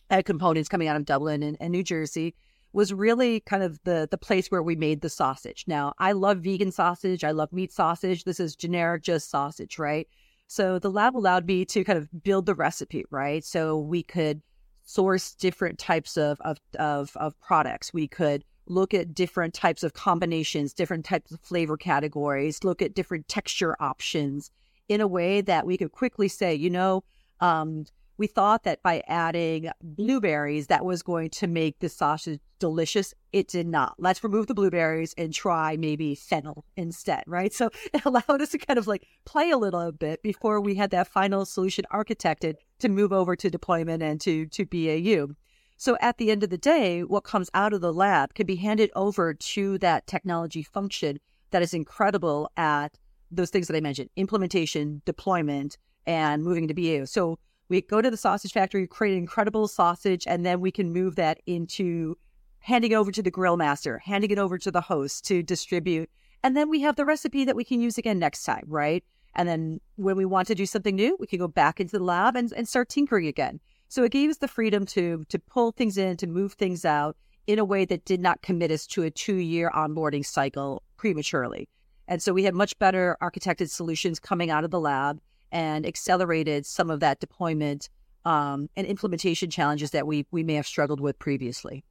had 0.09 0.25
components 0.25 0.69
coming 0.69 0.87
out 0.87 0.95
of 0.95 1.05
Dublin 1.05 1.41
and, 1.41 1.57
and 1.59 1.71
New 1.71 1.83
Jersey, 1.83 2.35
was 2.71 2.93
really 2.93 3.39
kind 3.41 3.63
of 3.63 3.79
the 3.83 4.07
the 4.09 4.17
place 4.17 4.49
where 4.49 4.61
we 4.61 4.75
made 4.75 5.01
the 5.01 5.09
sausage. 5.09 5.65
Now, 5.67 5.93
I 5.97 6.11
love 6.11 6.39
vegan 6.39 6.71
sausage. 6.71 7.23
I 7.23 7.31
love 7.31 7.51
meat 7.51 7.73
sausage. 7.73 8.23
This 8.23 8.39
is 8.39 8.55
generic 8.55 9.01
just 9.03 9.29
sausage, 9.29 9.79
right? 9.79 10.07
So 10.47 10.79
the 10.79 10.91
lab 10.91 11.15
allowed 11.17 11.47
me 11.47 11.65
to 11.65 11.83
kind 11.83 11.97
of 11.97 12.23
build 12.23 12.45
the 12.45 12.55
recipe, 12.55 13.05
right? 13.09 13.43
So 13.43 13.77
we 13.77 14.03
could 14.03 14.41
source 14.83 15.33
different 15.33 15.79
types 15.79 16.17
of 16.17 16.39
of 16.41 16.57
of, 16.77 17.15
of 17.17 17.39
products. 17.39 17.93
We 17.93 18.07
could 18.07 18.43
look 18.67 18.93
at 18.93 19.13
different 19.13 19.53
types 19.53 19.83
of 19.83 19.93
combinations, 19.93 20.73
different 20.73 21.05
types 21.05 21.31
of 21.31 21.39
flavor 21.41 21.77
categories, 21.77 22.63
look 22.63 22.81
at 22.81 22.93
different 22.93 23.27
texture 23.27 23.75
options 23.79 24.51
in 24.87 25.01
a 25.01 25.07
way 25.07 25.41
that 25.41 25.65
we 25.65 25.77
could 25.77 25.91
quickly 25.91 26.27
say, 26.27 26.53
you 26.53 26.69
know, 26.69 27.03
um, 27.39 27.85
we 28.21 28.27
thought 28.27 28.65
that 28.65 28.83
by 28.83 29.01
adding 29.07 29.71
blueberries, 29.81 30.67
that 30.67 30.85
was 30.85 31.01
going 31.01 31.31
to 31.31 31.47
make 31.47 31.79
the 31.79 31.89
sausage 31.89 32.39
delicious. 32.59 33.15
It 33.33 33.47
did 33.47 33.65
not. 33.65 33.95
Let's 33.97 34.23
remove 34.23 34.45
the 34.45 34.53
blueberries 34.53 35.15
and 35.17 35.33
try 35.33 35.75
maybe 35.75 36.13
fennel 36.13 36.63
instead, 36.77 37.23
right? 37.25 37.51
So 37.51 37.71
it 37.95 38.05
allowed 38.05 38.39
us 38.43 38.49
to 38.49 38.59
kind 38.59 38.77
of 38.77 38.85
like 38.85 39.07
play 39.25 39.49
a 39.49 39.57
little 39.57 39.91
bit 39.91 40.21
before 40.21 40.61
we 40.61 40.75
had 40.75 40.91
that 40.91 41.07
final 41.07 41.45
solution 41.45 41.83
architected 41.91 42.57
to 42.77 42.89
move 42.89 43.11
over 43.11 43.35
to 43.35 43.49
deployment 43.49 44.03
and 44.03 44.21
to, 44.21 44.45
to 44.45 44.65
BAU. 44.67 45.33
So 45.77 45.97
at 45.99 46.19
the 46.19 46.29
end 46.29 46.43
of 46.43 46.51
the 46.51 46.59
day, 46.59 47.01
what 47.01 47.23
comes 47.23 47.49
out 47.55 47.73
of 47.73 47.81
the 47.81 47.91
lab 47.91 48.35
can 48.35 48.45
be 48.45 48.57
handed 48.57 48.91
over 48.95 49.33
to 49.33 49.79
that 49.79 50.05
technology 50.05 50.61
function 50.61 51.17
that 51.49 51.63
is 51.63 51.73
incredible 51.73 52.51
at 52.55 52.99
those 53.31 53.49
things 53.49 53.67
that 53.67 53.75
I 53.75 53.81
mentioned 53.81 54.11
implementation, 54.15 55.01
deployment, 55.05 55.79
and 56.05 56.43
moving 56.43 56.67
to 56.67 56.75
BAU. 56.75 57.05
So 57.05 57.39
we 57.71 57.81
go 57.81 58.01
to 58.01 58.11
the 58.11 58.17
sausage 58.17 58.51
factory, 58.51 58.85
create 58.85 59.13
an 59.13 59.19
incredible 59.19 59.65
sausage, 59.65 60.27
and 60.27 60.45
then 60.45 60.59
we 60.59 60.71
can 60.71 60.91
move 60.91 61.15
that 61.15 61.39
into 61.45 62.17
handing 62.59 62.93
over 62.93 63.13
to 63.13 63.23
the 63.23 63.31
grill 63.31 63.55
master, 63.55 63.97
handing 63.99 64.29
it 64.29 64.37
over 64.37 64.57
to 64.57 64.69
the 64.69 64.81
host 64.81 65.25
to 65.27 65.41
distribute. 65.41 66.09
And 66.43 66.57
then 66.57 66.69
we 66.69 66.81
have 66.81 66.97
the 66.97 67.05
recipe 67.05 67.45
that 67.45 67.55
we 67.55 67.63
can 67.63 67.79
use 67.79 67.97
again 67.97 68.19
next 68.19 68.43
time, 68.43 68.65
right? 68.67 69.05
And 69.35 69.47
then 69.47 69.79
when 69.95 70.17
we 70.17 70.25
want 70.25 70.49
to 70.49 70.55
do 70.55 70.65
something 70.65 70.97
new, 70.97 71.15
we 71.17 71.27
can 71.27 71.39
go 71.39 71.47
back 71.47 71.79
into 71.79 71.97
the 71.97 72.03
lab 72.03 72.35
and, 72.35 72.51
and 72.51 72.67
start 72.67 72.89
tinkering 72.89 73.27
again. 73.27 73.61
So 73.87 74.03
it 74.03 74.11
gave 74.11 74.29
us 74.29 74.37
the 74.37 74.49
freedom 74.49 74.85
to 74.87 75.23
to 75.29 75.39
pull 75.39 75.71
things 75.71 75.97
in, 75.97 76.17
to 76.17 76.27
move 76.27 76.53
things 76.53 76.83
out 76.83 77.15
in 77.47 77.57
a 77.57 77.65
way 77.65 77.85
that 77.85 78.03
did 78.03 78.19
not 78.19 78.41
commit 78.41 78.71
us 78.71 78.85
to 78.87 79.03
a 79.03 79.09
two 79.09 79.37
year 79.37 79.71
onboarding 79.73 80.25
cycle 80.25 80.83
prematurely. 80.97 81.69
And 82.09 82.21
so 82.21 82.33
we 82.33 82.43
had 82.43 82.53
much 82.53 82.77
better 82.79 83.17
architected 83.21 83.69
solutions 83.69 84.19
coming 84.19 84.51
out 84.51 84.65
of 84.65 84.71
the 84.71 84.79
lab 84.79 85.21
and 85.51 85.85
accelerated 85.85 86.65
some 86.65 86.89
of 86.89 86.99
that 87.01 87.19
deployment 87.19 87.89
um, 88.25 88.69
and 88.75 88.85
implementation 88.87 89.49
challenges 89.49 89.91
that 89.91 90.05
we 90.07 90.25
we 90.31 90.43
may 90.43 90.55
have 90.55 90.67
struggled 90.67 90.99
with 90.99 91.17
previously. 91.19 91.83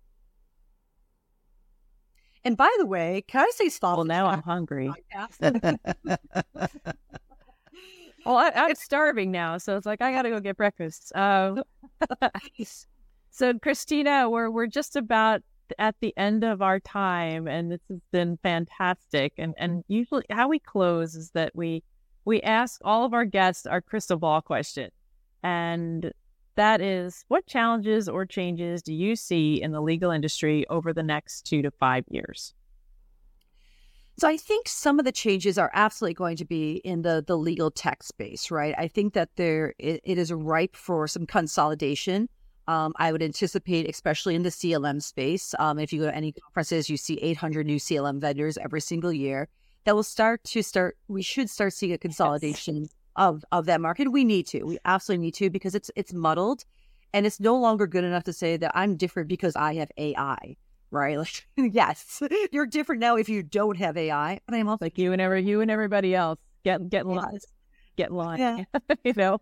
And 2.44 2.56
by 2.56 2.74
the 2.78 2.86
way, 2.86 3.22
can 3.26 3.42
I 3.42 3.50
say 3.54 3.68
stop? 3.68 3.96
Well, 3.96 4.06
now 4.06 4.26
I'm 4.26 4.42
hungry. 4.42 4.90
well, 8.24 8.36
I, 8.36 8.50
am 8.54 8.74
starving 8.76 9.30
now, 9.30 9.58
so 9.58 9.76
it's 9.76 9.84
like 9.84 10.00
I 10.00 10.12
got 10.12 10.22
to 10.22 10.30
go 10.30 10.40
get 10.40 10.56
breakfast. 10.56 11.12
Uh, 11.14 11.62
so, 13.30 13.58
Christina, 13.58 14.30
we're 14.30 14.50
we're 14.50 14.68
just 14.68 14.96
about 14.96 15.42
at 15.78 15.96
the 16.00 16.14
end 16.16 16.42
of 16.42 16.62
our 16.62 16.80
time, 16.80 17.46
and 17.46 17.70
this 17.70 17.82
has 17.90 18.00
been 18.10 18.38
fantastic. 18.42 19.34
And 19.36 19.54
and 19.58 19.84
usually, 19.88 20.24
how 20.30 20.48
we 20.48 20.58
close 20.58 21.14
is 21.14 21.32
that 21.32 21.54
we 21.54 21.82
we 22.24 22.40
ask 22.42 22.80
all 22.84 23.04
of 23.04 23.14
our 23.14 23.24
guests 23.24 23.66
our 23.66 23.80
crystal 23.80 24.18
ball 24.18 24.40
question. 24.40 24.90
And 25.42 26.12
that 26.56 26.80
is 26.80 27.24
what 27.28 27.46
challenges 27.46 28.08
or 28.08 28.26
changes 28.26 28.82
do 28.82 28.92
you 28.92 29.16
see 29.16 29.62
in 29.62 29.72
the 29.72 29.80
legal 29.80 30.10
industry 30.10 30.66
over 30.68 30.92
the 30.92 31.02
next 31.02 31.46
two 31.46 31.62
to 31.62 31.70
five 31.70 32.04
years? 32.10 32.54
So 34.18 34.28
I 34.28 34.36
think 34.36 34.68
some 34.68 34.98
of 34.98 35.06
the 35.06 35.12
changes 35.12 35.56
are 35.56 35.70
absolutely 35.72 36.14
going 36.14 36.36
to 36.36 36.44
be 36.44 36.74
in 36.84 37.00
the 37.00 37.24
the 37.26 37.38
legal 37.38 37.70
tech 37.70 38.02
space, 38.02 38.50
right? 38.50 38.74
I 38.76 38.86
think 38.86 39.14
that 39.14 39.30
there 39.36 39.72
it, 39.78 40.02
it 40.04 40.18
is 40.18 40.30
ripe 40.30 40.76
for 40.76 41.08
some 41.08 41.24
consolidation. 41.24 42.28
Um, 42.68 42.92
I 42.96 43.12
would 43.12 43.22
anticipate, 43.22 43.88
especially 43.88 44.34
in 44.34 44.42
the 44.42 44.50
CLM 44.50 45.02
space. 45.02 45.54
Um, 45.58 45.78
if 45.78 45.92
you 45.92 46.00
go 46.00 46.06
to 46.06 46.14
any 46.14 46.32
conferences, 46.32 46.90
you 46.90 46.98
see 46.98 47.14
800 47.14 47.66
new 47.66 47.78
CLM 47.78 48.20
vendors 48.20 48.58
every 48.58 48.82
single 48.82 49.12
year 49.12 49.48
that 49.84 49.94
will 49.94 50.02
start 50.02 50.44
to 50.44 50.62
start 50.62 50.96
we 51.08 51.22
should 51.22 51.50
start 51.50 51.72
seeing 51.72 51.92
a 51.92 51.98
consolidation 51.98 52.82
yes. 52.82 52.90
of 53.16 53.44
of 53.52 53.66
that 53.66 53.80
market. 53.80 54.10
We 54.12 54.24
need 54.24 54.46
to. 54.48 54.64
We 54.64 54.78
absolutely 54.84 55.26
need 55.26 55.34
to 55.34 55.50
because 55.50 55.74
it's 55.74 55.90
it's 55.96 56.12
muddled 56.12 56.64
and 57.12 57.26
it's 57.26 57.40
no 57.40 57.56
longer 57.56 57.86
good 57.86 58.04
enough 58.04 58.24
to 58.24 58.32
say 58.32 58.56
that 58.56 58.72
i'm 58.74 58.96
different 58.96 59.28
because 59.28 59.56
i 59.56 59.74
have 59.74 59.90
ai 59.98 60.56
right? 60.92 61.18
Like 61.18 61.46
yes 61.56 62.20
you're 62.50 62.66
different 62.66 63.00
now 63.00 63.16
if 63.16 63.28
you 63.28 63.42
don't 63.42 63.76
have 63.76 63.96
ai 63.96 64.40
but 64.46 64.54
i'm 64.54 64.68
also 64.68 64.84
like 64.84 64.98
you 64.98 65.12
and 65.12 65.22
every 65.22 65.44
you 65.44 65.60
and 65.60 65.70
everybody 65.70 66.14
else 66.14 66.38
get 66.64 66.88
get 66.88 67.04
in 67.04 67.14
line 67.14 67.38
get 67.96 68.12
line 68.12 68.38
yeah. 68.38 68.64
you 69.04 69.12
know? 69.16 69.40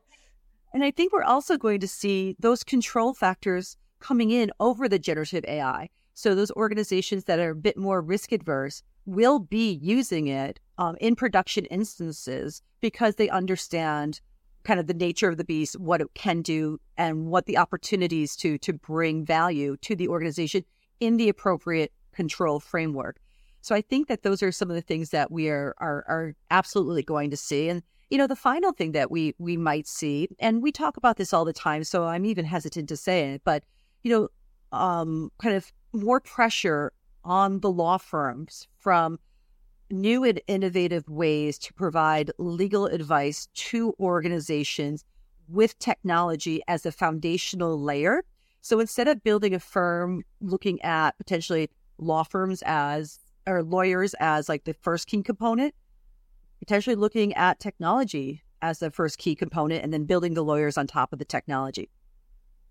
And 0.75 0.85
i 0.85 0.91
think 0.91 1.13
we're 1.13 1.23
also 1.23 1.57
going 1.57 1.81
to 1.81 1.89
see 1.89 2.37
those 2.39 2.63
control 2.63 3.15
factors 3.15 3.77
coming 4.01 4.31
in 4.31 4.51
over 4.61 4.89
the 4.89 4.99
generative 4.99 5.45
ai 5.49 5.89
so 6.15 6.35
those 6.35 6.51
organizations 6.53 7.25
that 7.25 7.39
are 7.39 7.51
a 7.51 7.57
bit 7.57 7.77
more 7.77 8.03
risk 8.03 8.33
adverse 8.33 8.83
will 9.09 9.39
be 9.39 9.73
using 9.83 10.27
it 10.27 10.61
um, 10.77 10.97
in 11.01 11.17
production 11.17 11.65
instances 11.67 12.63
because 12.81 13.17
they 13.17 13.29
understand 13.31 14.21
kind 14.65 14.79
of 14.79 14.87
the 14.87 14.95
nature 14.95 15.29
of 15.29 15.39
the 15.39 15.45
beast, 15.45 15.81
what 15.81 16.01
it 16.01 16.09
can 16.15 16.43
do, 16.43 16.79
and 16.99 17.27
what 17.27 17.47
the 17.47 17.57
opportunities 17.57 18.37
to 18.37 18.59
to 18.59 18.73
bring 18.73 19.25
value 19.25 19.77
to 19.79 19.97
the 19.97 20.09
organization 20.09 20.63
in 21.01 21.17
the 21.17 21.29
appropriate 21.29 21.93
control 22.13 22.61
framework. 22.61 23.19
So 23.63 23.75
I 23.75 23.81
think 23.81 24.09
that 24.09 24.23
those 24.23 24.43
are 24.43 24.53
some 24.53 24.69
of 24.71 24.77
the 24.77 24.83
things 24.83 25.11
that 25.11 25.31
we 25.31 25.49
are 25.49 25.75
are, 25.79 26.05
are 26.07 26.35
absolutely 26.51 27.03
going 27.03 27.31
to 27.31 27.37
see. 27.37 27.69
And 27.69 27.83
you 28.11 28.19
know, 28.19 28.27
the 28.27 28.37
final 28.37 28.73
thing 28.73 28.93
that 28.93 29.11
we 29.11 29.35
we 29.39 29.57
might 29.57 29.87
see, 29.89 30.29
and 30.39 30.63
we 30.63 30.71
talk 30.71 30.99
about 30.99 31.17
this 31.17 31.33
all 31.33 31.47
the 31.47 31.53
time, 31.53 31.83
so 31.83 32.05
I'm 32.05 32.27
even 32.27 32.45
hesitant 32.45 32.89
to 32.91 32.97
say 32.97 33.33
it, 33.33 33.43
but 33.45 33.65
you 34.03 34.13
know, 34.13 34.29
um, 34.79 35.31
kind 35.39 35.55
of 35.57 35.73
more 35.95 36.21
pressure 36.21 36.93
on 37.29 37.61
the 37.61 37.71
law 37.71 37.99
firms 37.99 38.67
from 38.79 39.21
new 39.91 40.25
and 40.25 40.41
innovative 40.49 41.09
ways 41.09 41.59
to 41.59 41.75
provide 41.75 42.31
legal 42.39 42.87
advice 42.87 43.49
to 43.55 43.95
organizations 44.01 45.05
with 45.47 45.79
technology 45.79 46.63
as 46.67 46.85
a 46.85 46.93
foundational 46.93 47.81
layer. 47.81 48.25
So 48.63 48.81
instead 48.81 49.09
of 49.09 49.23
building 49.23 49.55
a 49.55 49.61
firm 49.61 50.25
looking 50.41 50.81
at 50.83 51.17
potentially 51.19 51.71
law 51.99 52.23
firms 52.23 52.63
as 52.67 53.21
or 53.47 53.63
lawyers 53.63 54.15
as 54.21 54.49
like 54.49 54.65
the 54.65 54.75
first 54.75 55.07
key 55.07 55.23
component, 55.23 55.75
potentially 56.59 56.97
looking 56.97 57.35
at 57.35 57.61
technology 57.61 58.43
as 58.61 58.79
the 58.79 58.91
first 58.91 59.19
key 59.19 59.35
component 59.35 59.85
and 59.85 59.93
then 59.93 60.05
building 60.05 60.35
the 60.35 60.45
lawyers 60.45 60.77
on 60.77 60.87
top 60.87 61.13
of 61.13 61.19
the 61.19 61.25
technology. 61.25 61.89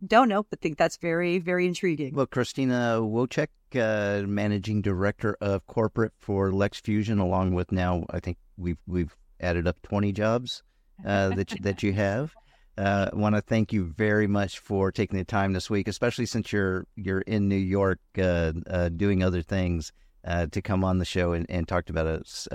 Don't 0.05 0.29
know, 0.29 0.43
but 0.43 0.61
think 0.61 0.77
that's 0.77 0.97
very, 0.97 1.39
very 1.39 1.65
intriguing. 1.65 2.13
Well, 2.13 2.27
Christina 2.27 2.99
Wojcik, 3.01 3.47
uh, 3.75 4.27
managing 4.27 4.81
director 4.81 5.35
of 5.41 5.65
corporate 5.65 6.13
for 6.19 6.51
LexFusion, 6.51 7.19
along 7.19 7.55
with 7.55 7.71
now 7.71 8.05
I 8.11 8.19
think 8.19 8.37
we've 8.57 8.77
we've 8.85 9.15
added 9.39 9.67
up 9.67 9.81
twenty 9.81 10.11
jobs 10.11 10.61
uh, 11.05 11.29
that 11.29 11.51
you, 11.51 11.57
that 11.61 11.81
you 11.81 11.93
have. 11.93 12.33
Uh, 12.77 13.09
I 13.11 13.15
want 13.15 13.35
to 13.35 13.41
thank 13.41 13.73
you 13.73 13.85
very 13.85 14.27
much 14.27 14.59
for 14.59 14.91
taking 14.91 15.17
the 15.17 15.25
time 15.25 15.53
this 15.53 15.67
week, 15.67 15.87
especially 15.87 16.27
since 16.27 16.53
you're 16.53 16.85
you're 16.95 17.21
in 17.21 17.47
New 17.47 17.55
York 17.55 17.99
uh, 18.19 18.53
uh, 18.69 18.89
doing 18.89 19.23
other 19.23 19.41
things 19.41 19.91
uh, 20.23 20.45
to 20.51 20.61
come 20.61 20.83
on 20.83 20.99
the 20.99 21.05
show 21.05 21.33
and, 21.33 21.47
and 21.49 21.67
talk 21.67 21.89
about 21.89 22.05
us 22.05 22.47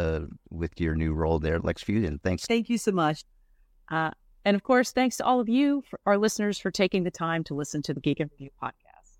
with 0.49 0.81
your 0.81 0.95
new 0.95 1.13
role 1.13 1.41
there, 1.41 1.57
at 1.57 1.63
LexFusion. 1.63 2.21
Thanks. 2.23 2.47
Thank 2.47 2.71
you 2.71 2.79
so 2.79 2.93
much. 2.93 3.25
And 4.45 4.55
of 4.57 4.63
course, 4.63 4.93
thanks 4.93 5.17
to 5.19 5.25
all 5.25 5.41
of 5.41 5.49
you, 5.49 5.85
our 6.05 6.19
listeners, 6.19 6.59
for 6.59 6.71
taking 6.71 7.05
the 7.05 7.11
time 7.11 7.45
to 7.45 7.55
listen 7.55 7.83
to 7.83 7.95
the 7.95 8.01
Geek 8.01 8.21
in 8.21 8.29
Review 8.33 8.51
podcast. 8.63 9.19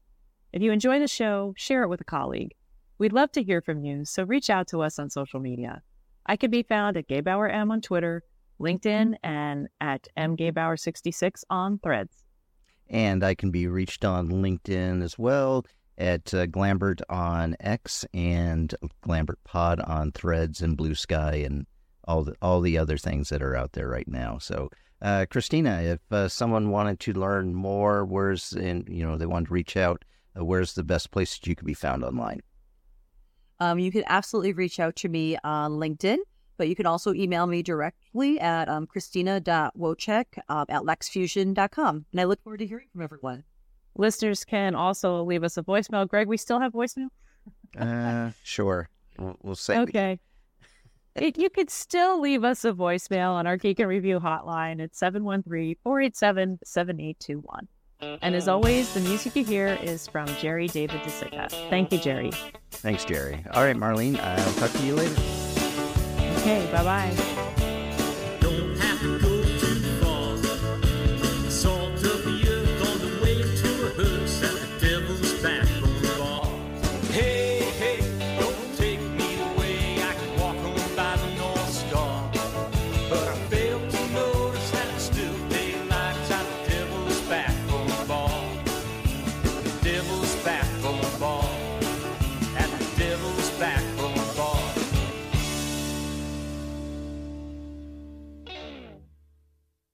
If 0.53 0.63
you 0.63 0.73
enjoy 0.73 0.99
the 0.99 1.09
show, 1.09 1.55
share 1.57 1.85
it 1.85 1.89
with 1.89 2.01
a 2.01 2.05
colleague. 2.05 2.55
We'd 2.99 3.13
love 3.13 3.33
to 3.33 3.43
hear 3.43 3.61
from 3.61 3.85
you, 3.85 4.05
so 4.05 4.25
reach 4.25 4.51
out 4.51 4.69
to 4.69 4.83
us 4.83 4.99
on 4.99 5.11
social 5.11 5.41
media. 5.41 5.83
I 6.27 6.37
can 6.37 6.51
be 6.51 6.63
found 6.63 6.97
at 6.97 7.09
Gebauer 7.09 7.53
M 7.53 7.71
on 7.71 7.81
Twitter, 7.81 8.23
LinkedIn, 8.61 9.17
and 9.23 9.69
at 9.81 10.09
mgebauer66 10.17 11.45
on 11.51 11.79
Threads. 11.79 12.25
And 12.89 13.25
I 13.25 13.35
can 13.35 13.51
be 13.51 13.67
reached 13.67 14.05
on 14.05 14.29
LinkedIn 14.29 15.03
as 15.03 15.19
well 15.19 15.65
at 15.99 16.33
uh, 16.35 16.47
Glambert 16.47 17.01
on 17.09 17.57
X 17.61 18.05
and 18.13 18.75
Glambert 19.05 19.39
Pod 19.45 19.81
on 19.81 20.13
Threads 20.13 20.61
and 20.63 20.77
Blue 20.77 20.95
Sky 20.95 21.37
and 21.37 21.67
all 22.05 22.25
the 22.25 22.35
all 22.43 22.61
the 22.61 22.79
other 22.79 22.99
things 22.99 23.29
that 23.29 23.43
are 23.43 23.55
out 23.55 23.73
there 23.73 23.89
right 23.89 24.09
now. 24.09 24.39
So 24.39 24.71
uh, 25.03 25.27
Christina, 25.29 25.83
if 25.83 26.01
uh, 26.11 26.29
someone 26.29 26.71
wanted 26.71 27.01
to 27.01 27.13
learn 27.13 27.55
more, 27.55 28.05
where's 28.05 28.53
in 28.53 28.87
you 28.89 29.05
know 29.05 29.19
they 29.19 29.27
want 29.27 29.49
to 29.49 29.53
reach 29.53 29.77
out, 29.77 30.05
uh, 30.39 30.45
where's 30.45 30.75
the 30.75 30.85
best 30.85 31.11
place 31.11 31.39
that 31.39 31.47
you 31.47 31.57
can 31.57 31.67
be 31.67 31.75
found 31.75 32.05
online? 32.05 32.41
Um, 33.61 33.79
you 33.79 33.93
can 33.93 34.05
absolutely 34.07 34.53
reach 34.53 34.81
out 34.81 34.97
to 34.97 35.09
me 35.09 35.37
on 35.45 35.73
LinkedIn, 35.73 36.19
but 36.57 36.69
you 36.69 36.77
can 36.77 36.87
also 36.87 37.13
email 37.13 37.47
me 37.47 37.63
directly 37.63 38.41
at 38.41 38.69
um, 38.69 38.87
christina.wojcik 38.87 40.25
um, 40.49 40.67
at 40.69 40.83
lexfusion.com. 40.83 42.07
And 42.13 42.21
I 42.21 42.25
look 42.25 42.43
forward 42.43 42.59
to 42.59 42.67
hearing 42.67 42.89
from 42.93 43.03
everyone. 43.03 43.45
Listeners 43.97 44.45
can 44.45 44.75
also 44.75 45.23
leave 45.23 45.45
us 45.45 45.57
a 45.59 45.63
voicemail. 45.63 46.09
Greg, 46.09 46.27
we 46.27 46.37
still 46.37 46.61
have 46.61 46.73
voicemail? 46.73 47.09
uh, 47.79 48.31
sure. 48.43 48.89
We'll, 49.19 49.37
we'll 49.43 49.55
say. 49.55 49.79
Okay. 49.79 50.19
It, 51.15 51.39
you 51.39 51.51
could 51.51 51.71
still 51.71 52.21
leave 52.21 52.43
us 52.45 52.65
a 52.65 52.73
voicemail 52.73 53.33
on 53.33 53.47
our 53.47 53.57
Geek 53.57 53.81
in 53.81 53.87
Review 53.87 54.19
hotline 54.19 54.83
at 54.83 54.95
713 54.95 55.77
487 55.83 56.59
7821. 56.65 57.69
And 58.21 58.35
as 58.35 58.45
mm-hmm. 58.45 58.51
always, 58.51 58.93
the 58.95 59.01
music 59.01 59.37
you 59.37 59.45
hear 59.45 59.79
is 59.83 60.09
from 60.09 60.27
Jerry 60.41 60.67
David 60.67 61.01
DeCicca. 61.03 61.51
Thank 61.71 61.93
you, 61.93 61.99
Jerry. 61.99 62.33
Thanks, 62.71 63.05
Jerry. 63.05 63.45
All 63.53 63.63
right, 63.63 63.77
Marlene, 63.77 64.19
I'll 64.19 64.55
talk 64.55 64.73
to 64.73 64.85
you 64.85 64.97
later. 64.97 65.15
Okay, 66.39 66.69
bye 66.73 66.83
bye. 66.83 67.32